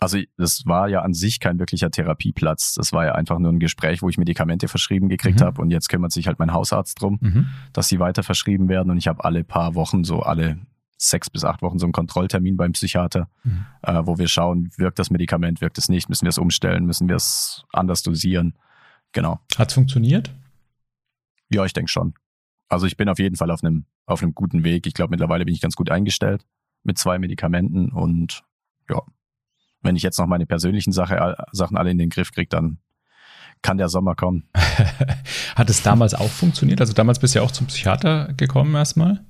Also 0.00 0.18
das 0.36 0.64
war 0.66 0.88
ja 0.88 1.02
an 1.02 1.12
sich 1.12 1.40
kein 1.40 1.58
wirklicher 1.58 1.90
Therapieplatz. 1.90 2.74
Das 2.74 2.92
war 2.92 3.06
ja 3.06 3.12
einfach 3.12 3.38
nur 3.38 3.52
ein 3.52 3.58
Gespräch, 3.58 4.02
wo 4.02 4.08
ich 4.08 4.18
Medikamente 4.18 4.68
verschrieben 4.68 5.08
gekriegt 5.08 5.40
mhm. 5.40 5.44
habe 5.44 5.62
und 5.62 5.70
jetzt 5.70 5.88
kümmert 5.88 6.12
sich 6.12 6.26
halt 6.26 6.38
mein 6.38 6.52
Hausarzt 6.52 7.00
drum, 7.00 7.18
mhm. 7.20 7.46
dass 7.72 7.88
sie 7.88 7.98
weiter 7.98 8.22
verschrieben 8.22 8.68
werden 8.68 8.90
und 8.90 8.98
ich 8.98 9.08
habe 9.08 9.24
alle 9.24 9.44
paar 9.44 9.74
Wochen, 9.74 10.04
so 10.04 10.20
alle 10.20 10.58
sechs 10.98 11.30
bis 11.30 11.44
acht 11.44 11.62
Wochen 11.62 11.78
so 11.78 11.86
einen 11.86 11.92
Kontrolltermin 11.92 12.56
beim 12.56 12.72
Psychiater, 12.72 13.28
mhm. 13.44 13.66
äh, 13.82 14.02
wo 14.04 14.18
wir 14.18 14.28
schauen, 14.28 14.70
wirkt 14.76 14.98
das 14.98 15.10
Medikament, 15.10 15.60
wirkt 15.60 15.78
es 15.78 15.88
nicht, 15.88 16.08
müssen 16.08 16.24
wir 16.24 16.30
es 16.30 16.38
umstellen, 16.38 16.86
müssen 16.86 17.08
wir 17.08 17.16
es 17.16 17.64
anders 17.72 18.02
dosieren. 18.02 18.54
Genau. 19.12 19.40
Hat 19.56 19.68
es 19.68 19.74
funktioniert? 19.74 20.32
Ja, 21.50 21.64
ich 21.64 21.72
denke 21.72 21.90
schon. 21.90 22.14
Also 22.68 22.86
ich 22.86 22.96
bin 22.96 23.08
auf 23.08 23.18
jeden 23.18 23.36
Fall 23.36 23.50
auf 23.50 23.62
einem, 23.62 23.86
auf 24.06 24.22
einem 24.22 24.34
guten 24.34 24.64
Weg. 24.64 24.86
Ich 24.86 24.94
glaube, 24.94 25.10
mittlerweile 25.10 25.44
bin 25.44 25.54
ich 25.54 25.60
ganz 25.60 25.76
gut 25.76 25.90
eingestellt 25.90 26.44
mit 26.82 26.98
zwei 26.98 27.18
Medikamenten 27.18 27.90
und 27.90 28.42
ja, 28.90 29.02
wenn 29.82 29.96
ich 29.96 30.02
jetzt 30.02 30.18
noch 30.18 30.26
meine 30.26 30.46
persönlichen 30.46 30.92
Sache, 30.92 31.36
Sachen 31.52 31.76
alle 31.76 31.90
in 31.90 31.98
den 31.98 32.10
Griff 32.10 32.32
kriege, 32.32 32.48
dann 32.48 32.78
kann 33.62 33.78
der 33.78 33.88
Sommer 33.88 34.14
kommen. 34.14 34.48
Hat 35.56 35.70
es 35.70 35.82
damals 35.82 36.14
auch 36.14 36.30
funktioniert? 36.30 36.80
Also 36.80 36.92
damals 36.92 37.18
bist 37.18 37.34
du 37.34 37.40
ja 37.40 37.44
auch 37.44 37.50
zum 37.50 37.66
Psychiater 37.66 38.32
gekommen 38.36 38.74
erstmal? 38.74 39.24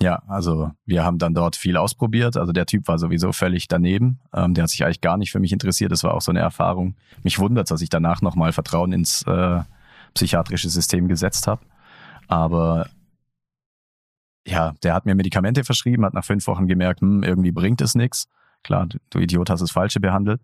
Ja, 0.00 0.22
also 0.26 0.70
wir 0.84 1.04
haben 1.04 1.18
dann 1.18 1.34
dort 1.34 1.56
viel 1.56 1.76
ausprobiert. 1.76 2.36
Also 2.36 2.52
der 2.52 2.66
Typ 2.66 2.88
war 2.88 2.98
sowieso 2.98 3.32
völlig 3.32 3.68
daneben. 3.68 4.20
Ähm, 4.34 4.54
der 4.54 4.64
hat 4.64 4.70
sich 4.70 4.84
eigentlich 4.84 5.00
gar 5.00 5.16
nicht 5.16 5.30
für 5.30 5.40
mich 5.40 5.52
interessiert. 5.52 5.92
Das 5.92 6.04
war 6.04 6.14
auch 6.14 6.20
so 6.20 6.32
eine 6.32 6.40
Erfahrung. 6.40 6.96
Mich 7.22 7.38
wundert, 7.38 7.70
dass 7.70 7.80
ich 7.80 7.88
danach 7.88 8.20
nochmal 8.20 8.52
Vertrauen 8.52 8.92
ins 8.92 9.22
äh, 9.26 9.60
psychiatrische 10.14 10.68
System 10.68 11.08
gesetzt 11.08 11.46
habe. 11.46 11.64
Aber 12.28 12.88
ja, 14.46 14.74
der 14.82 14.94
hat 14.94 15.06
mir 15.06 15.14
Medikamente 15.14 15.64
verschrieben, 15.64 16.04
hat 16.04 16.14
nach 16.14 16.24
fünf 16.24 16.46
Wochen 16.46 16.66
gemerkt, 16.66 17.00
hm, 17.00 17.22
irgendwie 17.22 17.52
bringt 17.52 17.80
es 17.80 17.94
nichts 17.94 18.28
klar, 18.62 18.88
du 19.10 19.18
Idiot 19.18 19.50
hast 19.50 19.60
das 19.60 19.70
Falsche 19.70 20.00
behandelt. 20.00 20.40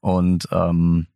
Und 0.00 0.48
ähm, 0.50 1.06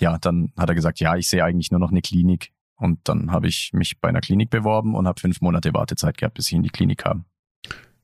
ja, 0.00 0.18
dann 0.18 0.52
hat 0.56 0.68
er 0.68 0.74
gesagt, 0.74 1.00
ja, 1.00 1.16
ich 1.16 1.28
sehe 1.28 1.44
eigentlich 1.44 1.70
nur 1.70 1.80
noch 1.80 1.90
eine 1.90 2.02
Klinik. 2.02 2.52
Und 2.76 3.00
dann 3.04 3.32
habe 3.32 3.48
ich 3.48 3.72
mich 3.72 4.00
bei 4.00 4.08
einer 4.08 4.20
Klinik 4.20 4.50
beworben 4.50 4.94
und 4.94 5.08
habe 5.08 5.20
fünf 5.20 5.40
Monate 5.40 5.74
Wartezeit 5.74 6.16
gehabt, 6.16 6.34
bis 6.34 6.46
ich 6.48 6.54
in 6.54 6.62
die 6.62 6.70
Klinik 6.70 6.98
kam. 6.98 7.24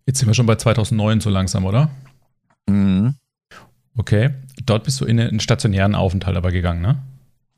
Jetzt 0.06 0.18
sind 0.18 0.28
wir 0.28 0.34
schon 0.34 0.46
bei 0.46 0.56
2009 0.56 1.20
so 1.20 1.30
langsam, 1.30 1.64
oder? 1.64 1.90
Mhm. 2.66 3.14
Okay, 3.96 4.30
dort 4.66 4.84
bist 4.84 5.00
du 5.00 5.04
in 5.04 5.20
einen 5.20 5.40
stationären 5.40 5.94
Aufenthalt 5.94 6.36
aber 6.36 6.50
gegangen, 6.50 6.82
ne? 6.82 7.02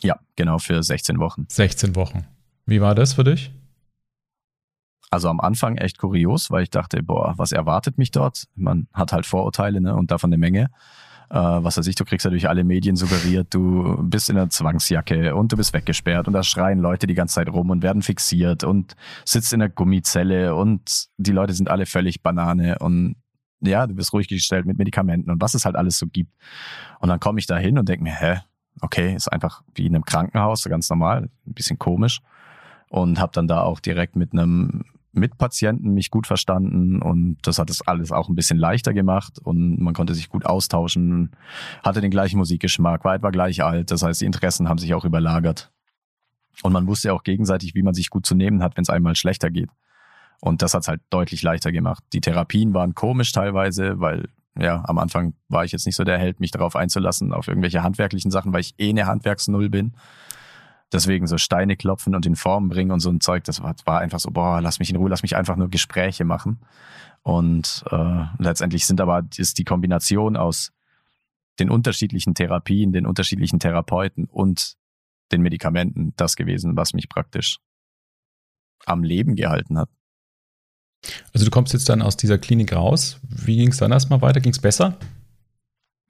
Ja, 0.02 0.20
genau, 0.36 0.58
für 0.58 0.82
16 0.82 1.18
Wochen. 1.18 1.46
16 1.48 1.96
Wochen. 1.96 2.26
Wie 2.66 2.82
war 2.82 2.94
das 2.94 3.14
für 3.14 3.24
dich? 3.24 3.50
Also 5.10 5.28
am 5.28 5.40
Anfang 5.40 5.76
echt 5.76 5.98
kurios, 5.98 6.50
weil 6.50 6.64
ich 6.64 6.70
dachte, 6.70 7.02
boah, 7.02 7.34
was 7.36 7.52
erwartet 7.52 7.98
mich 7.98 8.10
dort? 8.10 8.46
Man 8.54 8.88
hat 8.92 9.12
halt 9.12 9.26
Vorurteile 9.26 9.80
ne, 9.80 9.94
und 9.94 10.10
davon 10.10 10.28
eine 10.28 10.38
Menge. 10.38 10.70
Äh, 11.30 11.34
was 11.38 11.76
weiß 11.76 11.86
ich, 11.86 11.96
du 11.96 12.04
kriegst 12.04 12.24
ja 12.24 12.30
durch 12.30 12.48
alle 12.48 12.64
Medien 12.64 12.96
suggeriert, 12.96 13.52
du 13.52 13.96
bist 14.02 14.30
in 14.30 14.36
einer 14.36 14.48
Zwangsjacke 14.48 15.34
und 15.34 15.52
du 15.52 15.56
bist 15.56 15.72
weggesperrt 15.72 16.28
und 16.28 16.34
da 16.34 16.42
schreien 16.42 16.78
Leute 16.78 17.06
die 17.06 17.14
ganze 17.14 17.36
Zeit 17.36 17.48
rum 17.48 17.70
und 17.70 17.82
werden 17.82 18.02
fixiert 18.02 18.62
und 18.62 18.94
sitzt 19.24 19.52
in 19.52 19.60
einer 19.60 19.68
Gummizelle 19.68 20.54
und 20.54 21.06
die 21.16 21.32
Leute 21.32 21.52
sind 21.52 21.68
alle 21.68 21.86
völlig 21.86 22.22
Banane 22.22 22.78
und 22.78 23.16
ja, 23.60 23.86
du 23.86 23.94
bist 23.94 24.12
ruhig 24.12 24.28
gestellt 24.28 24.66
mit 24.66 24.78
Medikamenten 24.78 25.30
und 25.30 25.40
was 25.40 25.54
es 25.54 25.64
halt 25.64 25.76
alles 25.76 25.98
so 25.98 26.06
gibt. 26.06 26.32
Und 27.00 27.08
dann 27.08 27.18
komme 27.18 27.40
ich 27.40 27.46
da 27.46 27.56
hin 27.56 27.78
und 27.78 27.88
denke 27.88 28.04
mir, 28.04 28.14
hä, 28.14 28.40
okay, 28.80 29.14
ist 29.14 29.32
einfach 29.32 29.62
wie 29.74 29.86
in 29.86 29.94
einem 29.94 30.04
Krankenhaus, 30.04 30.64
ganz 30.64 30.88
normal, 30.90 31.28
ein 31.46 31.54
bisschen 31.54 31.78
komisch 31.78 32.20
und 32.88 33.18
habe 33.18 33.32
dann 33.32 33.48
da 33.48 33.62
auch 33.62 33.80
direkt 33.80 34.14
mit 34.14 34.32
einem 34.32 34.84
mit 35.16 35.38
Patienten 35.38 35.94
mich 35.94 36.10
gut 36.10 36.26
verstanden 36.26 37.00
und 37.00 37.38
das 37.42 37.58
hat 37.58 37.70
es 37.70 37.86
alles 37.86 38.12
auch 38.12 38.28
ein 38.28 38.34
bisschen 38.34 38.58
leichter 38.58 38.92
gemacht 38.92 39.38
und 39.42 39.80
man 39.80 39.94
konnte 39.94 40.14
sich 40.14 40.28
gut 40.28 40.46
austauschen, 40.46 41.30
hatte 41.82 42.00
den 42.00 42.10
gleichen 42.10 42.38
Musikgeschmack, 42.38 43.04
war 43.04 43.14
etwa 43.14 43.30
gleich 43.30 43.64
alt, 43.64 43.90
das 43.90 44.02
heißt, 44.02 44.20
die 44.20 44.26
Interessen 44.26 44.68
haben 44.68 44.78
sich 44.78 44.94
auch 44.94 45.04
überlagert. 45.04 45.72
Und 46.62 46.72
man 46.72 46.86
wusste 46.86 47.12
auch 47.12 47.22
gegenseitig, 47.22 47.74
wie 47.74 47.82
man 47.82 47.94
sich 47.94 48.10
gut 48.10 48.24
zu 48.24 48.34
nehmen 48.34 48.62
hat, 48.62 48.76
wenn 48.76 48.82
es 48.82 48.90
einmal 48.90 49.14
schlechter 49.14 49.50
geht. 49.50 49.68
Und 50.40 50.62
das 50.62 50.74
hat 50.74 50.82
es 50.82 50.88
halt 50.88 51.02
deutlich 51.10 51.42
leichter 51.42 51.72
gemacht. 51.72 52.02
Die 52.12 52.20
Therapien 52.20 52.74
waren 52.74 52.94
komisch 52.94 53.32
teilweise, 53.32 54.00
weil 54.00 54.28
ja, 54.58 54.82
am 54.86 54.98
Anfang 54.98 55.34
war 55.48 55.64
ich 55.64 55.72
jetzt 55.72 55.86
nicht 55.86 55.96
so 55.96 56.04
der 56.04 56.18
Held, 56.18 56.40
mich 56.40 56.50
darauf 56.50 56.76
einzulassen, 56.76 57.32
auf 57.32 57.48
irgendwelche 57.48 57.82
handwerklichen 57.82 58.30
Sachen, 58.30 58.52
weil 58.52 58.60
ich 58.60 58.74
eh 58.78 58.88
eine 58.88 59.06
Handwerksnull 59.06 59.68
bin. 59.68 59.94
Deswegen 60.92 61.26
so 61.26 61.36
Steine 61.36 61.76
klopfen 61.76 62.14
und 62.14 62.26
in 62.26 62.36
Form 62.36 62.68
bringen 62.68 62.92
und 62.92 63.00
so 63.00 63.10
ein 63.10 63.20
Zeug, 63.20 63.44
das 63.44 63.62
war, 63.62 63.74
war 63.84 64.00
einfach 64.00 64.20
so, 64.20 64.30
boah, 64.30 64.60
lass 64.60 64.78
mich 64.78 64.90
in 64.90 64.96
Ruhe, 64.96 65.10
lass 65.10 65.22
mich 65.22 65.36
einfach 65.36 65.56
nur 65.56 65.68
Gespräche 65.68 66.24
machen. 66.24 66.60
Und 67.22 67.84
äh, 67.90 68.24
letztendlich 68.38 68.86
sind 68.86 69.00
aber 69.00 69.24
ist 69.36 69.58
die 69.58 69.64
Kombination 69.64 70.36
aus 70.36 70.72
den 71.58 71.70
unterschiedlichen 71.70 72.34
Therapien, 72.34 72.92
den 72.92 73.06
unterschiedlichen 73.06 73.58
Therapeuten 73.58 74.26
und 74.26 74.76
den 75.32 75.42
Medikamenten 75.42 76.12
das 76.16 76.36
gewesen, 76.36 76.76
was 76.76 76.94
mich 76.94 77.08
praktisch 77.08 77.58
am 78.84 79.02
Leben 79.02 79.34
gehalten 79.34 79.78
hat. 79.78 79.88
Also 81.32 81.44
du 81.44 81.50
kommst 81.50 81.72
jetzt 81.72 81.88
dann 81.88 82.02
aus 82.02 82.16
dieser 82.16 82.38
Klinik 82.38 82.72
raus. 82.72 83.20
Wie 83.28 83.56
ging 83.56 83.68
es 83.68 83.78
dann 83.78 83.92
erstmal 83.92 84.22
weiter? 84.22 84.40
Ging 84.40 84.52
es 84.52 84.60
besser? 84.60 84.96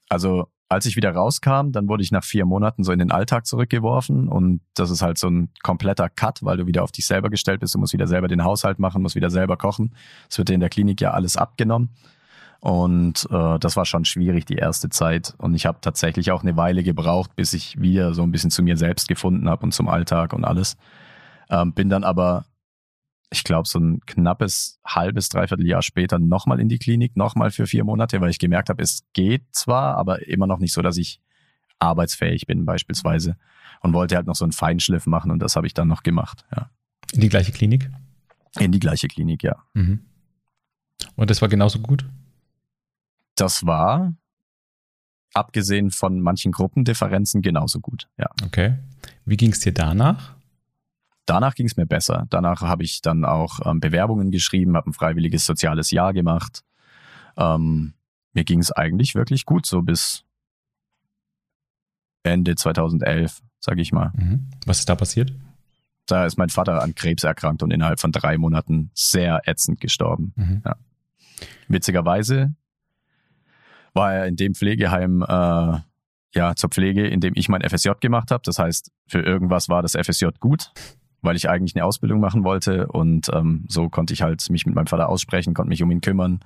Also 0.09 0.49
als 0.69 0.87
ich 0.87 0.97
wieder 0.97 1.13
rauskam, 1.13 1.71
dann 1.71 1.89
wurde 1.89 2.03
ich 2.03 2.11
nach 2.11 2.25
vier 2.25 2.45
Monaten 2.45 2.83
so 2.83 2.93
in 2.93 2.99
den 2.99 3.13
Alltag 3.13 3.47
zurückgeworfen 3.47 4.29
und 4.29 4.61
das 4.75 4.91
ist 4.91 5.03
halt 5.03 5.17
so 5.19 5.29
ein 5.29 5.51
kompletter 5.63 6.09
Cut, 6.09 6.43
weil 6.43 6.57
du 6.57 6.67
wieder 6.67 6.83
auf 6.83 6.93
dich 6.93 7.07
selber 7.07 7.31
gestellt 7.31 7.61
bist. 7.61 7.75
Du 7.75 7.79
musst 7.79 7.93
wieder 7.93 8.09
selber 8.09 8.27
den 8.27 8.43
Haushalt 8.43 8.79
machen, 8.79 9.03
musst 9.03 9.15
wieder 9.15 9.31
selber 9.31 9.57
kochen. 9.57 9.95
Es 10.29 10.39
wird 10.39 10.49
dir 10.49 10.55
in 10.55 10.61
der 10.61 10.69
Klinik 10.69 11.01
ja 11.01 11.13
alles 11.13 11.37
abgenommen. 11.37 11.91
Und 12.61 13.29
äh, 13.31 13.59
das 13.61 13.77
war 13.77 13.85
schon 13.85 14.05
schwierig 14.05 14.45
die 14.45 14.57
erste 14.57 14.89
Zeit. 14.89 15.35
Und 15.39 15.55
ich 15.55 15.67
habe 15.67 15.79
tatsächlich 15.81 16.33
auch 16.33 16.43
eine 16.43 16.57
Weile 16.57 16.83
gebraucht, 16.83 17.37
bis 17.37 17.53
ich 17.53 17.81
wieder 17.81 18.13
so 18.13 18.23
ein 18.23 18.33
bisschen 18.33 18.51
zu 18.51 18.63
mir 18.63 18.77
selbst 18.77 19.07
gefunden 19.07 19.49
habe 19.49 19.65
und 19.65 19.73
zum 19.73 19.89
Alltag 19.89 20.33
und 20.33 20.45
alles. 20.45 20.77
Ähm, 21.49 21.75
bin 21.75 21.89
dann 21.89 22.03
aber, 22.03 22.45
ich 23.31 23.45
glaube, 23.45 23.69
so 23.69 23.79
ein 23.79 24.01
knappes 24.07 24.79
halbes, 24.87 25.29
dreiviertel 25.29 25.67
Jahr 25.67 25.83
später 25.83 26.19
nochmal 26.19 26.61
in 26.61 26.69
die 26.69 26.79
Klinik, 26.79 27.17
nochmal 27.17 27.51
für 27.51 27.67
vier 27.67 27.85
Monate, 27.85 28.21
weil 28.21 28.31
ich 28.31 28.39
gemerkt 28.39 28.69
habe, 28.69 28.83
es 28.83 29.05
geht 29.13 29.43
zwar, 29.53 29.97
aber 29.97 30.27
immer 30.29 30.47
noch 30.47 30.59
nicht 30.59 30.73
so, 30.73 30.83
dass 30.83 30.97
ich 30.97 31.21
arbeitsfähig 31.79 32.47
bin 32.47 32.65
beispielsweise. 32.65 33.37
Und 33.83 33.93
wollte 33.93 34.17
halt 34.17 34.27
noch 34.27 34.37
so 34.37 34.45
einen 34.45 34.53
Feinschliff 34.53 35.07
machen 35.07 35.31
und 35.31 35.41
das 35.41 35.55
habe 35.55 35.67
ich 35.67 35.75
dann 35.75 35.89
noch 35.89 36.03
gemacht. 36.03 36.45
Ja. 36.55 36.71
In 37.13 37.21
die 37.21 37.29
gleiche 37.29 37.53
Klinik? 37.53 37.91
In 38.59 38.73
die 38.73 38.81
gleiche 38.81 39.07
Klinik, 39.07 39.43
ja. 39.43 39.63
Mhm. 39.75 40.07
Und 41.15 41.31
das 41.31 41.43
war 41.43 41.49
genauso 41.49 41.81
gut? 41.81 42.09
Das 43.35 43.67
war, 43.67 44.15
abgesehen 45.35 45.91
von 45.91 46.21
manchen 46.21 46.53
Gruppendifferenzen, 46.53 47.43
genauso 47.43 47.81
gut, 47.81 48.09
ja. 48.19 48.31
Okay. 48.45 48.79
Wie 49.25 49.37
ging 49.37 49.53
es 49.53 49.61
dir 49.61 49.73
danach? 49.73 50.36
Danach 51.27 51.55
ging 51.55 51.67
es 51.67 51.77
mir 51.77 51.87
besser. 51.87 52.27
Danach 52.31 52.63
habe 52.63 52.85
ich 52.85 53.03
dann 53.03 53.25
auch 53.25 53.59
ähm, 53.65 53.81
Bewerbungen 53.81 54.31
geschrieben, 54.31 54.77
habe 54.77 54.91
ein 54.91 54.93
freiwilliges 54.93 55.45
soziales 55.45 55.91
Jahr 55.91 56.13
gemacht. 56.13 56.63
Ähm, 57.37 57.95
mir 58.33 58.45
ging 58.45 58.61
es 58.61 58.71
eigentlich 58.73 59.15
wirklich 59.15 59.45
gut, 59.45 59.67
so 59.67 59.83
bis 59.83 60.25
Ende 62.23 62.55
2011, 62.55 63.43
sage 63.61 63.83
ich 63.83 63.93
mal. 63.93 64.13
Mhm. 64.17 64.51
Was 64.67 64.81
ist 64.81 64.89
da 64.89 64.95
passiert? 64.95 65.33
Da 66.07 66.27
ist 66.27 66.39
mein 66.39 66.51
Vater 66.51 66.83
an 66.83 66.95
Krebs 66.95 67.25
erkrankt 67.25 67.63
und 67.63 67.73
innerhalb 67.73 67.99
von 67.99 68.13
drei 68.13 68.39
Monaten 68.39 68.91
sehr 68.95 69.43
ätzend 69.49 69.81
gestorben. 69.81 70.33
Mhm. 70.37 70.63
Ja. 70.65 70.77
Witzigerweise 71.69 72.55
war 73.93 74.13
er 74.15 74.27
in 74.27 74.37
dem 74.37 74.55
Pflegeheim 74.55 75.23
äh, 75.23 75.81
ja 76.35 76.55
zur 76.55 76.71
Pflege, 76.71 77.07
in 77.07 77.21
dem 77.21 77.33
ich 77.35 77.49
mein 77.49 77.63
FSJ 77.63 77.91
gemacht 78.01 78.31
habe. 78.31 78.43
Das 78.45 78.59
heißt, 78.59 78.93
für 79.09 79.21
irgendwas 79.21 79.69
war 79.69 79.83
das 79.83 79.93
FSJ 79.93 80.27
gut, 80.39 80.71
weil 81.23 81.37
ich 81.37 81.49
eigentlich 81.49 81.75
eine 81.75 81.85
Ausbildung 81.85 82.21
machen 82.21 82.45
wollte 82.45 82.87
und 82.89 83.29
ähm, 83.33 83.65
so 83.69 83.89
konnte 83.89 84.15
ich 84.15 84.23
halt 84.23 84.49
mich 84.51 84.67
mit 84.67 84.75
meinem 84.75 84.87
Vater 84.87 85.09
aussprechen, 85.09 85.55
konnte 85.55 85.71
mich 85.71 85.83
um 85.83 85.91
ihn 85.91 86.01
kümmern. 86.01 86.41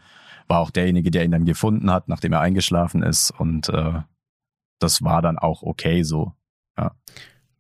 War 0.49 0.61
auch 0.61 0.71
derjenige, 0.71 1.11
der 1.11 1.25
ihn 1.25 1.31
dann 1.31 1.45
gefunden 1.45 1.91
hat, 1.91 2.09
nachdem 2.09 2.33
er 2.33 2.41
eingeschlafen 2.41 3.03
ist 3.03 3.31
und 3.31 3.69
äh, 3.69 4.01
das 4.79 5.03
war 5.03 5.23
dann 5.23 5.39
auch 5.39 5.63
okay 5.63 6.03
so. 6.03 6.33
Ja. 6.77 6.93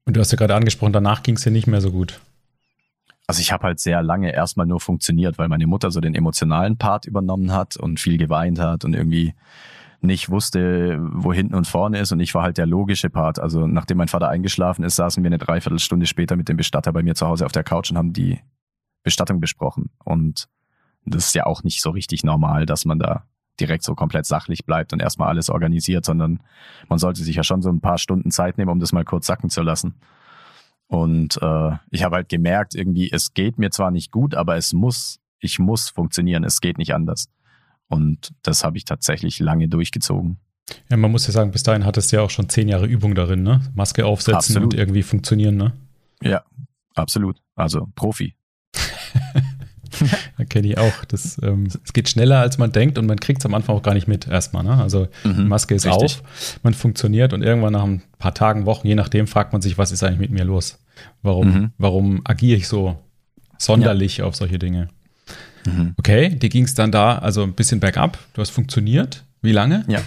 Und 0.06 0.16
du 0.16 0.20
hast 0.20 0.32
ja 0.32 0.38
gerade 0.38 0.54
angesprochen, 0.54 0.92
danach 0.92 1.22
ging 1.22 1.36
es 1.36 1.42
dir 1.42 1.52
nicht 1.52 1.66
mehr 1.66 1.80
so 1.80 1.92
gut. 1.92 2.20
Also 3.26 3.40
ich 3.42 3.52
habe 3.52 3.62
halt 3.62 3.78
sehr 3.78 4.02
lange 4.02 4.32
erstmal 4.32 4.66
nur 4.66 4.80
funktioniert, 4.80 5.38
weil 5.38 5.48
meine 5.48 5.68
Mutter 5.68 5.92
so 5.92 6.00
den 6.00 6.16
emotionalen 6.16 6.78
Part 6.78 7.06
übernommen 7.06 7.52
hat 7.52 7.76
und 7.76 8.00
viel 8.00 8.18
geweint 8.18 8.58
hat 8.58 8.84
und 8.84 8.92
irgendwie 8.92 9.34
nicht 10.02 10.30
wusste, 10.30 10.98
wo 11.00 11.32
hinten 11.32 11.54
und 11.54 11.66
vorne 11.66 11.98
ist 11.98 12.12
und 12.12 12.20
ich 12.20 12.34
war 12.34 12.42
halt 12.42 12.58
der 12.58 12.66
logische 12.66 13.10
Part. 13.10 13.38
Also 13.38 13.66
nachdem 13.66 13.98
mein 13.98 14.08
Vater 14.08 14.28
eingeschlafen 14.28 14.84
ist, 14.84 14.96
saßen 14.96 15.22
wir 15.22 15.28
eine 15.28 15.38
Dreiviertelstunde 15.38 16.06
später 16.06 16.36
mit 16.36 16.48
dem 16.48 16.56
Bestatter 16.56 16.92
bei 16.92 17.02
mir 17.02 17.14
zu 17.14 17.26
Hause 17.26 17.44
auf 17.44 17.52
der 17.52 17.64
Couch 17.64 17.90
und 17.90 17.98
haben 17.98 18.12
die 18.12 18.40
Bestattung 19.02 19.40
besprochen. 19.40 19.90
Und 20.04 20.48
das 21.04 21.26
ist 21.26 21.34
ja 21.34 21.46
auch 21.46 21.62
nicht 21.62 21.82
so 21.82 21.90
richtig 21.90 22.24
normal, 22.24 22.66
dass 22.66 22.84
man 22.84 22.98
da 22.98 23.24
direkt 23.58 23.84
so 23.84 23.94
komplett 23.94 24.26
sachlich 24.26 24.64
bleibt 24.64 24.92
und 24.92 25.00
erstmal 25.00 25.28
alles 25.28 25.50
organisiert, 25.50 26.04
sondern 26.04 26.40
man 26.88 26.98
sollte 26.98 27.22
sich 27.22 27.36
ja 27.36 27.44
schon 27.44 27.62
so 27.62 27.70
ein 27.70 27.80
paar 27.80 27.98
Stunden 27.98 28.30
Zeit 28.30 28.58
nehmen, 28.58 28.70
um 28.70 28.80
das 28.80 28.92
mal 28.92 29.04
kurz 29.04 29.26
sacken 29.26 29.50
zu 29.50 29.62
lassen. 29.62 29.96
Und 30.86 31.40
äh, 31.42 31.72
ich 31.90 32.02
habe 32.02 32.16
halt 32.16 32.28
gemerkt, 32.28 32.74
irgendwie, 32.74 33.10
es 33.12 33.34
geht 33.34 33.58
mir 33.58 33.70
zwar 33.70 33.90
nicht 33.90 34.10
gut, 34.10 34.34
aber 34.34 34.56
es 34.56 34.72
muss, 34.72 35.20
ich 35.38 35.58
muss 35.58 35.88
funktionieren, 35.88 36.42
es 36.42 36.60
geht 36.60 36.78
nicht 36.78 36.94
anders. 36.94 37.28
Und 37.90 38.32
das 38.42 38.64
habe 38.64 38.78
ich 38.78 38.84
tatsächlich 38.84 39.40
lange 39.40 39.68
durchgezogen. 39.68 40.38
Ja, 40.88 40.96
man 40.96 41.10
muss 41.10 41.26
ja 41.26 41.32
sagen, 41.32 41.50
bis 41.50 41.64
dahin 41.64 41.84
hattest 41.84 42.12
du 42.12 42.16
ja 42.16 42.22
auch 42.22 42.30
schon 42.30 42.48
zehn 42.48 42.68
Jahre 42.68 42.86
Übung 42.86 43.16
darin, 43.16 43.42
ne? 43.42 43.60
Maske 43.74 44.06
aufsetzen 44.06 44.36
absolut. 44.36 44.74
und 44.74 44.78
irgendwie 44.78 45.02
funktionieren, 45.02 45.56
ne? 45.56 45.72
Ja, 46.22 46.44
absolut. 46.94 47.36
Also 47.56 47.88
Profi. 47.96 48.34
da 50.38 50.44
kenne 50.44 50.68
ich 50.68 50.78
auch. 50.78 51.04
Das, 51.06 51.40
ähm, 51.42 51.66
es 51.66 51.92
geht 51.92 52.08
schneller, 52.08 52.38
als 52.38 52.58
man 52.58 52.70
denkt 52.70 52.96
und 52.96 53.06
man 53.06 53.18
kriegt 53.18 53.42
es 53.42 53.46
am 53.46 53.54
Anfang 53.54 53.74
auch 53.74 53.82
gar 53.82 53.94
nicht 53.94 54.06
mit 54.06 54.28
erstmal. 54.28 54.62
Ne? 54.62 54.76
Also 54.76 55.08
mhm, 55.24 55.48
Maske 55.48 55.74
ist 55.74 55.84
richtig. 55.86 56.20
auf, 56.20 56.60
man 56.62 56.74
funktioniert 56.74 57.32
und 57.32 57.42
irgendwann 57.42 57.72
nach 57.72 57.82
ein 57.82 58.02
paar 58.18 58.34
Tagen, 58.34 58.66
Wochen, 58.66 58.86
je 58.86 58.94
nachdem, 58.94 59.26
fragt 59.26 59.52
man 59.52 59.62
sich, 59.62 59.78
was 59.78 59.90
ist 59.90 60.04
eigentlich 60.04 60.20
mit 60.20 60.30
mir 60.30 60.44
los? 60.44 60.78
Warum, 61.22 61.48
mhm. 61.48 61.70
warum 61.78 62.20
agiere 62.22 62.56
ich 62.56 62.68
so 62.68 62.96
sonderlich 63.58 64.18
ja. 64.18 64.26
auf 64.26 64.36
solche 64.36 64.60
Dinge? 64.60 64.88
Mhm. 65.64 65.94
Okay, 65.98 66.30
dir 66.30 66.48
ging 66.48 66.64
es 66.64 66.74
dann 66.74 66.92
da 66.92 67.18
also 67.18 67.42
ein 67.42 67.54
bisschen 67.54 67.80
bergab. 67.80 68.18
Du 68.34 68.40
hast 68.40 68.50
funktioniert. 68.50 69.24
Wie 69.42 69.52
lange? 69.52 69.84
Ja. 69.88 70.00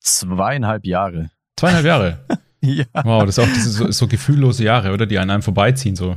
Zweieinhalb 0.00 0.86
Jahre. 0.86 1.30
Zweieinhalb 1.56 1.86
Jahre? 1.86 2.18
ja. 2.60 2.84
Wow, 3.04 3.24
das 3.24 3.38
ist 3.38 3.44
auch 3.44 3.48
das 3.48 3.66
ist 3.66 3.74
so, 3.74 3.90
so 3.90 4.08
gefühllose 4.08 4.64
Jahre, 4.64 4.92
oder? 4.92 5.06
Die 5.06 5.18
an 5.18 5.30
einem 5.30 5.42
vorbeiziehen 5.42 5.96
so. 5.96 6.16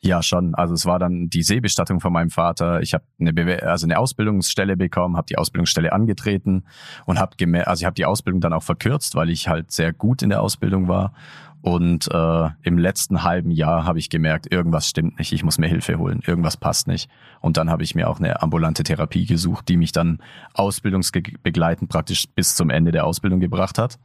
Ja, 0.00 0.22
schon. 0.22 0.54
Also 0.54 0.74
es 0.74 0.86
war 0.86 1.00
dann 1.00 1.28
die 1.28 1.42
Seebestattung 1.42 1.98
von 1.98 2.12
meinem 2.12 2.30
Vater. 2.30 2.80
Ich 2.82 2.94
habe 2.94 3.02
eine, 3.18 3.32
Bewe 3.32 3.64
also 3.64 3.84
eine 3.84 3.98
Ausbildungsstelle 3.98 4.76
bekommen, 4.76 5.16
habe 5.16 5.26
die 5.26 5.36
Ausbildungsstelle 5.36 5.92
angetreten 5.92 6.64
und 7.04 7.18
habe 7.18 7.34
also 7.66 7.82
ich 7.82 7.84
habe 7.84 7.94
die 7.94 8.04
Ausbildung 8.04 8.40
dann 8.40 8.52
auch 8.52 8.62
verkürzt, 8.62 9.16
weil 9.16 9.28
ich 9.28 9.48
halt 9.48 9.72
sehr 9.72 9.92
gut 9.92 10.22
in 10.22 10.28
der 10.28 10.40
Ausbildung 10.40 10.86
war. 10.86 11.14
Und 11.60 12.08
äh, 12.12 12.48
im 12.62 12.78
letzten 12.78 13.24
halben 13.24 13.50
Jahr 13.50 13.84
habe 13.84 13.98
ich 13.98 14.10
gemerkt, 14.10 14.50
irgendwas 14.50 14.88
stimmt 14.88 15.18
nicht, 15.18 15.32
ich 15.32 15.42
muss 15.42 15.58
mir 15.58 15.66
Hilfe 15.66 15.98
holen, 15.98 16.20
irgendwas 16.24 16.56
passt 16.56 16.86
nicht. 16.86 17.10
Und 17.40 17.56
dann 17.56 17.68
habe 17.68 17.82
ich 17.82 17.94
mir 17.94 18.08
auch 18.08 18.20
eine 18.20 18.42
ambulante 18.42 18.84
Therapie 18.84 19.26
gesucht, 19.26 19.68
die 19.68 19.76
mich 19.76 19.92
dann 19.92 20.20
ausbildungsbegleitend 20.54 21.90
praktisch 21.90 22.26
bis 22.34 22.54
zum 22.54 22.70
Ende 22.70 22.92
der 22.92 23.04
Ausbildung 23.04 23.40
gebracht 23.40 23.78
hat. 23.78 23.98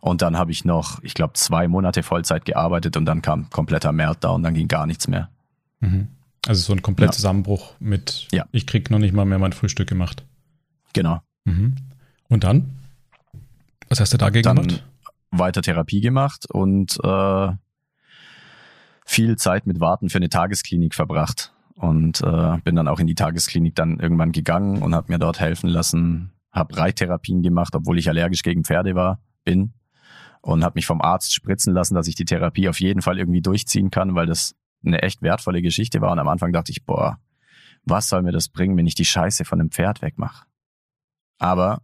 Und 0.00 0.22
dann 0.22 0.36
habe 0.36 0.50
ich 0.50 0.64
noch, 0.64 1.02
ich 1.02 1.14
glaube, 1.14 1.34
zwei 1.34 1.68
Monate 1.68 2.02
Vollzeit 2.02 2.44
gearbeitet 2.44 2.96
und 2.96 3.06
dann 3.06 3.22
kam 3.22 3.48
kompletter 3.50 3.92
Meltdown, 3.92 4.42
dann 4.42 4.54
ging 4.54 4.68
gar 4.68 4.86
nichts 4.86 5.08
mehr. 5.08 5.30
Mhm. 5.80 6.08
Also 6.46 6.62
so 6.62 6.72
ein 6.72 6.82
kompletter 6.82 7.12
ja. 7.12 7.16
Zusammenbruch 7.16 7.74
mit, 7.80 8.28
ja. 8.32 8.44
ich 8.52 8.66
krieg 8.66 8.90
noch 8.90 8.98
nicht 8.98 9.14
mal 9.14 9.24
mehr 9.24 9.38
mein 9.38 9.52
Frühstück 9.52 9.88
gemacht. 9.88 10.24
Genau. 10.92 11.20
Mhm. 11.44 11.74
Und 12.28 12.44
dann? 12.44 12.70
Was 13.88 14.00
hast 14.00 14.12
du 14.12 14.18
dagegen 14.18 14.42
dann 14.42 14.56
gemacht? 14.56 14.84
Weiter 15.38 15.62
Therapie 15.62 16.00
gemacht 16.00 16.46
und 16.50 16.98
äh, 17.02 17.48
viel 19.04 19.36
Zeit 19.36 19.66
mit 19.66 19.80
Warten 19.80 20.08
für 20.08 20.18
eine 20.18 20.28
Tagesklinik 20.28 20.94
verbracht. 20.94 21.52
Und 21.74 22.20
äh, 22.22 22.58
bin 22.62 22.76
dann 22.76 22.88
auch 22.88 23.00
in 23.00 23.06
die 23.06 23.16
Tagesklinik 23.16 23.74
dann 23.74 23.98
irgendwann 23.98 24.32
gegangen 24.32 24.80
und 24.80 24.94
habe 24.94 25.12
mir 25.12 25.18
dort 25.18 25.40
helfen 25.40 25.68
lassen. 25.68 26.32
Habe 26.52 26.76
Reittherapien 26.76 27.42
gemacht, 27.42 27.74
obwohl 27.74 27.98
ich 27.98 28.08
allergisch 28.08 28.42
gegen 28.42 28.64
Pferde 28.64 28.94
war, 28.94 29.20
bin. 29.44 29.74
Und 30.40 30.62
habe 30.62 30.74
mich 30.76 30.86
vom 30.86 31.00
Arzt 31.00 31.34
spritzen 31.34 31.74
lassen, 31.74 31.94
dass 31.94 32.06
ich 32.06 32.14
die 32.14 32.24
Therapie 32.24 32.68
auf 32.68 32.78
jeden 32.78 33.02
Fall 33.02 33.18
irgendwie 33.18 33.42
durchziehen 33.42 33.90
kann, 33.90 34.14
weil 34.14 34.26
das 34.26 34.54
eine 34.84 35.02
echt 35.02 35.22
wertvolle 35.22 35.62
Geschichte 35.62 36.00
war. 36.00 36.12
Und 36.12 36.18
am 36.18 36.28
Anfang 36.28 36.52
dachte 36.52 36.70
ich, 36.70 36.84
boah, 36.84 37.18
was 37.84 38.08
soll 38.08 38.22
mir 38.22 38.32
das 38.32 38.48
bringen, 38.48 38.76
wenn 38.76 38.86
ich 38.86 38.94
die 38.94 39.04
Scheiße 39.04 39.44
von 39.44 39.58
dem 39.58 39.70
Pferd 39.70 40.00
wegmache? 40.00 40.46
Aber 41.38 41.82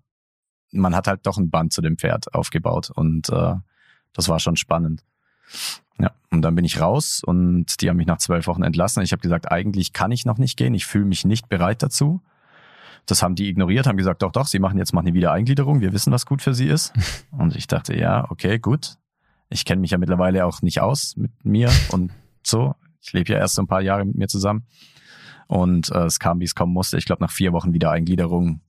man 0.72 0.94
hat 0.94 1.06
halt 1.06 1.26
doch 1.26 1.38
ein 1.38 1.50
Band 1.50 1.72
zu 1.72 1.80
dem 1.82 1.96
Pferd 1.96 2.34
aufgebaut 2.34 2.90
und 2.90 3.28
äh, 3.30 3.54
das 4.12 4.28
war 4.28 4.40
schon 4.40 4.56
spannend. 4.56 5.04
Ja, 5.98 6.12
und 6.30 6.42
dann 6.42 6.54
bin 6.54 6.64
ich 6.64 6.80
raus 6.80 7.22
und 7.24 7.80
die 7.80 7.88
haben 7.88 7.96
mich 7.96 8.06
nach 8.06 8.18
zwölf 8.18 8.46
Wochen 8.46 8.62
entlassen. 8.62 9.02
Ich 9.02 9.12
habe 9.12 9.20
gesagt, 9.20 9.50
eigentlich 9.50 9.92
kann 9.92 10.12
ich 10.12 10.24
noch 10.24 10.38
nicht 10.38 10.56
gehen, 10.56 10.74
ich 10.74 10.86
fühle 10.86 11.04
mich 11.04 11.24
nicht 11.24 11.48
bereit 11.48 11.82
dazu. 11.82 12.22
Das 13.06 13.22
haben 13.22 13.34
die 13.34 13.48
ignoriert, 13.48 13.86
haben 13.86 13.96
gesagt, 13.96 14.22
doch, 14.22 14.32
doch, 14.32 14.46
sie 14.46 14.58
machen 14.58 14.78
jetzt 14.78 14.92
mal 14.92 15.00
eine 15.00 15.14
Wiedereingliederung, 15.14 15.80
wir 15.80 15.92
wissen, 15.92 16.12
was 16.12 16.26
gut 16.26 16.42
für 16.42 16.54
sie 16.54 16.68
ist. 16.68 16.92
Und 17.32 17.56
ich 17.56 17.66
dachte, 17.66 17.96
ja, 17.96 18.30
okay, 18.30 18.58
gut. 18.58 18.96
Ich 19.48 19.64
kenne 19.64 19.80
mich 19.80 19.90
ja 19.90 19.98
mittlerweile 19.98 20.46
auch 20.46 20.62
nicht 20.62 20.80
aus 20.80 21.16
mit 21.16 21.32
mir 21.44 21.72
und 21.90 22.12
so. 22.44 22.76
Ich 23.02 23.12
lebe 23.12 23.32
ja 23.32 23.38
erst 23.38 23.56
so 23.56 23.62
ein 23.62 23.66
paar 23.66 23.80
Jahre 23.80 24.04
mit 24.04 24.14
mir 24.14 24.28
zusammen. 24.28 24.64
Und 25.48 25.90
äh, 25.90 26.04
es 26.04 26.20
kam, 26.20 26.38
wie 26.38 26.44
es 26.44 26.54
kommen 26.54 26.72
musste. 26.72 26.98
Ich 26.98 27.04
glaube, 27.04 27.20
nach 27.20 27.32
vier 27.32 27.52
Wochen 27.52 27.72
Wiedereingliederung 27.72 28.60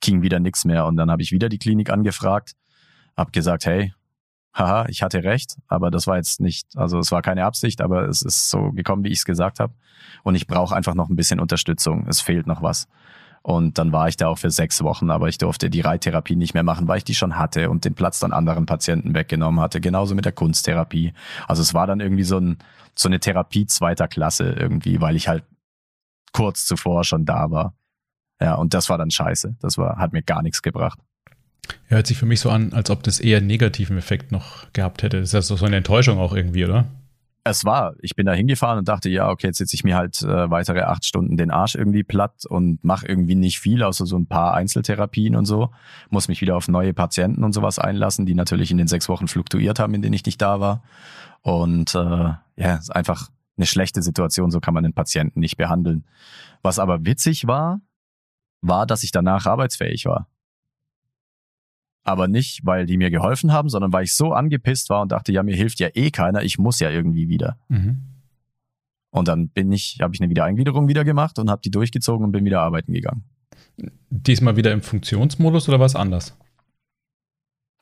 ging 0.00 0.22
wieder 0.22 0.40
nichts 0.40 0.64
mehr. 0.64 0.86
Und 0.86 0.96
dann 0.96 1.10
habe 1.10 1.22
ich 1.22 1.32
wieder 1.32 1.48
die 1.48 1.58
Klinik 1.58 1.90
angefragt, 1.90 2.52
habe 3.16 3.30
gesagt, 3.30 3.66
hey, 3.66 3.92
haha, 4.54 4.86
ich 4.88 5.02
hatte 5.02 5.22
recht, 5.22 5.56
aber 5.68 5.90
das 5.90 6.06
war 6.06 6.16
jetzt 6.16 6.40
nicht, 6.40 6.76
also 6.76 6.98
es 6.98 7.12
war 7.12 7.22
keine 7.22 7.44
Absicht, 7.44 7.80
aber 7.80 8.08
es 8.08 8.22
ist 8.22 8.50
so 8.50 8.72
gekommen, 8.72 9.04
wie 9.04 9.10
ich 9.10 9.18
es 9.18 9.24
gesagt 9.24 9.60
habe. 9.60 9.74
Und 10.22 10.34
ich 10.34 10.46
brauche 10.46 10.74
einfach 10.74 10.94
noch 10.94 11.08
ein 11.08 11.16
bisschen 11.16 11.40
Unterstützung. 11.40 12.06
Es 12.08 12.20
fehlt 12.20 12.46
noch 12.46 12.62
was. 12.62 12.88
Und 13.42 13.78
dann 13.78 13.90
war 13.92 14.08
ich 14.08 14.18
da 14.18 14.28
auch 14.28 14.38
für 14.38 14.50
sechs 14.50 14.82
Wochen, 14.82 15.10
aber 15.10 15.28
ich 15.28 15.38
durfte 15.38 15.70
die 15.70 15.80
Reittherapie 15.80 16.36
nicht 16.36 16.52
mehr 16.52 16.62
machen, 16.62 16.88
weil 16.88 16.98
ich 16.98 17.04
die 17.04 17.14
schon 17.14 17.38
hatte 17.38 17.70
und 17.70 17.86
den 17.86 17.94
Platz 17.94 18.18
dann 18.18 18.32
anderen 18.32 18.66
Patienten 18.66 19.14
weggenommen 19.14 19.60
hatte. 19.60 19.80
Genauso 19.80 20.14
mit 20.14 20.26
der 20.26 20.32
Kunsttherapie. 20.32 21.14
Also 21.48 21.62
es 21.62 21.72
war 21.72 21.86
dann 21.86 22.00
irgendwie 22.00 22.24
so, 22.24 22.38
ein, 22.38 22.58
so 22.94 23.08
eine 23.08 23.18
Therapie 23.18 23.64
zweiter 23.64 24.08
Klasse 24.08 24.52
irgendwie, 24.52 25.00
weil 25.00 25.16
ich 25.16 25.28
halt 25.28 25.44
kurz 26.32 26.66
zuvor 26.66 27.02
schon 27.04 27.24
da 27.24 27.50
war. 27.50 27.72
Ja, 28.40 28.54
und 28.54 28.74
das 28.74 28.88
war 28.88 28.98
dann 28.98 29.10
scheiße. 29.10 29.56
Das 29.60 29.78
war, 29.78 29.96
hat 29.96 30.12
mir 30.12 30.22
gar 30.22 30.42
nichts 30.42 30.62
gebracht. 30.62 30.98
Ja, 31.88 31.96
hört 31.96 32.06
sich 32.06 32.18
für 32.18 32.26
mich 32.26 32.40
so 32.40 32.50
an, 32.50 32.72
als 32.72 32.90
ob 32.90 33.02
das 33.02 33.20
eher 33.20 33.38
einen 33.38 33.46
negativen 33.46 33.98
Effekt 33.98 34.32
noch 34.32 34.72
gehabt 34.72 35.02
hätte. 35.02 35.20
Das 35.20 35.34
ist 35.34 35.50
ja 35.50 35.56
so 35.56 35.64
eine 35.64 35.76
Enttäuschung 35.76 36.18
auch 36.18 36.34
irgendwie, 36.34 36.64
oder? 36.64 36.86
es 37.44 37.64
war, 37.64 37.94
ich 38.00 38.14
bin 38.16 38.26
da 38.26 38.32
hingefahren 38.32 38.78
und 38.78 38.88
dachte, 38.88 39.08
ja, 39.08 39.30
okay, 39.30 39.48
jetzt 39.48 39.58
sitze 39.58 39.74
ich 39.74 39.84
mir 39.84 39.96
halt 39.96 40.22
äh, 40.22 40.50
weitere 40.50 40.82
acht 40.82 41.04
Stunden 41.04 41.36
den 41.36 41.50
Arsch 41.50 41.74
irgendwie 41.74 42.02
platt 42.02 42.44
und 42.46 42.82
mache 42.84 43.06
irgendwie 43.06 43.34
nicht 43.34 43.60
viel, 43.60 43.82
außer 43.82 44.04
so 44.06 44.18
ein 44.18 44.26
paar 44.26 44.54
Einzeltherapien 44.54 45.36
und 45.36 45.46
so. 45.46 45.70
Muss 46.10 46.28
mich 46.28 46.40
wieder 46.40 46.56
auf 46.56 46.68
neue 46.68 46.92
Patienten 46.92 47.42
und 47.42 47.52
sowas 47.52 47.78
einlassen, 47.78 48.26
die 48.26 48.34
natürlich 48.34 48.70
in 48.70 48.78
den 48.78 48.88
sechs 48.88 49.08
Wochen 49.08 49.26
fluktuiert 49.26 49.78
haben, 49.78 49.94
in 49.94 50.02
denen 50.02 50.14
ich 50.14 50.26
nicht 50.26 50.42
da 50.42 50.60
war. 50.60 50.82
Und 51.40 51.94
äh, 51.94 51.98
ja, 51.98 52.74
ist 52.78 52.94
einfach 52.94 53.28
eine 53.56 53.66
schlechte 53.66 54.02
Situation, 54.02 54.50
so 54.50 54.60
kann 54.60 54.74
man 54.74 54.82
den 54.82 54.92
Patienten 54.94 55.40
nicht 55.40 55.56
behandeln. 55.56 56.04
Was 56.62 56.78
aber 56.78 57.06
witzig 57.06 57.46
war, 57.46 57.80
war, 58.60 58.86
dass 58.86 59.02
ich 59.02 59.12
danach 59.12 59.46
arbeitsfähig 59.46 60.06
war. 60.06 60.28
Aber 62.02 62.28
nicht, 62.28 62.64
weil 62.64 62.86
die 62.86 62.96
mir 62.96 63.10
geholfen 63.10 63.52
haben, 63.52 63.68
sondern 63.68 63.92
weil 63.92 64.04
ich 64.04 64.14
so 64.14 64.32
angepisst 64.32 64.90
war 64.90 65.02
und 65.02 65.12
dachte, 65.12 65.32
ja, 65.32 65.42
mir 65.42 65.54
hilft 65.54 65.80
ja 65.80 65.88
eh 65.94 66.10
keiner, 66.10 66.42
ich 66.42 66.58
muss 66.58 66.80
ja 66.80 66.90
irgendwie 66.90 67.28
wieder. 67.28 67.58
Mhm. 67.68 68.02
Und 69.10 69.28
dann 69.28 69.48
bin 69.48 69.70
ich, 69.72 69.98
habe 70.00 70.14
ich 70.14 70.20
eine 70.20 70.30
Wiedereingliederung 70.30 70.88
wieder 70.88 71.04
gemacht 71.04 71.38
und 71.38 71.50
habe 71.50 71.60
die 71.62 71.70
durchgezogen 71.70 72.24
und 72.24 72.32
bin 72.32 72.44
wieder 72.44 72.62
arbeiten 72.62 72.92
gegangen. 72.92 73.24
Diesmal 74.08 74.56
wieder 74.56 74.72
im 74.72 74.82
Funktionsmodus 74.82 75.68
oder 75.68 75.80
was 75.80 75.96
anders? 75.96 76.36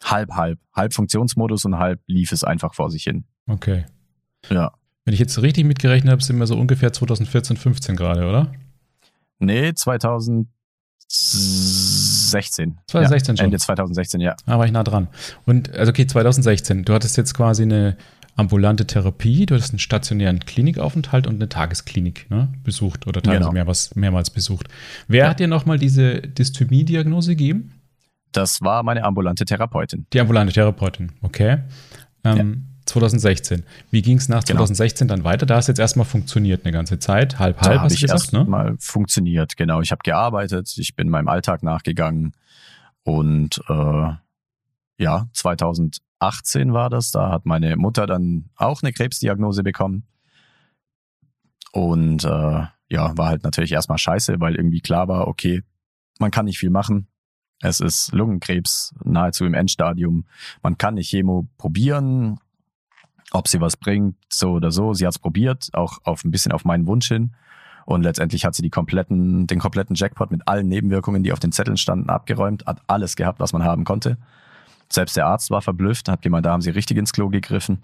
Halb, 0.02 0.30
halb. 0.32 0.58
Halb 0.72 0.94
Funktionsmodus 0.94 1.64
und 1.64 1.78
halb 1.78 2.00
lief 2.06 2.32
es 2.32 2.44
einfach 2.44 2.74
vor 2.74 2.90
sich 2.90 3.04
hin. 3.04 3.24
Okay. 3.46 3.84
Ja. 4.48 4.72
Wenn 5.04 5.14
ich 5.14 5.20
jetzt 5.20 5.40
richtig 5.42 5.64
mitgerechnet 5.64 6.12
habe, 6.12 6.22
sind 6.22 6.38
wir 6.38 6.46
so 6.46 6.56
ungefähr 6.56 6.92
2014, 6.92 7.56
15 7.56 7.96
gerade, 7.96 8.28
oder? 8.28 8.52
Nee, 9.38 9.72
2016. 11.09 12.79
2016 12.87 13.35
ja, 13.35 13.38
schon. 13.38 13.44
Ende 13.47 13.59
2016, 13.59 14.21
ja. 14.21 14.37
Ah, 14.47 14.59
war 14.59 14.66
ich 14.66 14.73
nah 14.73 14.85
dran. 14.85 15.09
Und, 15.47 15.75
also 15.75 15.90
okay, 15.90 16.07
2016. 16.07 16.85
Du 16.85 16.92
hattest 16.92 17.16
jetzt 17.16 17.35
quasi 17.35 17.62
eine 17.62 17.97
ambulante 18.37 18.87
Therapie, 18.87 19.47
du 19.47 19.55
hattest 19.55 19.73
einen 19.73 19.81
stationären 19.81 20.40
Klinikaufenthalt 20.40 21.27
und 21.27 21.37
eine 21.37 21.49
Tagesklinik 21.49 22.31
ne, 22.31 22.49
besucht 22.62 23.07
oder 23.07 23.21
teilweise 23.21 23.40
genau. 23.40 23.53
mehrmals, 23.53 23.97
mehrmals 23.97 24.31
besucht. 24.31 24.68
Wer 25.09 25.25
ja. 25.25 25.31
hat 25.31 25.40
dir 25.40 25.49
nochmal 25.49 25.79
diese 25.79 26.21
Dysthymie-Diagnose 26.21 27.31
gegeben? 27.31 27.73
Das 28.31 28.61
war 28.61 28.83
meine 28.85 29.03
ambulante 29.05 29.44
Therapeutin. 29.44 30.07
Die 30.12 30.21
ambulante 30.21 30.53
Therapeutin, 30.53 31.12
okay. 31.23 31.59
Ähm. 32.25 32.67
2016. 32.88 33.64
Wie 33.90 34.03
ging 34.03 34.18
es 34.18 34.29
nach 34.29 34.44
genau. 34.44 34.59
2016 34.61 35.09
dann 35.09 35.24
weiter? 35.24 35.46
Da 35.46 35.57
hast 35.57 35.68
jetzt 35.68 35.79
erstmal 35.79 36.07
funktioniert 36.07 36.64
eine 36.64 36.72
ganze 36.72 36.98
Zeit, 36.98 37.38
halb 37.38 37.61
halb, 37.61 37.74
da 37.74 37.83
hast 37.83 37.96
du 37.96 38.01
gesagt, 38.01 38.33
ne? 38.33 38.44
Mal 38.44 38.77
funktioniert, 38.79 39.57
genau. 39.57 39.81
Ich 39.81 39.90
habe 39.90 40.01
gearbeitet, 40.03 40.74
ich 40.79 40.96
bin 40.96 41.09
meinem 41.09 41.29
Alltag 41.29 41.62
nachgegangen 41.62 42.33
und 43.03 43.61
äh, 43.68 44.12
ja, 44.98 45.29
2018 45.33 46.72
war 46.72 46.90
das. 46.90 47.11
Da 47.11 47.31
hat 47.31 47.46
meine 47.46 47.77
Mutter 47.77 48.07
dann 48.07 48.51
auch 48.57 48.83
eine 48.83 48.92
Krebsdiagnose 48.92 49.62
bekommen 49.62 50.05
und 51.72 52.24
äh, 52.24 52.64
ja, 52.90 53.16
war 53.16 53.29
halt 53.29 53.44
natürlich 53.44 53.72
erstmal 53.72 53.98
scheiße, 53.98 54.40
weil 54.40 54.57
irgendwie 54.57 54.81
klar 54.81 55.09
war, 55.09 55.29
okay, 55.29 55.62
man 56.18 56.31
kann 56.31 56.46
nicht 56.46 56.59
viel 56.59 56.70
machen. 56.70 57.09
Es 57.61 57.81
ist 57.81 58.12
Lungenkrebs 58.12 58.94
nahezu 59.05 59.44
im 59.44 59.55
Endstadium. 59.55 60.27
Man 60.62 60.79
kann 60.79 60.94
nicht 60.94 61.11
Chemo 61.11 61.48
probieren 61.59 62.38
ob 63.32 63.48
sie 63.48 63.60
was 63.60 63.76
bringt, 63.76 64.16
so 64.28 64.52
oder 64.52 64.70
so. 64.70 64.94
Sie 64.94 65.06
hat 65.06 65.14
es 65.14 65.18
probiert, 65.18 65.68
auch 65.72 65.98
auf 66.04 66.24
ein 66.24 66.30
bisschen 66.30 66.52
auf 66.52 66.64
meinen 66.64 66.86
Wunsch 66.86 67.08
hin. 67.08 67.32
Und 67.84 68.02
letztendlich 68.02 68.44
hat 68.44 68.54
sie 68.54 68.62
die 68.62 68.70
kompletten, 68.70 69.46
den 69.46 69.58
kompletten 69.58 69.96
Jackpot 69.96 70.30
mit 70.30 70.46
allen 70.46 70.68
Nebenwirkungen, 70.68 71.22
die 71.22 71.32
auf 71.32 71.40
den 71.40 71.52
Zetteln 71.52 71.78
standen, 71.78 72.10
abgeräumt, 72.10 72.66
hat 72.66 72.82
alles 72.86 73.16
gehabt, 73.16 73.40
was 73.40 73.52
man 73.52 73.64
haben 73.64 73.84
konnte. 73.84 74.18
Selbst 74.90 75.16
der 75.16 75.26
Arzt 75.26 75.50
war 75.50 75.62
verblüfft, 75.62 76.08
hat 76.08 76.22
gemeint, 76.22 76.46
da 76.46 76.52
haben 76.52 76.60
sie 76.60 76.70
richtig 76.70 76.96
ins 76.98 77.12
Klo 77.12 77.28
gegriffen. 77.28 77.78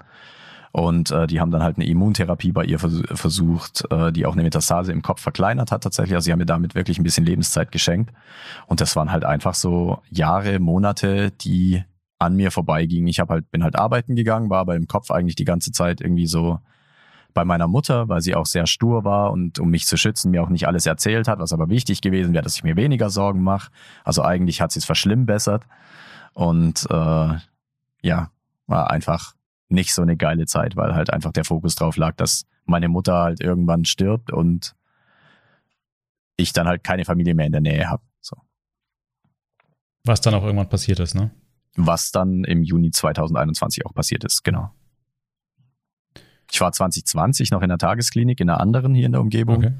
Und 0.72 1.12
äh, 1.12 1.26
die 1.26 1.40
haben 1.40 1.52
dann 1.52 1.62
halt 1.62 1.76
eine 1.76 1.86
Immuntherapie 1.86 2.50
bei 2.50 2.64
ihr 2.64 2.80
vers 2.80 3.00
versucht, 3.12 3.84
äh, 3.92 4.10
die 4.10 4.26
auch 4.26 4.32
eine 4.32 4.42
Metastase 4.42 4.90
im 4.90 5.02
Kopf 5.02 5.20
verkleinert 5.20 5.70
hat 5.70 5.84
tatsächlich. 5.84 6.16
Also 6.16 6.24
sie 6.24 6.32
haben 6.32 6.40
mir 6.40 6.46
damit 6.46 6.74
wirklich 6.74 6.98
ein 6.98 7.04
bisschen 7.04 7.24
Lebenszeit 7.24 7.70
geschenkt. 7.70 8.12
Und 8.66 8.80
das 8.80 8.96
waren 8.96 9.12
halt 9.12 9.24
einfach 9.24 9.54
so 9.54 10.02
Jahre, 10.10 10.58
Monate, 10.58 11.30
die 11.30 11.84
an 12.24 12.36
mir 12.36 12.50
vorbeiging. 12.50 13.06
Ich 13.06 13.20
hab 13.20 13.30
halt, 13.30 13.50
bin 13.50 13.62
halt 13.62 13.76
arbeiten 13.76 14.16
gegangen, 14.16 14.50
war 14.50 14.60
aber 14.60 14.76
im 14.76 14.86
Kopf 14.86 15.10
eigentlich 15.10 15.36
die 15.36 15.44
ganze 15.44 15.72
Zeit 15.72 16.00
irgendwie 16.00 16.26
so 16.26 16.58
bei 17.34 17.44
meiner 17.44 17.68
Mutter, 17.68 18.08
weil 18.08 18.22
sie 18.22 18.34
auch 18.34 18.46
sehr 18.46 18.66
stur 18.66 19.04
war 19.04 19.32
und 19.32 19.58
um 19.58 19.68
mich 19.68 19.86
zu 19.86 19.96
schützen, 19.96 20.30
mir 20.30 20.42
auch 20.42 20.48
nicht 20.48 20.66
alles 20.66 20.86
erzählt 20.86 21.28
hat, 21.28 21.40
was 21.40 21.52
aber 21.52 21.68
wichtig 21.68 22.00
gewesen 22.00 22.32
wäre, 22.32 22.44
dass 22.44 22.56
ich 22.56 22.64
mir 22.64 22.76
weniger 22.76 23.10
Sorgen 23.10 23.42
mache. 23.42 23.70
Also 24.04 24.22
eigentlich 24.22 24.60
hat 24.60 24.70
sie 24.72 24.78
es 24.78 24.84
verschlimmbessert. 24.84 25.64
Und 26.32 26.86
äh, 26.90 27.34
ja, 28.02 28.30
war 28.66 28.90
einfach 28.90 29.34
nicht 29.68 29.92
so 29.92 30.02
eine 30.02 30.16
geile 30.16 30.46
Zeit, 30.46 30.76
weil 30.76 30.94
halt 30.94 31.12
einfach 31.12 31.32
der 31.32 31.44
Fokus 31.44 31.74
drauf 31.74 31.96
lag, 31.96 32.14
dass 32.16 32.46
meine 32.64 32.88
Mutter 32.88 33.14
halt 33.14 33.40
irgendwann 33.40 33.84
stirbt 33.84 34.32
und 34.32 34.74
ich 36.36 36.52
dann 36.52 36.66
halt 36.66 36.84
keine 36.84 37.04
Familie 37.04 37.34
mehr 37.34 37.46
in 37.46 37.52
der 37.52 37.60
Nähe 37.60 37.90
habe. 37.90 38.02
So. 38.20 38.36
Was 40.04 40.20
dann 40.20 40.34
auch 40.34 40.44
irgendwann 40.44 40.68
passiert 40.68 41.00
ist, 41.00 41.14
ne? 41.14 41.30
Was 41.76 42.12
dann 42.12 42.44
im 42.44 42.62
Juni 42.62 42.90
2021 42.90 43.86
auch 43.86 43.94
passiert 43.94 44.24
ist, 44.24 44.44
genau. 44.44 44.70
Ich 46.50 46.60
war 46.60 46.72
2020 46.72 47.50
noch 47.50 47.62
in 47.62 47.68
der 47.68 47.78
Tagesklinik, 47.78 48.40
in 48.40 48.48
einer 48.48 48.60
anderen 48.60 48.94
hier 48.94 49.06
in 49.06 49.12
der 49.12 49.20
Umgebung, 49.20 49.56
okay. 49.56 49.72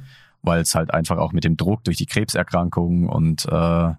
weil 0.43 0.61
es 0.61 0.75
halt 0.75 0.93
einfach 0.93 1.19
auch 1.19 1.33
mit 1.33 1.45
dem 1.45 1.57
Druck 1.57 1.85
durch 1.85 1.97
die 1.97 2.07
Krebserkrankung 2.07 3.09
und 3.09 3.47
äh, 3.47 3.93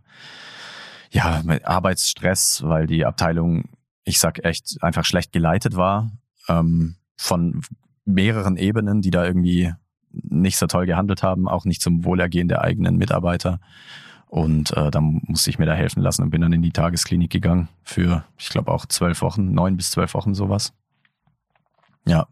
ja, 1.11 1.41
mit 1.43 1.65
Arbeitsstress, 1.65 2.63
weil 2.65 2.87
die 2.87 3.05
Abteilung, 3.05 3.69
ich 4.03 4.19
sag 4.19 4.43
echt, 4.43 4.77
einfach 4.81 5.05
schlecht 5.05 5.31
geleitet 5.31 5.77
war, 5.77 6.11
ähm, 6.49 6.95
von 7.15 7.61
mehreren 8.03 8.57
Ebenen, 8.57 9.01
die 9.01 9.11
da 9.11 9.25
irgendwie 9.25 9.71
nicht 10.11 10.57
so 10.57 10.67
toll 10.67 10.85
gehandelt 10.85 11.23
haben, 11.23 11.47
auch 11.47 11.65
nicht 11.65 11.81
zum 11.81 12.03
Wohlergehen 12.03 12.47
der 12.47 12.61
eigenen 12.61 12.97
Mitarbeiter. 12.97 13.59
Und 14.35 14.75
äh, 14.75 14.91
dann 14.91 15.21
musste 15.27 15.49
ich 15.49 15.59
mir 15.59 15.65
da 15.65 15.75
helfen 15.75 16.01
lassen 16.01 16.21
und 16.21 16.29
bin 16.29 16.41
dann 16.41 16.51
in 16.51 16.61
die 16.61 16.73
Tagesklinik 16.73 17.31
gegangen 17.31 17.69
für, 17.83 18.25
ich 18.37 18.49
glaube, 18.49 18.69
auch 18.69 18.85
zwölf 18.85 19.21
Wochen, 19.21 19.53
neun 19.53 19.77
bis 19.77 19.91
zwölf 19.91 20.13
Wochen 20.13 20.35
sowas. 20.35 20.73
Ja. 22.05 22.27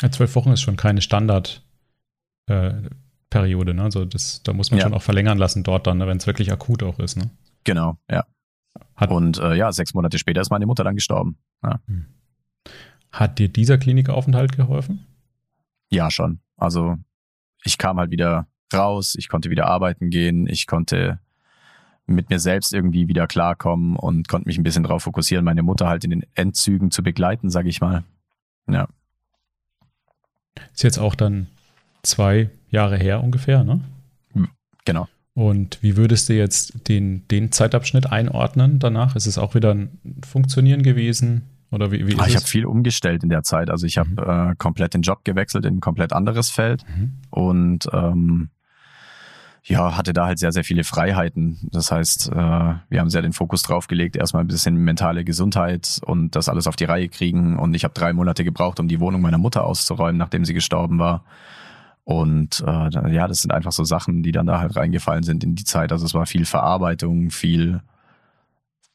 ja 0.00 0.12
zwölf 0.12 0.36
Wochen 0.36 0.52
ist 0.52 0.60
schon 0.60 0.76
keine 0.76 1.02
Standardperiode, 1.02 3.72
äh, 3.72 3.74
ne? 3.74 3.82
Also 3.82 4.04
das, 4.04 4.44
da 4.44 4.52
muss 4.52 4.70
man 4.70 4.78
ja. 4.78 4.84
schon 4.84 4.94
auch 4.94 5.02
verlängern 5.02 5.38
lassen 5.38 5.64
dort 5.64 5.88
dann, 5.88 5.98
ne? 5.98 6.06
wenn 6.06 6.18
es 6.18 6.28
wirklich 6.28 6.52
akut 6.52 6.84
auch 6.84 7.00
ist, 7.00 7.16
ne? 7.16 7.30
Genau, 7.64 7.98
ja. 8.08 8.24
Hat, 8.94 9.10
und 9.10 9.38
äh, 9.38 9.56
ja, 9.56 9.72
sechs 9.72 9.94
Monate 9.94 10.20
später 10.20 10.40
ist 10.40 10.50
meine 10.50 10.66
Mutter 10.66 10.84
dann 10.84 10.94
gestorben. 10.94 11.36
Ja. 11.64 11.80
Hm. 11.88 12.06
Hat 13.10 13.40
dir 13.40 13.48
dieser 13.48 13.76
Klinikaufenthalt 13.76 14.56
geholfen? 14.56 15.04
Ja, 15.90 16.12
schon. 16.12 16.38
Also 16.56 16.96
ich 17.64 17.76
kam 17.76 17.98
halt 17.98 18.12
wieder 18.12 18.46
raus, 18.72 19.14
ich 19.18 19.28
konnte 19.28 19.50
wieder 19.50 19.66
arbeiten 19.66 20.10
gehen, 20.10 20.46
ich 20.46 20.66
konnte 20.66 21.18
mit 22.06 22.30
mir 22.30 22.38
selbst 22.38 22.72
irgendwie 22.72 23.06
wieder 23.08 23.26
klarkommen 23.26 23.96
und 23.96 24.28
konnte 24.28 24.48
mich 24.48 24.58
ein 24.58 24.62
bisschen 24.62 24.82
darauf 24.82 25.02
fokussieren, 25.02 25.44
meine 25.44 25.62
Mutter 25.62 25.88
halt 25.88 26.04
in 26.04 26.10
den 26.10 26.24
Endzügen 26.34 26.90
zu 26.90 27.02
begleiten, 27.02 27.50
sage 27.50 27.68
ich 27.68 27.80
mal. 27.80 28.04
Ja. 28.68 28.88
Ist 30.72 30.82
jetzt 30.82 30.98
auch 30.98 31.14
dann 31.14 31.48
zwei 32.02 32.50
Jahre 32.70 32.96
her 32.96 33.22
ungefähr, 33.22 33.64
ne? 33.64 33.80
Genau. 34.84 35.06
Und 35.34 35.78
wie 35.82 35.96
würdest 35.96 36.28
du 36.28 36.34
jetzt 36.34 36.88
den, 36.88 37.28
den 37.28 37.52
Zeitabschnitt 37.52 38.10
einordnen 38.10 38.78
danach? 38.78 39.14
Ist 39.14 39.26
es 39.26 39.38
auch 39.38 39.54
wieder 39.54 39.72
ein 39.72 39.98
Funktionieren 40.26 40.82
gewesen? 40.82 41.42
Oder 41.70 41.92
wie, 41.92 42.06
wie 42.06 42.12
ist 42.14 42.20
ah, 42.20 42.26
ich 42.26 42.34
habe 42.34 42.46
viel 42.46 42.64
umgestellt 42.64 43.22
in 43.22 43.28
der 43.28 43.42
Zeit. 43.42 43.70
Also 43.70 43.86
ich 43.86 43.96
mhm. 43.96 44.16
habe 44.18 44.50
äh, 44.50 44.54
komplett 44.56 44.94
den 44.94 45.02
Job 45.02 45.24
gewechselt 45.24 45.66
in 45.66 45.76
ein 45.76 45.80
komplett 45.80 46.12
anderes 46.12 46.50
Feld 46.50 46.84
mhm. 46.88 47.12
und 47.30 47.88
ähm, 47.92 48.48
ja, 49.68 49.98
hatte 49.98 50.14
da 50.14 50.26
halt 50.26 50.38
sehr, 50.38 50.50
sehr 50.50 50.64
viele 50.64 50.82
Freiheiten. 50.82 51.58
Das 51.70 51.92
heißt, 51.92 52.30
äh, 52.32 52.34
wir 52.34 53.00
haben 53.00 53.10
sehr 53.10 53.20
den 53.20 53.34
Fokus 53.34 53.62
drauf 53.62 53.86
gelegt, 53.86 54.16
erstmal 54.16 54.42
ein 54.42 54.48
bisschen 54.48 54.76
mentale 54.76 55.24
Gesundheit 55.24 56.00
und 56.06 56.34
das 56.34 56.48
alles 56.48 56.66
auf 56.66 56.76
die 56.76 56.86
Reihe 56.86 57.08
kriegen. 57.10 57.58
Und 57.58 57.74
ich 57.74 57.84
habe 57.84 57.92
drei 57.92 58.14
Monate 58.14 58.44
gebraucht, 58.44 58.80
um 58.80 58.88
die 58.88 58.98
Wohnung 58.98 59.20
meiner 59.20 59.36
Mutter 59.36 59.64
auszuräumen, 59.64 60.16
nachdem 60.16 60.46
sie 60.46 60.54
gestorben 60.54 60.98
war. 60.98 61.22
Und 62.04 62.64
äh, 62.66 63.12
ja, 63.12 63.28
das 63.28 63.42
sind 63.42 63.52
einfach 63.52 63.72
so 63.72 63.84
Sachen, 63.84 64.22
die 64.22 64.32
dann 64.32 64.46
da 64.46 64.58
halt 64.58 64.74
reingefallen 64.74 65.22
sind 65.22 65.44
in 65.44 65.54
die 65.54 65.64
Zeit. 65.64 65.92
Also 65.92 66.06
es 66.06 66.14
war 66.14 66.24
viel 66.24 66.46
Verarbeitung, 66.46 67.30
viel 67.30 67.82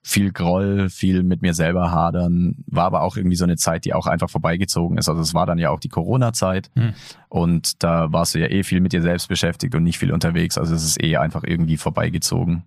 viel 0.06 0.34
Groll, 0.34 0.90
viel 0.90 1.24
mit 1.24 1.42
mir 1.42 1.54
selber 1.54 1.92
hadern, 1.92 2.64
war 2.68 2.84
aber 2.84 3.02
auch 3.02 3.16
irgendwie 3.16 3.38
so 3.38 3.46
eine 3.46 3.56
Zeit, 3.56 3.86
die 3.86 3.94
auch 3.94 4.06
einfach 4.06 4.30
vorbeigezogen 4.30 4.98
ist. 4.98 5.08
Also 5.08 5.22
es 5.22 5.34
war 5.34 5.46
dann 5.46 5.58
ja 5.58 5.70
auch 5.70 5.80
die 5.80 5.90
Corona-Zeit 5.90 6.70
hm. 6.76 6.94
und 7.30 7.82
da 7.82 8.12
warst 8.12 8.36
du 8.36 8.40
ja 8.40 8.48
eh 8.48 8.64
viel 8.64 8.82
mit 8.82 8.92
dir 8.92 9.02
selbst 9.02 9.30
beschäftigt 9.30 9.74
und 9.76 9.84
nicht 9.84 9.98
viel 9.98 10.12
unterwegs. 10.12 10.58
Also 10.58 10.76
es 10.76 10.84
ist 10.84 11.02
eh 11.02 11.16
einfach 11.16 11.44
irgendwie 11.46 11.78
vorbeigezogen. 11.78 12.64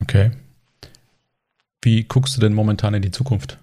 Okay. 0.00 0.32
Wie 1.80 2.02
guckst 2.02 2.36
du 2.36 2.40
denn 2.40 2.52
momentan 2.52 2.94
in 2.94 3.02
die 3.02 3.12
Zukunft? 3.12 3.58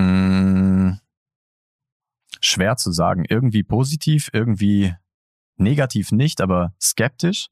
Hm, 0.00 0.98
schwer 2.40 2.76
zu 2.76 2.90
sagen. 2.90 3.26
Irgendwie 3.28 3.62
positiv, 3.62 4.30
irgendwie 4.32 4.94
negativ 5.62 6.12
nicht, 6.12 6.40
aber 6.40 6.74
skeptisch. 6.80 7.48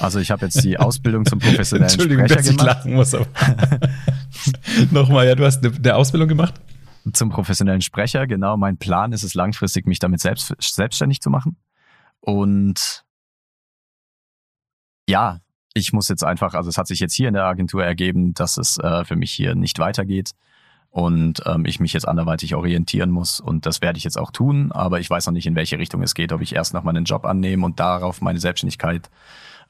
Also 0.00 0.18
ich 0.18 0.30
habe 0.30 0.44
jetzt 0.46 0.62
die 0.62 0.78
Ausbildung 0.78 1.24
zum 1.24 1.38
professionellen 1.40 1.90
Entschuldigung, 1.90 2.26
Sprecher 2.26 2.36
dass 2.36 2.48
gemacht. 2.48 2.60
ich 2.60 2.66
lachen 2.66 2.94
muss. 2.94 3.14
Aber 3.14 3.26
Nochmal, 4.90 5.26
ja, 5.26 5.34
du 5.34 5.44
hast 5.44 5.64
eine, 5.64 5.74
eine, 5.74 5.94
Ausbildung 5.94 6.28
gemacht? 6.28 6.54
zum 7.12 7.30
professionellen 7.30 7.82
Sprecher. 7.82 8.26
Genau, 8.26 8.56
mein 8.56 8.78
Plan 8.78 9.12
ist 9.12 9.22
es 9.22 9.34
langfristig, 9.34 9.86
mich 9.86 10.00
damit 10.00 10.20
selbst, 10.20 10.54
selbstständig 10.60 11.20
zu 11.20 11.30
machen. 11.30 11.56
Und 12.20 13.04
ja, 15.08 15.38
ich 15.74 15.92
muss 15.92 16.08
jetzt 16.08 16.24
einfach, 16.24 16.54
also 16.54 16.68
es 16.68 16.78
hat 16.78 16.88
sich 16.88 16.98
jetzt 17.00 17.14
hier 17.14 17.28
in 17.28 17.34
der 17.34 17.44
Agentur 17.44 17.84
ergeben, 17.84 18.34
dass 18.34 18.56
es 18.56 18.78
äh, 18.78 19.04
für 19.04 19.14
mich 19.14 19.30
hier 19.30 19.54
nicht 19.54 19.78
weitergeht 19.78 20.32
und 20.96 21.42
ähm, 21.44 21.66
ich 21.66 21.78
mich 21.78 21.92
jetzt 21.92 22.08
anderweitig 22.08 22.54
orientieren 22.54 23.10
muss 23.10 23.38
und 23.38 23.66
das 23.66 23.82
werde 23.82 23.98
ich 23.98 24.04
jetzt 24.04 24.16
auch 24.16 24.30
tun, 24.30 24.72
aber 24.72 24.98
ich 24.98 25.10
weiß 25.10 25.26
noch 25.26 25.34
nicht, 25.34 25.44
in 25.44 25.54
welche 25.54 25.78
Richtung 25.78 26.02
es 26.02 26.14
geht, 26.14 26.32
ob 26.32 26.40
ich 26.40 26.54
erst 26.54 26.72
nochmal 26.72 26.96
einen 26.96 27.04
Job 27.04 27.26
annehme 27.26 27.66
und 27.66 27.78
darauf 27.78 28.22
meine 28.22 28.38
Selbstständigkeit 28.38 29.10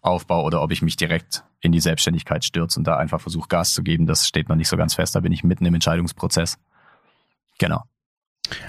aufbaue 0.03 0.45
oder 0.45 0.63
ob 0.63 0.71
ich 0.71 0.83
mich 0.83 0.95
direkt 0.95 1.43
in 1.61 1.73
die 1.73 1.81
Selbstständigkeit 1.81 2.45
stürze 2.45 2.79
und 2.79 2.87
da 2.87 2.97
einfach 2.97 3.21
versuche 3.21 3.49
Gas 3.49 3.75
zu 3.75 3.83
geben, 3.83 4.07
das 4.07 4.29
steht 4.29 4.49
noch 4.49 4.55
nicht 4.55 4.69
so 4.69 4.77
ganz 4.77 4.95
fest, 4.95 5.17
da 5.17 5.21
bin 5.21 5.33
ich 5.33 5.43
mitten 5.43 5.65
im 5.65 5.75
Entscheidungsprozess. 5.75 6.59
Genau. 7.59 7.83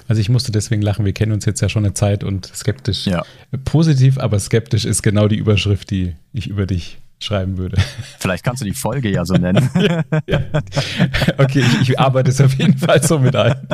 Also 0.08 0.20
ich 0.20 0.30
musste 0.30 0.52
deswegen 0.52 0.82
lachen, 0.82 1.06
wir 1.06 1.14
kennen 1.14 1.34
uns 1.34 1.46
jetzt 1.46 1.62
ja 1.62 1.70
schon 1.70 1.86
eine 1.86 1.94
Zeit 1.94 2.24
und 2.24 2.48
skeptisch. 2.48 3.06
Ja. 3.06 3.24
Positiv, 3.66 4.18
aber 4.18 4.40
skeptisch 4.40 4.86
ist 4.86 5.04
genau 5.04 5.28
die 5.28 5.38
Überschrift, 5.38 5.92
die 5.92 6.16
ich 6.34 6.48
über 6.48 6.66
dich 6.66 6.98
schreiben 7.20 7.58
würde. 7.58 7.78
Vielleicht 8.20 8.44
kannst 8.44 8.62
du 8.62 8.66
die 8.66 8.74
Folge 8.74 9.10
ja 9.10 9.26
so 9.26 9.34
nennen. 9.38 9.70
ja, 9.76 10.04
ja. 10.28 10.42
Okay, 11.38 11.60
ich, 11.60 11.90
ich, 11.90 12.00
arbeite 12.00 12.30
es 12.30 12.40
auf 12.42 12.54
jeden 12.54 12.78
Fall 12.78 13.02
so 13.04 13.20
mit 13.20 13.36
ein. 13.36 13.68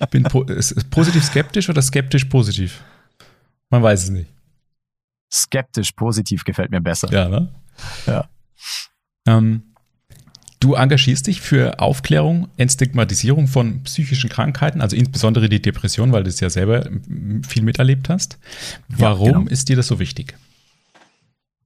Ich 0.00 0.06
bin 0.10 0.24
po 0.24 0.46
positiv 0.90 1.24
skeptisch 1.24 1.68
oder 1.68 1.82
skeptisch 1.82 2.24
positiv? 2.26 2.82
Man 3.70 3.82
weiß 3.82 4.04
es 4.04 4.10
nicht. 4.10 4.30
Skeptisch 5.32 5.92
positiv 5.92 6.44
gefällt 6.44 6.70
mir 6.70 6.80
besser. 6.80 7.10
Ja, 7.12 7.28
ne? 7.28 7.48
Ja. 8.06 8.28
Ähm, 9.26 9.62
du 10.58 10.74
engagierst 10.74 11.26
dich 11.26 11.40
für 11.40 11.78
Aufklärung, 11.78 12.48
Entstigmatisierung 12.56 13.46
von 13.46 13.82
psychischen 13.84 14.28
Krankheiten, 14.28 14.80
also 14.80 14.96
insbesondere 14.96 15.48
die 15.48 15.62
Depression, 15.62 16.12
weil 16.12 16.24
du 16.24 16.28
es 16.28 16.40
ja 16.40 16.50
selber 16.50 16.88
viel 17.46 17.62
miterlebt 17.62 18.08
hast. 18.08 18.38
Warum 18.88 19.26
ja, 19.26 19.32
genau. 19.38 19.50
ist 19.50 19.68
dir 19.68 19.76
das 19.76 19.86
so 19.86 19.98
wichtig? 19.98 20.34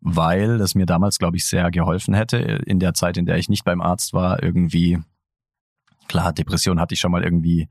Weil 0.05 0.61
es 0.61 0.75
mir 0.75 0.85
damals, 0.85 1.19
glaube 1.19 1.39
ich, 1.39 1.47
sehr 1.47 1.71
geholfen 1.71 2.13
hätte, 2.13 2.37
in 2.37 2.79
der 2.79 2.93
Zeit, 2.93 3.17
in 3.17 3.25
der 3.25 3.39
ich 3.39 3.49
nicht 3.49 3.65
beim 3.65 3.81
Arzt 3.81 4.13
war, 4.13 4.43
irgendwie, 4.43 4.99
klar, 6.09 6.35
Depression 6.35 6.79
hatte 6.79 6.93
ich 6.93 7.01
schon 7.01 7.11
mal 7.11 7.25
irgendwie 7.25 7.69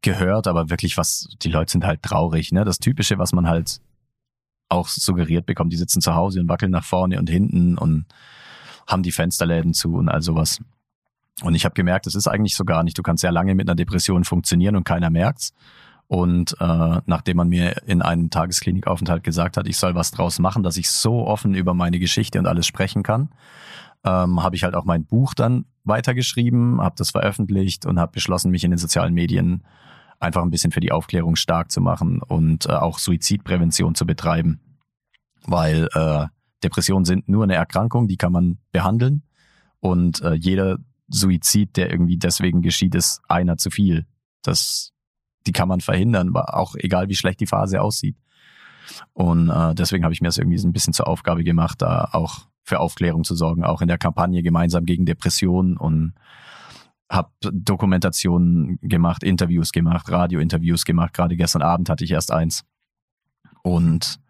gehört, 0.00 0.46
aber 0.46 0.70
wirklich 0.70 0.96
was, 0.96 1.28
die 1.42 1.50
Leute 1.50 1.72
sind 1.72 1.84
halt 1.84 2.02
traurig, 2.02 2.52
ne? 2.52 2.64
Das 2.64 2.78
Typische, 2.78 3.18
was 3.18 3.32
man 3.32 3.48
halt 3.48 3.80
auch 4.68 4.86
suggeriert 4.86 5.44
bekommt, 5.44 5.72
die 5.72 5.76
sitzen 5.76 6.00
zu 6.00 6.14
Hause 6.14 6.40
und 6.40 6.48
wackeln 6.48 6.70
nach 6.70 6.84
vorne 6.84 7.18
und 7.18 7.28
hinten 7.28 7.76
und 7.76 8.06
haben 8.86 9.02
die 9.02 9.12
Fensterläden 9.12 9.74
zu 9.74 9.96
und 9.96 10.08
all 10.08 10.22
sowas. 10.22 10.60
Und 11.42 11.56
ich 11.56 11.64
habe 11.64 11.74
gemerkt, 11.74 12.06
es 12.06 12.14
ist 12.14 12.28
eigentlich 12.28 12.54
so 12.54 12.64
gar 12.64 12.84
nicht. 12.84 12.96
Du 12.96 13.02
kannst 13.02 13.22
sehr 13.22 13.32
lange 13.32 13.56
mit 13.56 13.68
einer 13.68 13.74
Depression 13.74 14.22
funktionieren 14.22 14.76
und 14.76 14.84
keiner 14.84 15.10
merkt's. 15.10 15.52
Und 16.08 16.56
äh, 16.60 17.00
nachdem 17.06 17.36
man 17.36 17.48
mir 17.48 17.82
in 17.86 18.00
einem 18.00 18.30
Tagesklinikaufenthalt 18.30 19.24
gesagt 19.24 19.56
hat, 19.56 19.66
ich 19.66 19.76
soll 19.76 19.94
was 19.94 20.12
draus 20.12 20.38
machen, 20.38 20.62
dass 20.62 20.76
ich 20.76 20.88
so 20.88 21.26
offen 21.26 21.54
über 21.54 21.74
meine 21.74 21.98
Geschichte 21.98 22.38
und 22.38 22.46
alles 22.46 22.66
sprechen 22.66 23.02
kann, 23.02 23.30
ähm, 24.04 24.42
habe 24.42 24.54
ich 24.54 24.62
halt 24.62 24.74
auch 24.74 24.84
mein 24.84 25.04
Buch 25.04 25.34
dann 25.34 25.64
weitergeschrieben, 25.82 26.80
habe 26.80 26.94
das 26.96 27.10
veröffentlicht 27.10 27.86
und 27.86 27.98
habe 27.98 28.12
beschlossen, 28.12 28.52
mich 28.52 28.62
in 28.62 28.70
den 28.70 28.78
sozialen 28.78 29.14
Medien 29.14 29.64
einfach 30.20 30.42
ein 30.42 30.50
bisschen 30.50 30.70
für 30.70 30.80
die 30.80 30.92
Aufklärung 30.92 31.36
stark 31.36 31.70
zu 31.70 31.80
machen 31.80 32.22
und 32.22 32.66
äh, 32.66 32.72
auch 32.72 32.98
Suizidprävention 32.98 33.94
zu 33.94 34.06
betreiben. 34.06 34.60
Weil 35.44 35.88
äh, 35.92 36.26
Depressionen 36.62 37.04
sind 37.04 37.28
nur 37.28 37.44
eine 37.44 37.54
Erkrankung, 37.54 38.08
die 38.08 38.16
kann 38.16 38.32
man 38.32 38.58
behandeln. 38.72 39.22
Und 39.80 40.22
äh, 40.22 40.34
jeder 40.34 40.78
Suizid, 41.08 41.76
der 41.76 41.90
irgendwie 41.90 42.16
deswegen 42.16 42.62
geschieht, 42.62 42.94
ist 42.94 43.20
einer 43.28 43.56
zu 43.56 43.70
viel. 43.70 44.06
Das 44.42 44.92
die 45.46 45.52
kann 45.52 45.68
man 45.68 45.80
verhindern, 45.80 46.34
auch 46.34 46.74
egal 46.76 47.08
wie 47.08 47.14
schlecht 47.14 47.40
die 47.40 47.46
Phase 47.46 47.80
aussieht. 47.80 48.16
Und 49.12 49.50
äh, 49.50 49.74
deswegen 49.74 50.04
habe 50.04 50.14
ich 50.14 50.20
mir 50.20 50.28
das 50.28 50.38
irgendwie 50.38 50.58
so 50.58 50.68
ein 50.68 50.72
bisschen 50.72 50.92
zur 50.92 51.08
Aufgabe 51.08 51.44
gemacht, 51.44 51.82
da 51.82 52.08
auch 52.12 52.46
für 52.62 52.80
Aufklärung 52.80 53.24
zu 53.24 53.34
sorgen, 53.34 53.64
auch 53.64 53.80
in 53.80 53.88
der 53.88 53.98
Kampagne 53.98 54.42
gemeinsam 54.42 54.84
gegen 54.84 55.06
Depressionen 55.06 55.76
und 55.76 56.14
habe 57.08 57.30
Dokumentationen 57.40 58.78
gemacht, 58.82 59.22
Interviews 59.22 59.70
gemacht, 59.70 60.10
Radiointerviews 60.10 60.84
gemacht. 60.84 61.14
Gerade 61.14 61.36
gestern 61.36 61.62
Abend 61.62 61.88
hatte 61.88 62.04
ich 62.04 62.10
erst 62.10 62.32
eins. 62.32 62.64
Und 63.62 64.20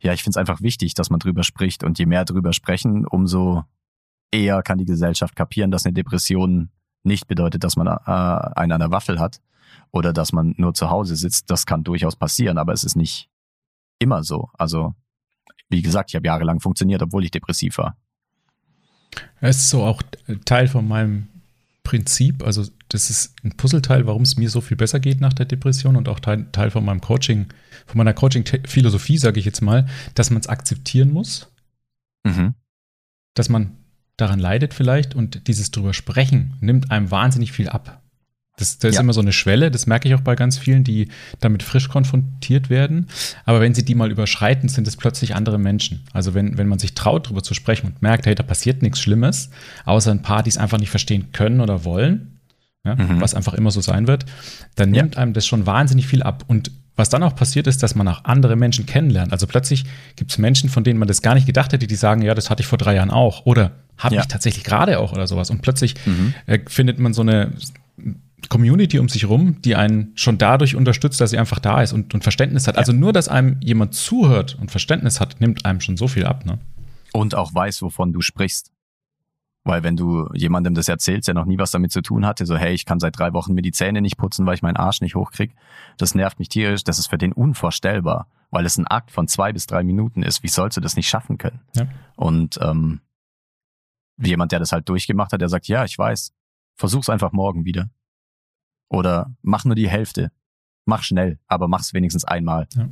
ja, 0.00 0.12
ich 0.12 0.22
finde 0.22 0.34
es 0.34 0.36
einfach 0.36 0.62
wichtig, 0.62 0.94
dass 0.94 1.10
man 1.10 1.18
drüber 1.18 1.42
spricht. 1.42 1.82
Und 1.82 1.98
je 1.98 2.06
mehr 2.06 2.24
drüber 2.24 2.52
sprechen, 2.52 3.06
umso 3.06 3.64
eher 4.30 4.62
kann 4.62 4.78
die 4.78 4.84
Gesellschaft 4.84 5.34
kapieren, 5.34 5.72
dass 5.72 5.84
eine 5.84 5.94
Depression 5.94 6.70
nicht 7.02 7.26
bedeutet, 7.26 7.64
dass 7.64 7.76
man 7.76 7.86
äh, 7.86 8.58
einen 8.58 8.72
an 8.72 8.80
der 8.80 8.90
Waffel 8.90 9.18
hat, 9.18 9.40
oder 9.92 10.12
dass 10.12 10.32
man 10.32 10.54
nur 10.56 10.74
zu 10.74 10.90
Hause 10.90 11.16
sitzt, 11.16 11.50
das 11.50 11.66
kann 11.66 11.84
durchaus 11.84 12.16
passieren, 12.16 12.58
aber 12.58 12.72
es 12.72 12.82
ist 12.82 12.96
nicht 12.96 13.28
immer 13.98 14.24
so. 14.24 14.48
Also, 14.54 14.94
wie 15.68 15.82
gesagt, 15.82 16.10
ich 16.10 16.16
habe 16.16 16.26
jahrelang 16.26 16.60
funktioniert, 16.60 17.02
obwohl 17.02 17.24
ich 17.24 17.30
depressiv 17.30 17.78
war. 17.78 17.96
Es 19.40 19.58
ist 19.58 19.70
so 19.70 19.84
auch 19.84 20.02
Teil 20.44 20.66
von 20.66 20.88
meinem 20.88 21.28
Prinzip, 21.84 22.42
also 22.42 22.64
das 22.88 23.10
ist 23.10 23.34
ein 23.44 23.56
Puzzleteil, 23.56 24.06
warum 24.06 24.22
es 24.22 24.36
mir 24.36 24.48
so 24.48 24.60
viel 24.60 24.76
besser 24.76 25.00
geht 25.00 25.20
nach 25.20 25.32
der 25.32 25.46
Depression 25.46 25.96
und 25.96 26.08
auch 26.08 26.20
Teil, 26.20 26.46
Teil 26.52 26.70
von 26.70 26.84
meinem 26.84 27.00
Coaching, 27.00 27.46
von 27.86 27.98
meiner 27.98 28.14
Coaching-Philosophie, 28.14 29.18
sage 29.18 29.40
ich 29.40 29.46
jetzt 29.46 29.60
mal, 29.60 29.86
dass 30.14 30.30
man 30.30 30.40
es 30.40 30.48
akzeptieren 30.48 31.10
muss, 31.10 31.52
mhm. 32.24 32.54
dass 33.34 33.48
man 33.48 33.76
daran 34.22 34.38
leidet 34.38 34.72
vielleicht 34.72 35.14
und 35.14 35.48
dieses 35.48 35.70
drüber 35.70 35.92
sprechen 35.92 36.54
nimmt 36.60 36.90
einem 36.90 37.10
wahnsinnig 37.10 37.52
viel 37.52 37.68
ab. 37.68 38.00
Das, 38.56 38.78
das 38.78 38.94
ja. 38.94 39.00
ist 39.00 39.02
immer 39.02 39.12
so 39.12 39.20
eine 39.20 39.32
Schwelle, 39.32 39.70
das 39.70 39.86
merke 39.86 40.08
ich 40.08 40.14
auch 40.14 40.20
bei 40.20 40.36
ganz 40.36 40.58
vielen, 40.58 40.84
die 40.84 41.08
damit 41.40 41.62
frisch 41.62 41.88
konfrontiert 41.88 42.70
werden. 42.70 43.08
Aber 43.46 43.60
wenn 43.60 43.74
sie 43.74 43.84
die 43.84 43.94
mal 43.94 44.10
überschreiten, 44.10 44.68
sind 44.68 44.86
es 44.86 44.96
plötzlich 44.96 45.34
andere 45.34 45.58
Menschen. 45.58 46.04
Also 46.12 46.34
wenn, 46.34 46.58
wenn 46.58 46.68
man 46.68 46.78
sich 46.78 46.94
traut, 46.94 47.26
darüber 47.26 47.42
zu 47.42 47.54
sprechen 47.54 47.86
und 47.86 48.02
merkt, 48.02 48.26
hey, 48.26 48.34
da 48.34 48.42
passiert 48.42 48.82
nichts 48.82 49.00
Schlimmes, 49.00 49.50
außer 49.84 50.10
ein 50.10 50.22
paar, 50.22 50.42
die 50.42 50.50
es 50.50 50.58
einfach 50.58 50.78
nicht 50.78 50.90
verstehen 50.90 51.32
können 51.32 51.60
oder 51.60 51.84
wollen, 51.84 52.40
ja, 52.84 52.94
mhm. 52.94 53.20
was 53.20 53.34
einfach 53.34 53.54
immer 53.54 53.70
so 53.70 53.80
sein 53.80 54.06
wird, 54.06 54.26
dann 54.76 54.90
nimmt 54.90 55.14
ja. 55.14 55.22
einem 55.22 55.32
das 55.32 55.46
schon 55.46 55.66
wahnsinnig 55.66 56.06
viel 56.06 56.22
ab. 56.22 56.44
Und 56.46 56.70
was 56.94 57.08
dann 57.08 57.22
auch 57.22 57.34
passiert 57.34 57.66
ist, 57.66 57.82
dass 57.82 57.94
man 57.94 58.06
auch 58.06 58.24
andere 58.24 58.54
Menschen 58.56 58.84
kennenlernt. 58.84 59.32
Also 59.32 59.46
plötzlich 59.46 59.84
gibt 60.16 60.30
es 60.30 60.38
Menschen, 60.38 60.68
von 60.68 60.84
denen 60.84 60.98
man 60.98 61.08
das 61.08 61.22
gar 61.22 61.34
nicht 61.34 61.46
gedacht 61.46 61.72
hätte, 61.72 61.86
die 61.86 61.94
sagen, 61.94 62.22
ja, 62.22 62.34
das 62.34 62.50
hatte 62.50 62.60
ich 62.60 62.66
vor 62.66 62.78
drei 62.78 62.94
Jahren 62.94 63.10
auch. 63.10 63.46
Oder 63.46 63.72
habe 63.98 64.16
ja. 64.16 64.20
ich 64.22 64.28
tatsächlich 64.28 64.64
gerade 64.64 64.98
auch 64.98 65.12
oder 65.12 65.26
sowas. 65.26 65.50
Und 65.50 65.62
plötzlich 65.62 65.94
mhm. 66.06 66.34
äh, 66.46 66.58
findet 66.66 66.98
man 66.98 67.14
so 67.14 67.22
eine 67.22 67.52
Community 68.48 68.98
um 68.98 69.08
sich 69.08 69.28
rum, 69.28 69.60
die 69.62 69.76
einen 69.76 70.12
schon 70.14 70.38
dadurch 70.38 70.74
unterstützt, 70.74 71.20
dass 71.20 71.30
sie 71.30 71.38
einfach 71.38 71.58
da 71.58 71.82
ist 71.82 71.92
und, 71.92 72.14
und 72.14 72.22
Verständnis 72.22 72.66
hat. 72.66 72.74
Ja. 72.74 72.80
Also 72.80 72.92
nur, 72.92 73.12
dass 73.12 73.28
einem 73.28 73.56
jemand 73.60 73.94
zuhört 73.94 74.56
und 74.60 74.70
Verständnis 74.70 75.20
hat, 75.20 75.40
nimmt 75.40 75.64
einem 75.64 75.80
schon 75.80 75.96
so 75.96 76.08
viel 76.08 76.26
ab. 76.26 76.44
Ne? 76.44 76.58
Und 77.12 77.34
auch 77.34 77.54
weiß, 77.54 77.82
wovon 77.82 78.12
du 78.12 78.20
sprichst. 78.20 78.72
Weil 79.64 79.84
wenn 79.84 79.96
du 79.96 80.28
jemandem 80.34 80.74
das 80.74 80.88
erzählst, 80.88 81.28
der 81.28 81.34
noch 81.34 81.44
nie 81.44 81.58
was 81.58 81.70
damit 81.70 81.92
zu 81.92 82.02
tun 82.02 82.26
hatte, 82.26 82.46
so 82.46 82.56
hey, 82.56 82.74
ich 82.74 82.84
kann 82.84 82.98
seit 82.98 83.16
drei 83.16 83.32
Wochen 83.32 83.54
mir 83.54 83.62
die 83.62 83.70
Zähne 83.70 84.00
nicht 84.00 84.16
putzen, 84.16 84.44
weil 84.44 84.54
ich 84.54 84.62
meinen 84.62 84.76
Arsch 84.76 85.00
nicht 85.00 85.14
hochkrieg, 85.14 85.54
das 85.98 86.16
nervt 86.16 86.40
mich 86.40 86.48
tierisch, 86.48 86.82
das 86.82 86.98
ist 86.98 87.06
für 87.06 87.18
den 87.18 87.32
unvorstellbar, 87.32 88.26
weil 88.50 88.66
es 88.66 88.76
ein 88.76 88.88
Akt 88.88 89.12
von 89.12 89.28
zwei 89.28 89.52
bis 89.52 89.66
drei 89.66 89.84
Minuten 89.84 90.24
ist. 90.24 90.42
Wie 90.42 90.48
sollst 90.48 90.76
du 90.76 90.80
das 90.80 90.96
nicht 90.96 91.08
schaffen 91.08 91.38
können? 91.38 91.60
Ja. 91.76 91.86
Und 92.16 92.58
ähm, 92.60 93.00
jemand, 94.28 94.52
der 94.52 94.58
das 94.58 94.72
halt 94.72 94.88
durchgemacht 94.88 95.32
hat, 95.32 95.40
der 95.40 95.48
sagt, 95.48 95.68
ja, 95.68 95.84
ich 95.84 95.98
weiß, 95.98 96.32
versuch's 96.76 97.08
einfach 97.08 97.32
morgen 97.32 97.64
wieder. 97.64 97.90
Oder 98.88 99.34
mach 99.42 99.64
nur 99.64 99.74
die 99.74 99.88
Hälfte. 99.88 100.30
Mach 100.84 101.02
schnell, 101.02 101.38
aber 101.46 101.68
mach's 101.68 101.94
wenigstens 101.94 102.24
einmal. 102.24 102.66
Ja. 102.74 102.88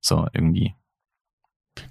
So, 0.00 0.28
irgendwie. 0.32 0.74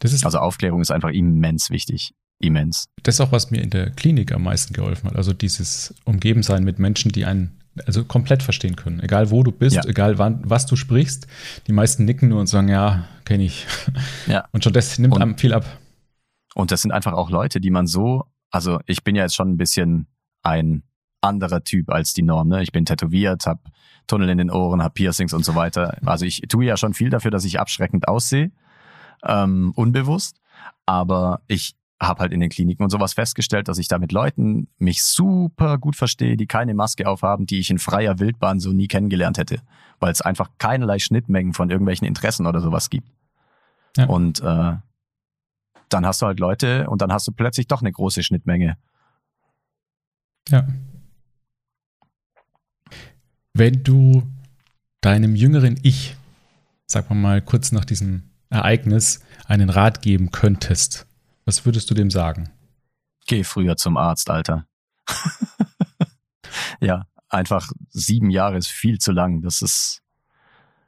also 0.01 0.39
Aufklärung 0.39 0.81
ist 0.81 0.91
einfach 0.91 1.09
immens 1.09 1.69
wichtig. 1.69 2.13
Immens. 2.39 2.87
Das 3.03 3.15
ist 3.15 3.21
auch, 3.21 3.31
was 3.31 3.51
mir 3.51 3.61
in 3.61 3.69
der 3.69 3.89
Klinik 3.91 4.31
am 4.31 4.43
meisten 4.43 4.73
geholfen 4.73 5.09
hat. 5.09 5.15
Also 5.15 5.33
dieses 5.33 5.93
Umgebensein 6.05 6.63
mit 6.63 6.77
Menschen, 6.77 7.11
die 7.11 7.25
einen 7.25 7.59
also 7.85 8.05
komplett 8.05 8.43
verstehen 8.43 8.75
können. 8.75 8.99
Egal 8.99 9.31
wo 9.31 9.43
du 9.43 9.51
bist, 9.51 9.75
ja. 9.75 9.85
egal 9.85 10.19
wann, 10.19 10.41
was 10.43 10.65
du 10.65 10.75
sprichst. 10.75 11.27
Die 11.67 11.71
meisten 11.71 12.05
nicken 12.05 12.29
nur 12.29 12.39
und 12.39 12.47
sagen, 12.47 12.69
ja, 12.69 13.07
kenne 13.25 13.43
ich. 13.43 13.65
Ja. 14.27 14.47
Und 14.51 14.63
schon 14.63 14.73
das 14.73 14.99
nimmt 14.99 15.15
und, 15.15 15.21
einem 15.21 15.37
viel 15.37 15.53
ab. 15.53 15.65
Und 16.55 16.71
das 16.71 16.81
sind 16.81 16.91
einfach 16.91 17.13
auch 17.13 17.29
Leute, 17.29 17.59
die 17.59 17.71
man 17.71 17.87
so, 17.87 18.25
also 18.53 18.79
ich 18.85 19.03
bin 19.03 19.15
ja 19.15 19.23
jetzt 19.23 19.35
schon 19.35 19.49
ein 19.49 19.57
bisschen 19.57 20.07
ein 20.43 20.83
anderer 21.21 21.63
Typ 21.63 21.89
als 21.89 22.13
die 22.13 22.21
Norm. 22.21 22.49
Ne? 22.49 22.61
Ich 22.61 22.71
bin 22.71 22.85
tätowiert, 22.85 23.47
habe 23.47 23.61
Tunnel 24.05 24.29
in 24.29 24.37
den 24.37 24.51
Ohren, 24.51 24.83
habe 24.83 24.93
Piercings 24.93 25.33
und 25.33 25.43
so 25.43 25.55
weiter. 25.55 25.97
Also 26.05 26.25
ich 26.25 26.41
tue 26.47 26.65
ja 26.65 26.77
schon 26.77 26.93
viel 26.93 27.09
dafür, 27.09 27.31
dass 27.31 27.45
ich 27.45 27.59
abschreckend 27.59 28.07
aussehe, 28.07 28.51
ähm, 29.23 29.73
unbewusst. 29.75 30.39
Aber 30.85 31.41
ich 31.47 31.75
habe 31.99 32.19
halt 32.19 32.31
in 32.31 32.41
den 32.41 32.49
Kliniken 32.49 32.83
und 32.83 32.91
sowas 32.91 33.13
festgestellt, 33.13 33.69
dass 33.69 33.79
ich 33.79 33.87
da 33.87 33.97
mit 33.97 34.11
Leuten 34.11 34.67
mich 34.77 35.01
super 35.01 35.79
gut 35.79 35.95
verstehe, 35.95 36.37
die 36.37 36.45
keine 36.45 36.75
Maske 36.75 37.07
aufhaben, 37.07 37.47
die 37.47 37.59
ich 37.59 37.71
in 37.71 37.79
freier 37.79 38.19
Wildbahn 38.19 38.59
so 38.59 38.71
nie 38.71 38.87
kennengelernt 38.87 39.39
hätte, 39.39 39.61
weil 39.99 40.11
es 40.11 40.21
einfach 40.21 40.51
keinerlei 40.59 40.99
Schnittmengen 40.99 41.53
von 41.53 41.71
irgendwelchen 41.71 42.05
Interessen 42.05 42.45
oder 42.45 42.59
sowas 42.59 42.91
gibt. 42.91 43.07
Ja. 43.97 44.05
Und 44.05 44.41
äh, 44.41 44.75
dann 45.93 46.05
hast 46.05 46.21
du 46.21 46.25
halt 46.25 46.39
Leute 46.39 46.89
und 46.89 47.01
dann 47.01 47.11
hast 47.11 47.27
du 47.27 47.31
plötzlich 47.31 47.67
doch 47.67 47.81
eine 47.81 47.91
große 47.91 48.23
Schnittmenge. 48.23 48.77
Ja. 50.49 50.67
Wenn 53.53 53.83
du 53.83 54.23
deinem 55.01 55.35
jüngeren 55.35 55.79
Ich, 55.83 56.15
sag 56.87 57.09
mal 57.09 57.15
mal 57.15 57.41
kurz 57.41 57.71
nach 57.71 57.85
diesem 57.85 58.23
Ereignis, 58.49 59.21
einen 59.45 59.69
Rat 59.69 60.01
geben 60.01 60.31
könntest, 60.31 61.07
was 61.45 61.65
würdest 61.65 61.89
du 61.89 61.93
dem 61.93 62.09
sagen? 62.09 62.49
Geh 63.25 63.43
früher 63.43 63.77
zum 63.77 63.97
Arzt, 63.97 64.29
Alter. 64.29 64.65
ja, 66.79 67.07
einfach 67.29 67.71
sieben 67.89 68.29
Jahre 68.29 68.57
ist 68.57 68.67
viel 68.67 68.99
zu 68.99 69.11
lang. 69.11 69.41
Das 69.41 69.61
ist, 69.61 70.01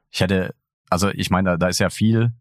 ich 0.09 0.21
hätte, 0.21 0.55
also 0.89 1.09
ich 1.09 1.29
meine, 1.29 1.51
da, 1.51 1.57
da 1.57 1.67
ist 1.67 1.79
ja 1.79 1.89
viel, 1.89 2.33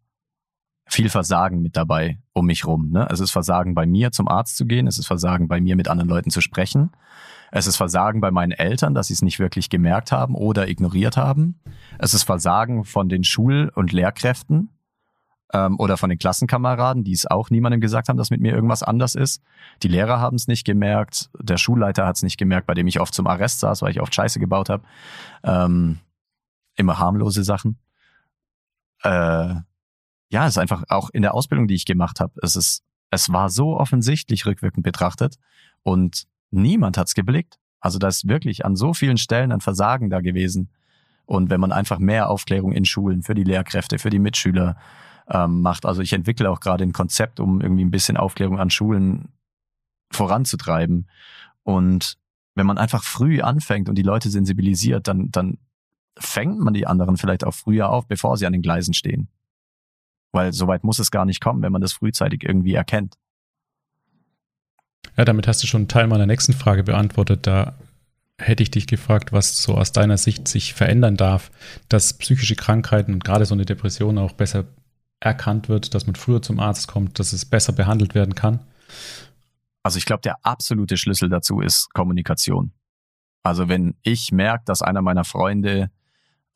viel 0.86 1.08
Versagen 1.08 1.62
mit 1.62 1.76
dabei 1.76 2.18
um 2.32 2.46
mich 2.46 2.66
rum. 2.66 2.90
Ne? 2.90 3.06
Es 3.10 3.20
ist 3.20 3.30
Versagen 3.30 3.74
bei 3.74 3.86
mir, 3.86 4.12
zum 4.12 4.28
Arzt 4.28 4.56
zu 4.56 4.66
gehen. 4.66 4.86
Es 4.86 4.98
ist 4.98 5.06
Versagen 5.06 5.48
bei 5.48 5.60
mir, 5.60 5.76
mit 5.76 5.88
anderen 5.88 6.08
Leuten 6.08 6.30
zu 6.30 6.40
sprechen. 6.40 6.90
Es 7.50 7.66
ist 7.66 7.76
Versagen 7.76 8.20
bei 8.20 8.30
meinen 8.30 8.52
Eltern, 8.52 8.94
dass 8.94 9.06
sie 9.06 9.14
es 9.14 9.22
nicht 9.22 9.38
wirklich 9.38 9.70
gemerkt 9.70 10.12
haben 10.12 10.34
oder 10.34 10.68
ignoriert 10.68 11.16
haben. 11.16 11.60
Es 11.98 12.12
ist 12.12 12.24
Versagen 12.24 12.84
von 12.84 13.08
den 13.08 13.24
Schul- 13.24 13.70
und 13.74 13.92
Lehrkräften 13.92 14.70
ähm, 15.52 15.78
oder 15.78 15.96
von 15.96 16.10
den 16.10 16.18
Klassenkameraden, 16.18 17.04
die 17.04 17.12
es 17.12 17.26
auch 17.26 17.50
niemandem 17.50 17.80
gesagt 17.80 18.08
haben, 18.08 18.16
dass 18.16 18.30
mit 18.30 18.40
mir 18.40 18.52
irgendwas 18.52 18.82
anders 18.82 19.14
ist. 19.14 19.40
Die 19.82 19.88
Lehrer 19.88 20.20
haben 20.20 20.34
es 20.34 20.48
nicht 20.48 20.64
gemerkt, 20.64 21.30
der 21.38 21.56
Schulleiter 21.56 22.06
hat 22.06 22.16
es 22.16 22.22
nicht 22.22 22.38
gemerkt, 22.38 22.66
bei 22.66 22.74
dem 22.74 22.88
ich 22.88 23.00
oft 23.00 23.14
zum 23.14 23.26
Arrest 23.26 23.60
saß, 23.60 23.82
weil 23.82 23.92
ich 23.92 24.00
oft 24.00 24.14
Scheiße 24.14 24.40
gebaut 24.40 24.68
habe. 24.68 24.82
Ähm, 25.44 26.00
immer 26.74 26.98
harmlose 26.98 27.44
Sachen. 27.44 27.78
Äh, 29.02 29.54
ja, 30.34 30.46
es 30.46 30.54
ist 30.54 30.58
einfach 30.58 30.82
auch 30.88 31.10
in 31.10 31.22
der 31.22 31.32
Ausbildung, 31.32 31.68
die 31.68 31.76
ich 31.76 31.84
gemacht 31.84 32.18
habe, 32.18 32.32
es 32.42 32.56
ist, 32.56 32.82
es 33.10 33.32
war 33.32 33.50
so 33.50 33.78
offensichtlich 33.78 34.46
rückwirkend 34.46 34.82
betrachtet 34.82 35.36
und 35.84 36.24
niemand 36.50 36.98
hat's 36.98 37.14
geblickt. 37.14 37.60
Also 37.78 38.00
da 38.00 38.08
ist 38.08 38.26
wirklich 38.26 38.64
an 38.64 38.74
so 38.74 38.94
vielen 38.94 39.16
Stellen 39.16 39.52
ein 39.52 39.60
Versagen 39.60 40.10
da 40.10 40.20
gewesen. 40.20 40.70
Und 41.24 41.50
wenn 41.50 41.60
man 41.60 41.70
einfach 41.70 42.00
mehr 42.00 42.30
Aufklärung 42.30 42.72
in 42.72 42.84
Schulen 42.84 43.22
für 43.22 43.36
die 43.36 43.44
Lehrkräfte, 43.44 44.00
für 44.00 44.10
die 44.10 44.18
Mitschüler 44.18 44.76
ähm, 45.28 45.60
macht, 45.60 45.86
also 45.86 46.02
ich 46.02 46.12
entwickle 46.12 46.50
auch 46.50 46.58
gerade 46.58 46.82
ein 46.82 46.92
Konzept, 46.92 47.38
um 47.38 47.60
irgendwie 47.60 47.84
ein 47.84 47.92
bisschen 47.92 48.16
Aufklärung 48.16 48.58
an 48.58 48.70
Schulen 48.70 49.28
voranzutreiben. 50.10 51.08
Und 51.62 52.18
wenn 52.56 52.66
man 52.66 52.78
einfach 52.78 53.04
früh 53.04 53.40
anfängt 53.40 53.88
und 53.88 53.94
die 53.94 54.02
Leute 54.02 54.30
sensibilisiert, 54.30 55.06
dann, 55.06 55.30
dann 55.30 55.58
fängt 56.18 56.58
man 56.58 56.74
die 56.74 56.88
anderen 56.88 57.18
vielleicht 57.18 57.44
auch 57.44 57.54
früher 57.54 57.90
auf, 57.90 58.08
bevor 58.08 58.36
sie 58.36 58.46
an 58.46 58.52
den 58.52 58.62
Gleisen 58.62 58.94
stehen. 58.94 59.28
Weil 60.34 60.52
soweit 60.52 60.84
muss 60.84 60.98
es 60.98 61.10
gar 61.10 61.24
nicht 61.24 61.40
kommen, 61.40 61.62
wenn 61.62 61.72
man 61.72 61.80
das 61.80 61.92
frühzeitig 61.92 62.42
irgendwie 62.42 62.74
erkennt. 62.74 63.14
Ja, 65.16 65.24
damit 65.24 65.46
hast 65.46 65.62
du 65.62 65.66
schon 65.66 65.82
einen 65.82 65.88
Teil 65.88 66.08
meiner 66.08 66.26
nächsten 66.26 66.52
Frage 66.52 66.82
beantwortet. 66.82 67.46
Da 67.46 67.78
hätte 68.38 68.62
ich 68.64 68.70
dich 68.70 68.86
gefragt, 68.86 69.32
was 69.32 69.62
so 69.62 69.76
aus 69.76 69.92
deiner 69.92 70.18
Sicht 70.18 70.48
sich 70.48 70.74
verändern 70.74 71.16
darf, 71.16 71.52
dass 71.88 72.18
psychische 72.18 72.56
Krankheiten 72.56 73.14
und 73.14 73.24
gerade 73.24 73.46
so 73.46 73.54
eine 73.54 73.64
Depression 73.64 74.18
auch 74.18 74.32
besser 74.32 74.64
erkannt 75.20 75.68
wird, 75.68 75.94
dass 75.94 76.06
man 76.06 76.16
früher 76.16 76.42
zum 76.42 76.58
Arzt 76.58 76.88
kommt, 76.88 77.18
dass 77.18 77.32
es 77.32 77.44
besser 77.44 77.72
behandelt 77.72 78.14
werden 78.14 78.34
kann. 78.34 78.60
Also 79.84 79.98
ich 79.98 80.04
glaube, 80.04 80.22
der 80.22 80.44
absolute 80.44 80.96
Schlüssel 80.96 81.28
dazu 81.28 81.60
ist 81.60 81.92
Kommunikation. 81.94 82.72
Also 83.44 83.68
wenn 83.68 83.94
ich 84.02 84.32
merke, 84.32 84.64
dass 84.64 84.82
einer 84.82 85.02
meiner 85.02 85.24
Freunde 85.24 85.90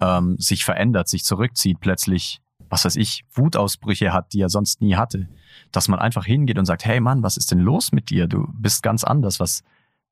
ähm, 0.00 0.36
sich 0.38 0.64
verändert, 0.64 1.08
sich 1.08 1.22
zurückzieht, 1.22 1.78
plötzlich, 1.80 2.40
was 2.68 2.84
weiß 2.84 2.96
ich, 2.96 3.24
Wutausbrüche 3.32 4.12
hat, 4.12 4.32
die 4.32 4.40
er 4.40 4.48
sonst 4.48 4.80
nie 4.80 4.96
hatte, 4.96 5.28
dass 5.72 5.88
man 5.88 5.98
einfach 5.98 6.24
hingeht 6.24 6.58
und 6.58 6.66
sagt, 6.66 6.84
hey 6.84 7.00
Mann, 7.00 7.22
was 7.22 7.36
ist 7.36 7.50
denn 7.50 7.60
los 7.60 7.92
mit 7.92 8.10
dir? 8.10 8.26
Du 8.26 8.46
bist 8.52 8.82
ganz 8.82 9.04
anders. 9.04 9.40
Was 9.40 9.62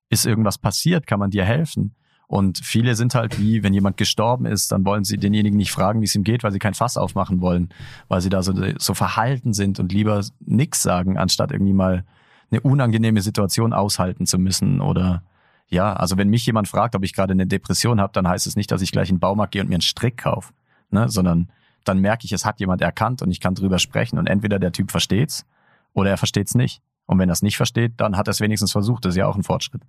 ist 0.09 0.27
irgendwas 0.27 0.59
passiert? 0.59 1.07
Kann 1.07 1.19
man 1.19 1.31
dir 1.31 1.45
helfen? 1.45 1.95
Und 2.29 2.59
viele 2.59 2.97
sind 2.97 3.15
halt 3.15 3.39
wie, 3.39 3.63
wenn 3.63 3.73
jemand 3.73 3.97
gestorben 3.97 4.47
ist, 4.47 4.73
dann 4.73 4.85
wollen 4.85 5.05
sie 5.05 5.17
denjenigen 5.17 5.57
nicht 5.57 5.71
fragen, 5.71 6.01
wie 6.01 6.07
es 6.07 6.15
ihm 6.15 6.25
geht, 6.25 6.43
weil 6.43 6.51
sie 6.51 6.59
kein 6.59 6.75
Fass 6.75 6.97
aufmachen 6.97 7.41
wollen, 7.41 7.69
weil 8.09 8.21
sie 8.21 8.31
da 8.31 8.43
so, 8.43 8.53
so 8.79 8.95
verhalten 8.95 9.53
sind 9.53 9.79
und 9.79 9.93
lieber 9.93 10.25
nix 10.41 10.83
sagen, 10.83 11.19
anstatt 11.19 11.53
irgendwie 11.53 11.73
mal 11.73 12.05
eine 12.51 12.61
unangenehme 12.61 13.23
Situation 13.23 13.73
aushalten 13.73 14.27
zu 14.27 14.39
müssen 14.39 14.81
oder 14.81 15.23
ja, 15.69 15.95
also 15.95 16.17
wenn 16.17 16.29
mich 16.29 16.47
jemand 16.47 16.69
fragt, 16.69 16.95
ob 16.95 17.05
ich 17.05 17.13
gerade 17.13 17.33
eine 17.33 17.47
Depression 17.47 18.01
habe, 18.01 18.13
dann 18.13 18.29
heißt 18.29 18.47
es 18.47 18.57
nicht, 18.57 18.71
dass 18.71 18.83
ich 18.83 18.93
gleich 18.93 19.09
in 19.09 19.17
den 19.17 19.21
Baumarkt 19.21 19.53
gehe 19.53 19.63
und 19.63 19.69
mir 19.69 19.75
einen 19.75 19.83
Strick 19.83 20.19
kaufe, 20.19 20.53
ne, 20.91 21.09
sondern 21.09 21.51
dann 21.89 21.99
merke 21.99 22.25
ich, 22.25 22.33
es 22.33 22.45
hat 22.45 22.61
jemand 22.61 22.83
erkannt 22.83 23.23
und 23.23 23.31
ich 23.31 23.41
kann 23.41 23.55
drüber 23.55 23.79
sprechen 23.79 24.19
und 24.19 24.27
entweder 24.27 24.59
der 24.59 24.73
Typ 24.73 24.91
versteht's 24.91 25.47
oder 25.93 26.11
er 26.11 26.17
versteht's 26.17 26.55
nicht. 26.55 26.83
Und 27.07 27.19
wenn 27.19 27.29
er 27.29 27.33
es 27.33 27.43
nicht 27.43 27.57
versteht, 27.57 27.95
dann 27.99 28.17
hat 28.17 28.29
er 28.29 28.33
es 28.33 28.41
wenigstens 28.41 28.73
versucht. 28.73 29.05
Das 29.05 29.15
ist 29.15 29.19
ja 29.19 29.27
auch 29.27 29.37
ein 29.37 29.45
Fortschritt. 29.45 29.83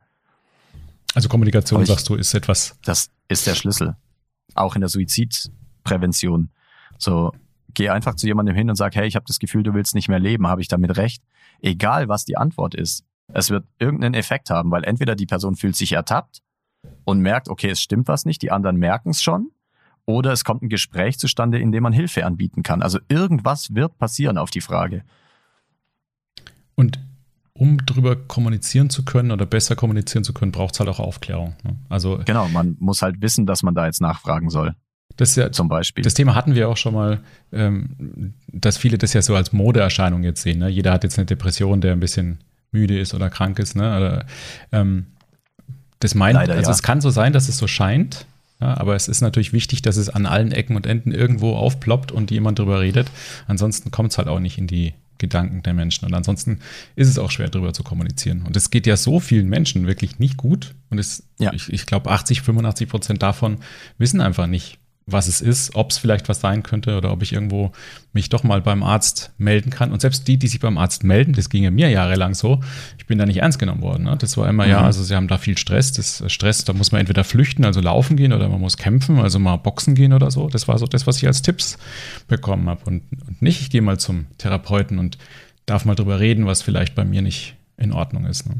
Also 1.15 1.29
Kommunikation, 1.29 1.81
ich, 1.81 1.87
sagst 1.87 2.07
du, 2.09 2.15
ist 2.15 2.33
etwas. 2.33 2.77
Das 2.83 3.09
ist 3.27 3.47
der 3.47 3.55
Schlüssel. 3.55 3.95
Auch 4.53 4.75
in 4.75 4.81
der 4.81 4.89
Suizidprävention. 4.89 6.51
So, 6.99 7.31
geh 7.73 7.89
einfach 7.89 8.15
zu 8.15 8.27
jemandem 8.27 8.55
hin 8.55 8.69
und 8.69 8.75
sag, 8.75 8.95
hey, 8.95 9.07
ich 9.07 9.15
habe 9.15 9.25
das 9.25 9.39
Gefühl, 9.39 9.63
du 9.63 9.73
willst 9.73 9.95
nicht 9.95 10.09
mehr 10.09 10.19
leben. 10.19 10.47
Habe 10.47 10.61
ich 10.61 10.67
damit 10.67 10.95
recht? 10.97 11.23
Egal, 11.61 12.07
was 12.07 12.25
die 12.25 12.37
Antwort 12.37 12.75
ist. 12.75 13.03
Es 13.33 13.49
wird 13.49 13.65
irgendeinen 13.79 14.13
Effekt 14.13 14.49
haben, 14.49 14.71
weil 14.71 14.83
entweder 14.83 15.15
die 15.15 15.25
Person 15.25 15.55
fühlt 15.55 15.75
sich 15.75 15.93
ertappt 15.93 16.41
und 17.03 17.19
merkt, 17.19 17.49
okay, 17.49 17.71
es 17.71 17.81
stimmt 17.81 18.07
was 18.07 18.25
nicht, 18.25 18.41
die 18.41 18.51
anderen 18.51 18.77
merken 18.77 19.09
es 19.09 19.21
schon, 19.21 19.51
oder 20.07 20.31
es 20.31 20.43
kommt 20.43 20.63
ein 20.63 20.69
Gespräch 20.69 21.19
zustande, 21.19 21.59
in 21.59 21.71
dem 21.71 21.83
man 21.83 21.93
Hilfe 21.93 22.25
anbieten 22.25 22.63
kann. 22.63 22.81
Also 22.81 22.99
irgendwas 23.09 23.75
wird 23.75 23.97
passieren 23.99 24.37
auf 24.37 24.49
die 24.49 24.61
Frage. 24.61 25.03
Und 26.75 26.99
um 27.53 27.85
drüber 27.85 28.15
kommunizieren 28.15 28.89
zu 28.89 29.03
können 29.03 29.31
oder 29.31 29.45
besser 29.45 29.75
kommunizieren 29.75 30.23
zu 30.23 30.33
können, 30.33 30.51
braucht 30.51 30.75
es 30.75 30.79
halt 30.79 30.89
auch 30.89 30.99
Aufklärung. 30.99 31.55
Ne? 31.63 31.75
Also 31.89 32.21
genau, 32.23 32.47
man 32.47 32.77
muss 32.79 33.01
halt 33.01 33.21
wissen, 33.21 33.45
dass 33.45 33.63
man 33.63 33.75
da 33.75 33.85
jetzt 33.85 33.99
nachfragen 33.99 34.49
soll. 34.49 34.75
Das 35.17 35.35
ja, 35.35 35.51
zum 35.51 35.67
Beispiel. 35.67 36.03
Das 36.03 36.13
Thema 36.13 36.35
hatten 36.35 36.55
wir 36.55 36.69
auch 36.69 36.77
schon 36.77 36.93
mal, 36.93 37.19
ähm, 37.51 38.33
dass 38.47 38.77
viele 38.77 38.97
das 38.97 39.13
ja 39.13 39.21
so 39.21 39.35
als 39.35 39.51
Modeerscheinung 39.51 40.23
jetzt 40.23 40.43
sehen. 40.43 40.59
Ne? 40.59 40.69
Jeder 40.69 40.93
hat 40.93 41.03
jetzt 41.03 41.17
eine 41.17 41.25
Depression, 41.25 41.81
der 41.81 41.93
ein 41.93 41.99
bisschen 41.99 42.37
müde 42.71 42.97
ist 42.97 43.13
oder 43.13 43.29
krank 43.29 43.59
ist. 43.59 43.75
Ne? 43.75 43.97
Oder, 43.97 44.25
ähm, 44.71 45.07
das 45.99 46.13
meint, 46.13 46.35
Leider, 46.35 46.53
also 46.53 46.69
ja. 46.69 46.75
es 46.75 46.83
kann 46.83 47.01
so 47.01 47.09
sein, 47.09 47.33
dass 47.33 47.49
es 47.49 47.57
so 47.57 47.65
scheint, 47.65 48.27
ja, 48.59 48.75
aber 48.77 48.95
es 48.95 49.07
ist 49.07 49.21
natürlich 49.21 49.53
wichtig, 49.53 49.81
dass 49.81 49.97
es 49.97 50.09
an 50.09 50.25
allen 50.25 50.51
Ecken 50.51 50.75
und 50.75 50.85
Enden 50.85 51.11
irgendwo 51.11 51.55
aufploppt 51.55 52.11
und 52.11 52.31
jemand 52.31 52.59
drüber 52.59 52.81
redet. 52.81 53.09
Ansonsten 53.47 53.91
kommt 53.91 54.11
es 54.11 54.17
halt 54.17 54.27
auch 54.27 54.39
nicht 54.39 54.57
in 54.57 54.67
die 54.67 54.93
Gedanken 55.19 55.63
der 55.63 55.73
Menschen. 55.73 56.05
Und 56.05 56.13
ansonsten 56.13 56.59
ist 56.95 57.07
es 57.07 57.19
auch 57.19 57.31
schwer, 57.31 57.49
darüber 57.49 57.73
zu 57.73 57.83
kommunizieren. 57.83 58.43
Und 58.43 58.55
es 58.55 58.69
geht 58.69 58.87
ja 58.87 58.97
so 58.97 59.19
vielen 59.19 59.49
Menschen 59.49 59.87
wirklich 59.87 60.19
nicht 60.19 60.37
gut. 60.37 60.75
Und 60.89 60.99
es, 60.99 61.23
ja. 61.39 61.53
ich, 61.53 61.71
ich 61.71 61.85
glaube, 61.85 62.09
80, 62.09 62.41
85 62.41 62.89
Prozent 62.89 63.23
davon 63.23 63.57
wissen 63.97 64.21
einfach 64.21 64.47
nicht, 64.47 64.79
was 65.09 65.29
es 65.29 65.39
ist, 65.39 65.73
ob 65.73 65.91
es 65.91 65.97
vielleicht 65.97 66.27
was 66.27 66.41
sein 66.41 66.63
könnte 66.63 66.97
oder 66.97 67.13
ob 67.13 67.23
ich 67.23 67.31
irgendwo 67.31 67.71
mich 68.11 68.27
doch 68.27 68.43
mal 68.43 68.61
beim 68.61 68.83
Arzt 68.83 69.31
melden 69.37 69.69
kann. 69.69 69.93
Und 69.93 70.01
selbst 70.01 70.27
die, 70.27 70.37
die 70.37 70.49
sich 70.49 70.59
beim 70.59 70.77
Arzt 70.77 71.05
melden, 71.05 71.31
das 71.31 71.49
ging 71.49 71.63
ja 71.63 71.71
mir 71.71 71.89
jahrelang 71.89 72.35
so, 72.35 72.59
ich 72.97 73.05
bin 73.07 73.17
da 73.17 73.25
nicht 73.25 73.37
ernst 73.37 73.57
genommen 73.57 73.81
worden. 73.81 74.03
Ne? 74.03 74.17
Das 74.19 74.35
war 74.35 74.49
immer, 74.49 74.65
mhm. 74.65 74.71
ja, 74.71 74.81
also 74.81 75.01
sie 75.03 75.15
haben 75.15 75.29
da 75.29 75.37
viel 75.37 75.57
Stress. 75.57 75.93
Das 75.93 76.21
Stress, 76.27 76.65
da 76.65 76.73
muss 76.73 76.91
man 76.91 76.99
entweder 76.99 77.23
flüchten, 77.23 77.63
also 77.63 77.79
laufen 77.79 78.17
gehen, 78.17 78.33
oder 78.33 78.49
man 78.49 78.59
muss 78.59 78.75
kämpfen, 78.75 79.19
also 79.19 79.39
mal 79.39 79.55
boxen 79.55 79.95
gehen 79.95 80.11
oder 80.11 80.29
so. 80.29 80.49
Das 80.49 80.67
war 80.67 80.77
so 80.77 80.85
das, 80.85 81.07
was 81.07 81.17
ich 81.17 81.25
als 81.25 81.41
Tipps 81.41 81.77
bekommen 82.27 82.67
habe. 82.67 82.81
Und, 82.83 83.03
und 83.25 83.41
nicht, 83.41 83.61
ich 83.61 83.69
gehe 83.69 83.81
mal 83.81 83.97
zum 83.97 84.25
Therapeuten 84.37 84.99
und 84.99 85.17
darf 85.65 85.85
mal 85.85 85.95
drüber 85.95 86.19
reden, 86.19 86.45
was 86.45 86.61
vielleicht 86.61 86.95
bei 86.95 87.05
mir 87.05 87.21
nicht 87.21 87.55
in 87.77 87.93
Ordnung 87.93 88.25
ist. 88.25 88.49
Ne? 88.49 88.55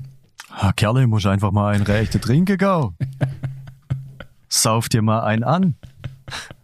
Ah, 0.50 0.72
Kerle, 0.72 1.08
muss 1.08 1.26
einfach 1.26 1.52
mal 1.52 1.76
ein 1.76 1.82
rechte 1.82 2.22
trinken, 2.22 2.58
gau. 2.58 2.94
Sauf 4.50 4.88
dir 4.88 5.02
mal 5.02 5.22
einen 5.22 5.44
an. 5.44 5.76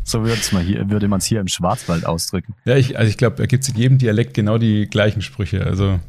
So 0.03 0.23
würde 0.25 1.07
man 1.07 1.19
es 1.19 1.25
hier 1.25 1.39
im 1.39 1.47
Schwarzwald 1.47 2.05
ausdrücken. 2.05 2.55
Ja, 2.65 2.75
ich, 2.75 2.97
also 2.97 3.09
ich 3.09 3.17
glaube, 3.17 3.37
da 3.37 3.45
gibt 3.45 3.63
es 3.63 3.69
in 3.69 3.77
jedem 3.77 3.97
Dialekt 3.97 4.33
genau 4.33 4.57
die 4.57 4.87
gleichen 4.87 5.21
Sprüche. 5.21 5.65
Also 5.65 5.99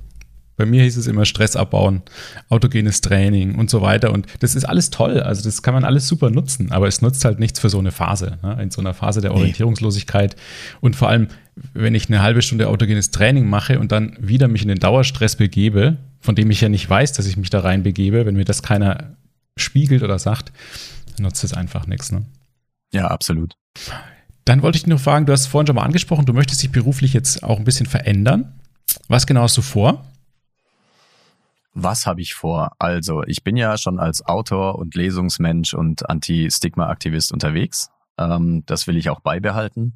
bei 0.56 0.66
mir 0.66 0.82
hieß 0.82 0.96
es 0.96 1.06
immer 1.06 1.24
Stress 1.24 1.56
abbauen, 1.56 2.02
autogenes 2.48 3.00
Training 3.00 3.56
und 3.56 3.70
so 3.70 3.82
weiter. 3.82 4.12
Und 4.12 4.26
das 4.40 4.54
ist 4.54 4.64
alles 4.64 4.90
toll. 4.90 5.20
Also 5.20 5.42
das 5.42 5.62
kann 5.62 5.74
man 5.74 5.84
alles 5.84 6.06
super 6.06 6.30
nutzen, 6.30 6.70
aber 6.70 6.86
es 6.86 7.02
nutzt 7.02 7.24
halt 7.24 7.40
nichts 7.40 7.58
für 7.58 7.68
so 7.68 7.78
eine 7.78 7.90
Phase. 7.90 8.38
Ne? 8.42 8.58
In 8.62 8.70
so 8.70 8.80
einer 8.80 8.94
Phase 8.94 9.20
der 9.20 9.32
Orientierungslosigkeit. 9.32 10.36
Und 10.80 10.94
vor 10.96 11.08
allem, 11.08 11.28
wenn 11.72 11.94
ich 11.94 12.08
eine 12.08 12.22
halbe 12.22 12.42
Stunde 12.42 12.68
autogenes 12.68 13.10
Training 13.10 13.48
mache 13.48 13.80
und 13.80 13.90
dann 13.90 14.16
wieder 14.20 14.48
mich 14.48 14.62
in 14.62 14.68
den 14.68 14.78
Dauerstress 14.78 15.36
begebe, 15.36 15.96
von 16.20 16.34
dem 16.34 16.50
ich 16.50 16.60
ja 16.60 16.68
nicht 16.68 16.88
weiß, 16.88 17.12
dass 17.12 17.26
ich 17.26 17.36
mich 17.36 17.50
da 17.50 17.60
reinbegebe, 17.60 18.24
wenn 18.24 18.36
mir 18.36 18.44
das 18.44 18.62
keiner 18.62 19.16
spiegelt 19.56 20.02
oder 20.02 20.18
sagt, 20.18 20.52
nutzt 21.18 21.42
es 21.44 21.52
einfach 21.52 21.86
nichts. 21.86 22.12
Ne? 22.12 22.24
Ja, 22.94 23.08
absolut. 23.08 23.56
Dann 24.44 24.62
wollte 24.62 24.76
ich 24.76 24.84
dich 24.84 24.90
noch 24.90 25.00
fragen, 25.00 25.26
du 25.26 25.32
hast 25.32 25.48
vorhin 25.48 25.66
schon 25.66 25.74
mal 25.74 25.82
angesprochen, 25.82 26.26
du 26.26 26.32
möchtest 26.32 26.62
dich 26.62 26.70
beruflich 26.70 27.12
jetzt 27.12 27.42
auch 27.42 27.58
ein 27.58 27.64
bisschen 27.64 27.86
verändern. 27.86 28.54
Was 29.08 29.26
genau 29.26 29.42
hast 29.42 29.56
du 29.56 29.62
vor? 29.62 30.04
Was 31.72 32.06
habe 32.06 32.20
ich 32.20 32.34
vor? 32.34 32.70
Also, 32.78 33.24
ich 33.24 33.42
bin 33.42 33.56
ja 33.56 33.76
schon 33.78 33.98
als 33.98 34.24
Autor 34.24 34.78
und 34.78 34.94
Lesungsmensch 34.94 35.74
und 35.74 36.08
Anti-Stigma-Aktivist 36.08 37.32
unterwegs. 37.32 37.90
Ähm, 38.16 38.62
das 38.66 38.86
will 38.86 38.96
ich 38.96 39.10
auch 39.10 39.18
beibehalten. 39.18 39.94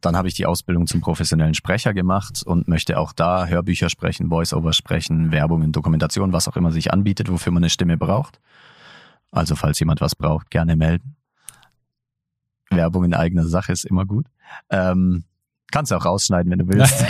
Dann 0.00 0.16
habe 0.16 0.28
ich 0.28 0.34
die 0.34 0.46
Ausbildung 0.46 0.86
zum 0.86 1.00
professionellen 1.00 1.54
Sprecher 1.54 1.94
gemacht 1.94 2.44
und 2.46 2.68
möchte 2.68 2.96
auch 3.00 3.12
da 3.12 3.46
Hörbücher 3.48 3.90
sprechen, 3.90 4.28
Voice-Over 4.28 4.72
sprechen, 4.72 5.32
Werbungen, 5.32 5.72
Dokumentation, 5.72 6.32
was 6.32 6.46
auch 6.46 6.56
immer 6.56 6.70
sich 6.70 6.92
anbietet, 6.92 7.28
wofür 7.28 7.52
man 7.52 7.64
eine 7.64 7.70
Stimme 7.70 7.96
braucht. 7.96 8.38
Also, 9.32 9.56
falls 9.56 9.80
jemand 9.80 10.00
was 10.00 10.14
braucht, 10.14 10.50
gerne 10.50 10.76
melden. 10.76 11.15
Werbung 12.76 13.04
in 13.04 13.14
eigener 13.14 13.46
Sache 13.46 13.72
ist 13.72 13.84
immer 13.84 14.04
gut. 14.04 14.26
Ähm, 14.70 15.24
kannst 15.72 15.90
du 15.90 15.96
auch 15.96 16.04
rausschneiden, 16.04 16.50
wenn 16.50 16.58
du 16.58 16.68
willst. 16.68 17.04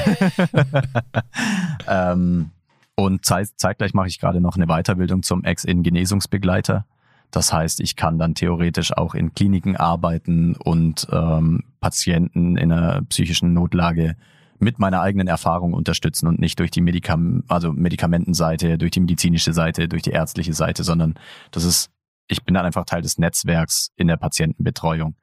ähm, 1.88 2.50
und 2.94 3.24
zeit, 3.24 3.48
zeitgleich 3.56 3.92
mache 3.92 4.08
ich 4.08 4.18
gerade 4.18 4.40
noch 4.40 4.56
eine 4.56 4.66
Weiterbildung 4.66 5.22
zum 5.22 5.44
Ex-In-Genesungsbegleiter. 5.44 6.86
Das 7.30 7.52
heißt, 7.52 7.80
ich 7.80 7.96
kann 7.96 8.18
dann 8.18 8.34
theoretisch 8.34 8.96
auch 8.96 9.14
in 9.14 9.34
Kliniken 9.34 9.76
arbeiten 9.76 10.56
und 10.56 11.06
ähm, 11.10 11.64
Patienten 11.80 12.56
in 12.56 12.72
einer 12.72 13.02
psychischen 13.02 13.52
Notlage 13.52 14.16
mit 14.58 14.78
meiner 14.78 15.02
eigenen 15.02 15.28
Erfahrung 15.28 15.74
unterstützen 15.74 16.26
und 16.26 16.40
nicht 16.40 16.58
durch 16.58 16.70
die 16.70 16.80
Medikam 16.80 17.42
also 17.48 17.72
Medikamentenseite, 17.72 18.78
durch 18.78 18.92
die 18.92 19.00
medizinische 19.00 19.52
Seite, 19.52 19.88
durch 19.88 20.02
die 20.02 20.10
ärztliche 20.10 20.54
Seite, 20.54 20.82
sondern 20.82 21.14
das 21.50 21.64
ist, 21.64 21.90
ich 22.28 22.44
bin 22.44 22.54
dann 22.54 22.64
einfach 22.64 22.86
Teil 22.86 23.02
des 23.02 23.18
Netzwerks 23.18 23.90
in 23.96 24.06
der 24.06 24.16
Patientenbetreuung. 24.16 25.14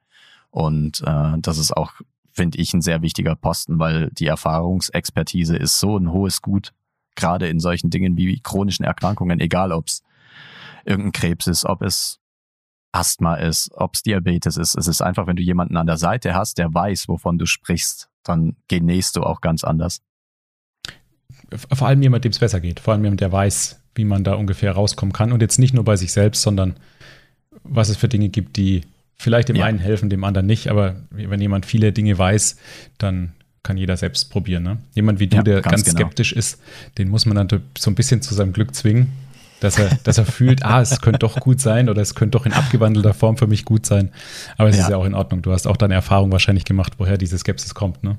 Und 0.54 1.02
äh, 1.04 1.32
das 1.38 1.58
ist 1.58 1.76
auch, 1.76 1.94
finde 2.30 2.58
ich, 2.58 2.72
ein 2.74 2.80
sehr 2.80 3.02
wichtiger 3.02 3.34
Posten, 3.34 3.80
weil 3.80 4.10
die 4.12 4.28
Erfahrungsexpertise 4.28 5.56
ist 5.56 5.80
so 5.80 5.98
ein 5.98 6.12
hohes 6.12 6.42
Gut, 6.42 6.72
gerade 7.16 7.48
in 7.48 7.58
solchen 7.58 7.90
Dingen 7.90 8.16
wie 8.16 8.38
chronischen 8.38 8.84
Erkrankungen, 8.84 9.40
egal 9.40 9.72
ob 9.72 9.88
es 9.88 10.04
irgendein 10.84 11.10
Krebs 11.10 11.48
ist, 11.48 11.64
ob 11.64 11.82
es 11.82 12.20
Asthma 12.92 13.34
ist, 13.34 13.72
ob 13.74 13.94
es 13.94 14.04
Diabetes 14.04 14.56
ist. 14.56 14.76
Es 14.76 14.86
ist 14.86 15.02
einfach, 15.02 15.26
wenn 15.26 15.34
du 15.34 15.42
jemanden 15.42 15.76
an 15.76 15.88
der 15.88 15.96
Seite 15.96 16.36
hast, 16.36 16.58
der 16.58 16.72
weiß, 16.72 17.08
wovon 17.08 17.36
du 17.36 17.46
sprichst, 17.46 18.08
dann 18.22 18.54
genähst 18.68 19.16
du 19.16 19.24
auch 19.24 19.40
ganz 19.40 19.64
anders. 19.64 20.02
Vor 21.72 21.88
allem 21.88 22.00
jemand, 22.00 22.24
dem 22.24 22.30
es 22.30 22.38
besser 22.38 22.60
geht. 22.60 22.78
Vor 22.78 22.94
allem 22.94 23.02
jemand, 23.02 23.20
der 23.20 23.32
weiß, 23.32 23.82
wie 23.96 24.04
man 24.04 24.22
da 24.22 24.34
ungefähr 24.34 24.70
rauskommen 24.70 25.12
kann. 25.12 25.32
Und 25.32 25.42
jetzt 25.42 25.58
nicht 25.58 25.74
nur 25.74 25.84
bei 25.84 25.96
sich 25.96 26.12
selbst, 26.12 26.42
sondern 26.42 26.76
was 27.64 27.88
es 27.88 27.96
für 27.96 28.08
Dinge 28.08 28.28
gibt, 28.28 28.56
die 28.56 28.82
vielleicht 29.16 29.48
dem 29.48 29.56
ja. 29.56 29.64
einen 29.64 29.78
helfen, 29.78 30.10
dem 30.10 30.24
anderen 30.24 30.46
nicht. 30.46 30.68
Aber 30.68 30.96
wenn 31.10 31.40
jemand 31.40 31.66
viele 31.66 31.92
Dinge 31.92 32.16
weiß, 32.16 32.56
dann 32.98 33.32
kann 33.62 33.76
jeder 33.76 33.96
selbst 33.96 34.30
probieren. 34.30 34.62
Ne? 34.62 34.78
Jemand 34.94 35.20
wie 35.20 35.26
du, 35.26 35.38
ja, 35.38 35.42
der 35.42 35.62
ganz, 35.62 35.84
ganz 35.84 35.84
genau. 35.84 35.98
skeptisch 35.98 36.32
ist, 36.32 36.60
den 36.98 37.08
muss 37.08 37.26
man 37.26 37.36
dann 37.36 37.62
so 37.78 37.90
ein 37.90 37.94
bisschen 37.94 38.20
zu 38.22 38.34
seinem 38.34 38.52
Glück 38.52 38.74
zwingen 38.74 39.12
dass 39.64 39.78
er, 39.78 39.96
dass 40.04 40.18
er 40.18 40.26
fühlt, 40.26 40.64
ah, 40.64 40.80
es 40.80 41.00
könnte 41.00 41.20
doch 41.20 41.40
gut 41.40 41.60
sein 41.60 41.88
oder 41.88 42.02
es 42.02 42.14
könnte 42.14 42.38
doch 42.38 42.46
in 42.46 42.52
abgewandelter 42.52 43.14
Form 43.14 43.36
für 43.36 43.46
mich 43.46 43.64
gut 43.64 43.86
sein. 43.86 44.12
Aber 44.58 44.68
es 44.68 44.76
ja. 44.76 44.82
ist 44.82 44.90
ja 44.90 44.96
auch 44.96 45.04
in 45.06 45.14
Ordnung. 45.14 45.42
Du 45.42 45.52
hast 45.52 45.66
auch 45.66 45.76
deine 45.76 45.94
Erfahrung 45.94 46.30
wahrscheinlich 46.32 46.64
gemacht, 46.64 46.94
woher 46.98 47.16
diese 47.16 47.38
Skepsis 47.38 47.74
kommt, 47.74 48.04
ne? 48.04 48.18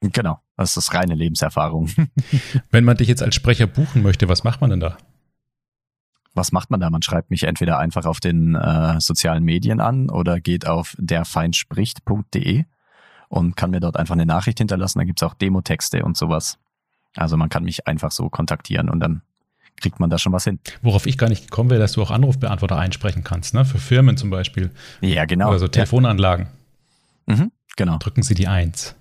Genau, 0.00 0.38
das 0.56 0.76
ist 0.76 0.94
reine 0.94 1.14
Lebenserfahrung. 1.14 1.90
Wenn 2.70 2.84
man 2.84 2.96
dich 2.96 3.08
jetzt 3.08 3.22
als 3.22 3.34
Sprecher 3.34 3.66
buchen 3.66 4.02
möchte, 4.02 4.28
was 4.28 4.44
macht 4.44 4.60
man 4.60 4.70
denn 4.70 4.80
da? 4.80 4.96
Was 6.34 6.52
macht 6.52 6.70
man 6.70 6.80
da? 6.80 6.90
Man 6.90 7.02
schreibt 7.02 7.30
mich 7.30 7.44
entweder 7.44 7.78
einfach 7.78 8.04
auf 8.04 8.20
den 8.20 8.54
äh, 8.54 9.00
sozialen 9.00 9.44
Medien 9.44 9.80
an 9.80 10.08
oder 10.10 10.40
geht 10.40 10.66
auf 10.66 10.94
derfeindspricht.de 10.98 12.64
und 13.28 13.56
kann 13.56 13.70
mir 13.70 13.80
dort 13.80 13.96
einfach 13.96 14.14
eine 14.14 14.26
Nachricht 14.26 14.58
hinterlassen. 14.58 14.98
Da 14.98 15.04
gibt 15.04 15.20
es 15.20 15.26
auch 15.26 15.34
Demotexte 15.34 16.04
und 16.04 16.16
sowas. 16.16 16.58
Also 17.16 17.36
man 17.36 17.48
kann 17.48 17.64
mich 17.64 17.86
einfach 17.86 18.12
so 18.12 18.28
kontaktieren 18.28 18.88
und 18.88 19.00
dann 19.00 19.22
kriegt 19.80 20.00
man 20.00 20.10
da 20.10 20.18
schon 20.18 20.32
was 20.32 20.44
hin. 20.44 20.58
Worauf 20.82 21.06
ich 21.06 21.18
gar 21.18 21.28
nicht 21.28 21.44
gekommen 21.44 21.70
wäre, 21.70 21.80
dass 21.80 21.92
du 21.92 22.02
auch 22.02 22.10
Anrufbeantworter 22.10 22.76
einsprechen 22.76 23.24
kannst, 23.24 23.54
ne? 23.54 23.64
Für 23.64 23.78
Firmen 23.78 24.16
zum 24.16 24.30
Beispiel. 24.30 24.70
Ja, 25.00 25.24
genau. 25.24 25.50
Oder 25.50 25.58
so 25.60 25.68
Telefonanlagen. 25.68 26.48
Ja. 27.26 27.36
Mhm, 27.36 27.52
genau. 27.76 27.98
Drücken 27.98 28.22
Sie 28.22 28.34
die 28.34 28.48
Eins. 28.48 28.94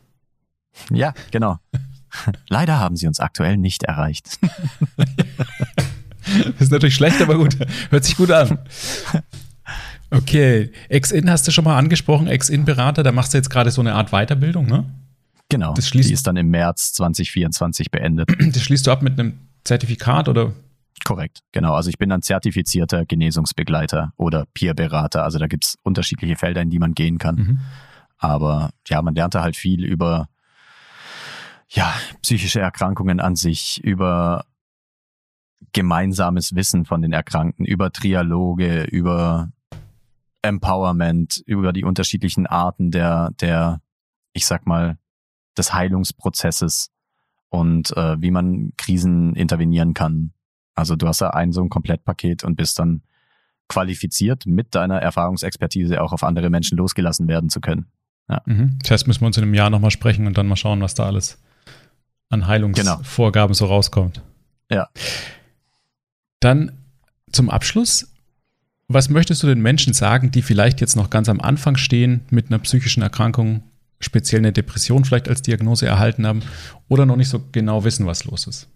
Ja, 0.92 1.14
genau. 1.32 1.58
Leider 2.48 2.80
haben 2.80 2.96
Sie 2.96 3.08
uns 3.08 3.20
aktuell 3.20 3.58
nicht 3.58 3.84
erreicht. 3.84 4.40
das 6.54 6.54
ist 6.60 6.72
natürlich 6.72 6.96
schlecht, 6.96 7.22
aber 7.22 7.38
gut. 7.38 7.58
Hört 7.90 8.04
sich 8.04 8.18
gut 8.18 8.32
an. 8.32 8.60
Okay, 10.10 10.72
Ex-In 10.90 11.30
hast 11.30 11.48
du 11.48 11.52
schon 11.52 11.66
mal 11.66 11.78
angesprochen, 11.78 12.28
Ex-In-Berater, 12.28 13.04
da 13.04 13.12
machst 13.12 13.34
du 13.34 13.38
jetzt 13.38 13.50
gerade 13.50 13.72
so 13.72 13.82
eine 13.82 13.94
Art 13.94 14.12
Weiterbildung, 14.12 14.66
ne? 14.66 14.86
Genau, 15.50 15.74
das 15.74 15.88
schließt, 15.88 16.10
die 16.10 16.14
ist 16.14 16.28
dann 16.28 16.38
im 16.38 16.50
März 16.50 16.94
2024 16.94 17.92
beendet. 17.92 18.30
Das 18.54 18.62
schließt 18.64 18.88
du 18.88 18.92
ab 18.92 19.02
mit 19.02 19.20
einem 19.20 19.40
Zertifikat 19.64 20.30
oder? 20.30 20.54
Korrekt, 21.04 21.42
genau. 21.52 21.74
Also 21.74 21.90
ich 21.90 21.98
bin 21.98 22.12
ein 22.12 22.22
zertifizierter 22.22 23.06
Genesungsbegleiter 23.06 24.14
oder 24.18 24.46
Peerberater. 24.54 25.24
Also 25.24 25.40
da 25.40 25.48
gibt's 25.48 25.78
unterschiedliche 25.84 26.36
Felder, 26.36 26.62
in 26.62 26.70
die 26.70 26.80
man 26.80 26.94
gehen 26.94 27.18
kann. 27.18 27.36
Mhm. 27.36 27.60
Aber 28.18 28.72
ja, 28.88 29.02
man 29.02 29.14
lernte 29.14 29.42
halt 29.42 29.56
viel 29.56 29.86
über 29.86 30.28
ja, 31.70 31.94
psychische 32.22 32.60
Erkrankungen 32.60 33.20
an 33.20 33.36
sich, 33.36 33.84
über 33.84 34.46
gemeinsames 35.74 36.56
Wissen 36.56 36.86
von 36.86 37.02
den 37.02 37.14
Erkrankten, 37.14 37.66
über 37.66 37.92
Trialoge, 37.92 38.84
über 38.84 39.52
Empowerment, 40.42 41.44
über 41.46 41.74
die 41.74 41.84
unterschiedlichen 41.84 42.46
Arten 42.48 42.92
der, 42.92 43.32
der, 43.42 43.82
ich 44.34 44.46
sag 44.46 44.66
mal, 44.66 44.98
des 45.58 45.74
Heilungsprozesses 45.74 46.92
und 47.50 47.96
äh, 47.98 48.22
wie 48.22 48.32
man 48.32 48.74
Krisen 48.78 49.36
intervenieren 49.36 49.94
kann. 49.94 50.32
Also 50.76 50.96
du 50.96 51.08
hast 51.08 51.22
ja 51.22 51.32
ein 51.32 51.52
so 51.52 51.62
ein 51.62 51.70
Komplettpaket 51.70 52.44
und 52.44 52.56
bist 52.56 52.80
dann 52.80 53.02
qualifiziert, 53.68 54.46
mit 54.46 54.76
deiner 54.76 55.02
Erfahrungsexpertise 55.02 56.02
auch 56.02 56.14
auf 56.14 56.24
andere 56.24 56.50
Menschen 56.50 56.78
losgelassen 56.78 57.28
werden 57.28 57.50
zu 57.50 57.60
können. 57.60 57.88
Ja. 58.30 58.42
Mhm. 58.46 58.78
Das 58.82 58.92
heißt, 58.92 59.08
müssen 59.08 59.22
wir 59.22 59.28
uns 59.28 59.38
in 59.38 59.44
einem 59.44 59.54
Jahr 59.54 59.70
nochmal 59.70 59.92
sprechen 59.92 60.28
und 60.28 60.38
dann 60.38 60.48
mal 60.48 60.56
schauen, 60.56 60.82
was 60.82 60.94
da 60.94 61.06
alles 61.06 61.42
an 62.30 62.48
Heilungsvorgaben 62.48 63.54
genau. 63.54 63.58
so 63.58 63.66
rauskommt. 63.66 64.22
Ja. 64.70 64.90
Dann 66.40 66.72
zum 67.32 67.50
Abschluss, 67.50 68.14
was 68.88 69.10
möchtest 69.10 69.44
du 69.44 69.48
den 69.48 69.62
Menschen 69.62 69.94
sagen, 69.94 70.32
die 70.32 70.42
vielleicht 70.42 70.82
jetzt 70.82 70.96
noch 70.96 71.10
ganz 71.10 71.30
am 71.30 71.42
Anfang 71.42 71.78
stehen 71.78 72.22
mit 72.30 72.48
einer 72.48 72.60
psychischen 72.60 73.04
Erkrankung 73.04 73.64
speziell 74.00 74.42
eine 74.42 74.54
Depression 74.54 75.06
vielleicht 75.06 75.28
als 75.28 75.42
Diagnose 75.42 75.88
erhalten 75.88 76.26
haben 76.26 76.44
oder 76.88 77.06
noch 77.06 77.16
nicht 77.16 77.30
so 77.30 77.44
genau 77.52 77.84
wissen, 77.84 78.06
was 78.06 78.26
los 78.26 78.48
ist. 78.48 78.70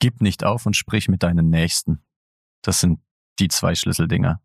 Gib 0.00 0.20
nicht 0.20 0.44
auf 0.44 0.66
und 0.66 0.76
sprich 0.76 1.08
mit 1.08 1.22
deinen 1.22 1.50
Nächsten. 1.50 2.00
Das 2.62 2.80
sind 2.80 3.00
die 3.38 3.48
zwei 3.48 3.74
Schlüsseldinger. 3.74 4.40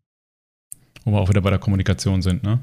Wo 1.04 1.12
wir 1.12 1.20
auch 1.20 1.28
wieder 1.28 1.42
bei 1.42 1.50
der 1.50 1.58
Kommunikation 1.58 2.22
sind, 2.22 2.42
ne? 2.42 2.60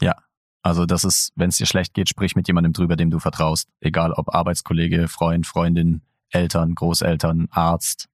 Ja. 0.00 0.16
Also 0.64 0.86
das 0.86 1.02
ist, 1.02 1.32
wenn 1.34 1.48
es 1.48 1.56
dir 1.56 1.66
schlecht 1.66 1.92
geht, 1.92 2.08
sprich 2.08 2.36
mit 2.36 2.46
jemandem 2.46 2.72
drüber, 2.72 2.94
dem 2.94 3.10
du 3.10 3.18
vertraust. 3.18 3.68
Egal 3.80 4.12
ob 4.12 4.32
Arbeitskollege, 4.32 5.08
Freund, 5.08 5.44
Freundin, 5.44 6.02
Eltern, 6.30 6.76
Großeltern, 6.76 7.48
Arzt. 7.50 8.08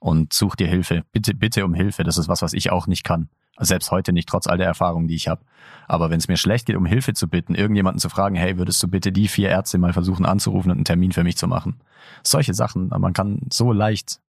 Und 0.00 0.32
such 0.32 0.56
dir 0.56 0.66
Hilfe. 0.66 1.04
Bitte, 1.12 1.34
bitte 1.34 1.64
um 1.64 1.74
Hilfe. 1.74 2.04
Das 2.04 2.18
ist 2.18 2.26
was, 2.26 2.42
was 2.42 2.54
ich 2.54 2.72
auch 2.72 2.86
nicht 2.86 3.04
kann. 3.04 3.28
Selbst 3.58 3.90
heute 3.90 4.14
nicht, 4.14 4.26
trotz 4.26 4.46
all 4.46 4.56
der 4.56 4.66
Erfahrungen, 4.66 5.06
die 5.06 5.14
ich 5.14 5.28
habe. 5.28 5.44
Aber 5.86 6.08
wenn 6.08 6.18
es 6.18 6.28
mir 6.28 6.38
schlecht 6.38 6.64
geht, 6.64 6.76
um 6.76 6.86
Hilfe 6.86 7.12
zu 7.12 7.28
bitten, 7.28 7.54
irgendjemanden 7.54 8.00
zu 8.00 8.08
fragen, 8.08 8.34
hey, 8.34 8.56
würdest 8.56 8.82
du 8.82 8.88
bitte 8.88 9.12
die 9.12 9.28
vier 9.28 9.50
Ärzte 9.50 9.76
mal 9.76 9.92
versuchen 9.92 10.24
anzurufen 10.24 10.70
und 10.70 10.78
einen 10.78 10.84
Termin 10.86 11.12
für 11.12 11.22
mich 11.22 11.36
zu 11.36 11.46
machen? 11.46 11.80
Solche 12.22 12.54
Sachen. 12.54 12.88
Man 12.88 13.12
kann 13.12 13.40
so 13.52 13.72
leicht 13.72 14.20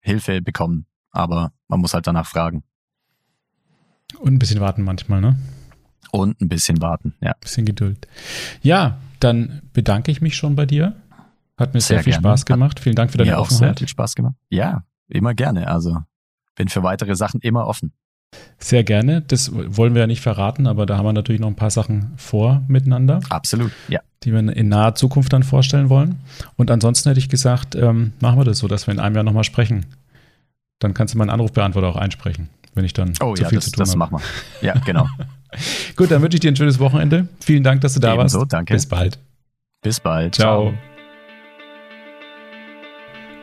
Hilfe 0.00 0.40
bekommen, 0.40 0.86
aber 1.10 1.52
man 1.66 1.80
muss 1.80 1.94
halt 1.94 2.06
danach 2.06 2.26
fragen. 2.26 2.62
Und 4.20 4.34
ein 4.34 4.38
bisschen 4.38 4.60
warten 4.60 4.84
manchmal, 4.84 5.20
ne? 5.20 5.36
Und 6.12 6.40
ein 6.40 6.48
bisschen 6.48 6.80
warten, 6.80 7.14
ja. 7.20 7.32
Ein 7.32 7.40
bisschen 7.40 7.66
Geduld. 7.66 8.06
Ja, 8.62 8.98
dann 9.18 9.62
bedanke 9.72 10.12
ich 10.12 10.20
mich 10.20 10.36
schon 10.36 10.54
bei 10.54 10.66
dir. 10.66 10.94
Hat 11.56 11.74
mir 11.74 11.80
sehr, 11.80 11.96
sehr 11.96 12.04
viel 12.04 12.12
gerne. 12.12 12.28
Spaß 12.28 12.46
gemacht. 12.46 12.78
Vielen 12.78 12.94
Dank 12.94 13.10
für 13.10 13.18
deine 13.18 13.32
mir 13.32 13.38
Offenheit. 13.38 13.56
Auch 13.56 13.58
sehr 13.58 13.76
viel 13.76 13.88
Spaß 13.88 14.14
gemacht. 14.14 14.36
Ja, 14.48 14.84
immer 15.08 15.34
gerne. 15.34 15.68
Also 15.68 15.98
bin 16.54 16.68
für 16.68 16.82
weitere 16.82 17.16
Sachen 17.16 17.40
immer 17.40 17.66
offen. 17.66 17.92
Sehr 18.58 18.84
gerne. 18.84 19.22
Das 19.22 19.50
wollen 19.54 19.94
wir 19.94 20.00
ja 20.00 20.06
nicht 20.06 20.20
verraten, 20.20 20.66
aber 20.66 20.84
da 20.84 20.98
haben 20.98 21.06
wir 21.06 21.12
natürlich 21.12 21.40
noch 21.40 21.48
ein 21.48 21.56
paar 21.56 21.70
Sachen 21.70 22.12
vor 22.16 22.62
miteinander. 22.68 23.20
Absolut, 23.30 23.72
ja. 23.88 24.00
Die 24.24 24.32
wir 24.32 24.40
in 24.40 24.68
naher 24.68 24.94
Zukunft 24.94 25.32
dann 25.32 25.44
vorstellen 25.44 25.88
wollen. 25.88 26.20
Und 26.56 26.70
ansonsten 26.70 27.08
hätte 27.08 27.20
ich 27.20 27.28
gesagt, 27.28 27.74
ähm, 27.74 28.12
machen 28.20 28.38
wir 28.38 28.44
das 28.44 28.58
so, 28.58 28.68
dass 28.68 28.86
wir 28.86 28.92
in 28.92 29.00
einem 29.00 29.14
Jahr 29.14 29.24
nochmal 29.24 29.44
sprechen. 29.44 29.86
Dann 30.80 30.92
kannst 30.92 31.14
du 31.14 31.18
meinen 31.18 31.30
Anrufbeantworter 31.30 31.88
auch 31.88 31.96
einsprechen, 31.96 32.48
wenn 32.74 32.84
ich 32.84 32.92
dann 32.92 33.14
oh, 33.20 33.34
zu 33.34 33.42
ja, 33.42 33.48
viel 33.48 33.58
das, 33.58 33.66
zu 33.66 33.72
tun 33.72 33.86
habe. 33.86 34.14
Oh 34.14 34.18
ja, 34.18 34.20
das 34.20 34.22
machen 34.22 34.22
wir. 34.60 34.68
Ja, 34.68 34.74
genau. 34.84 35.08
Gut, 35.96 36.10
dann 36.10 36.20
wünsche 36.20 36.36
ich 36.36 36.40
dir 36.40 36.50
ein 36.50 36.56
schönes 36.56 36.78
Wochenende. 36.78 37.28
Vielen 37.40 37.62
Dank, 37.62 37.80
dass 37.80 37.94
du 37.94 38.00
da 38.00 38.14
Ebenso, 38.14 38.40
warst. 38.40 38.52
danke. 38.52 38.74
Bis 38.74 38.86
bald. 38.86 39.18
Bis 39.82 40.00
bald. 40.00 40.34
Ciao. 40.34 40.70
Ciao. 40.70 40.78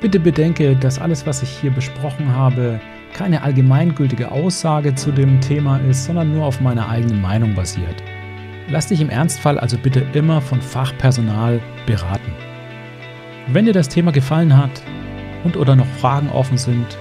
Bitte 0.02 0.20
bedenke, 0.20 0.76
dass 0.76 1.00
alles, 1.00 1.26
was 1.26 1.42
ich 1.42 1.50
hier 1.50 1.72
besprochen 1.72 2.34
habe, 2.34 2.80
keine 3.14 3.42
allgemeingültige 3.42 4.30
Aussage 4.30 4.94
zu 4.94 5.12
dem 5.12 5.40
Thema 5.40 5.78
ist, 5.90 6.06
sondern 6.06 6.34
nur 6.34 6.46
auf 6.46 6.60
meiner 6.60 6.90
eigenen 6.90 7.22
Meinung 7.22 7.56
basiert. 7.56 8.04
Lass 8.68 8.88
dich 8.88 9.00
im 9.00 9.10
Ernstfall 9.10 9.58
also 9.58 9.78
bitte 9.78 10.06
immer 10.14 10.42
von 10.42 10.62
Fachpersonal 10.62 11.62
beraten. 11.86 12.34
Wenn 13.48 13.66
dir 13.66 13.74
das 13.74 13.90
Thema 13.90 14.12
gefallen 14.12 14.58
hat 14.58 14.82
und 15.44 15.56
oder 15.56 15.76
noch 15.76 15.88
Fragen 16.00 16.30
offen 16.30 16.58
sind, 16.58 16.98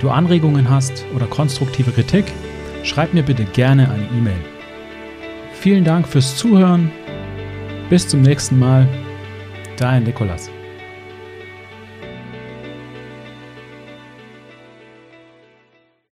du 0.00 0.10
Anregungen 0.10 0.68
hast 0.68 1.04
oder 1.14 1.26
konstruktive 1.26 1.92
Kritik, 1.92 2.24
schreib 2.82 3.14
mir 3.14 3.22
bitte 3.22 3.44
gerne 3.44 3.88
eine 3.90 4.04
E-Mail. 4.18 4.40
Vielen 5.52 5.84
Dank 5.84 6.08
fürs 6.08 6.36
Zuhören. 6.36 6.90
Bis 7.88 8.08
zum 8.08 8.22
nächsten 8.22 8.58
Mal. 8.58 8.88
Dein 9.76 10.04
Nikolas. 10.04 10.50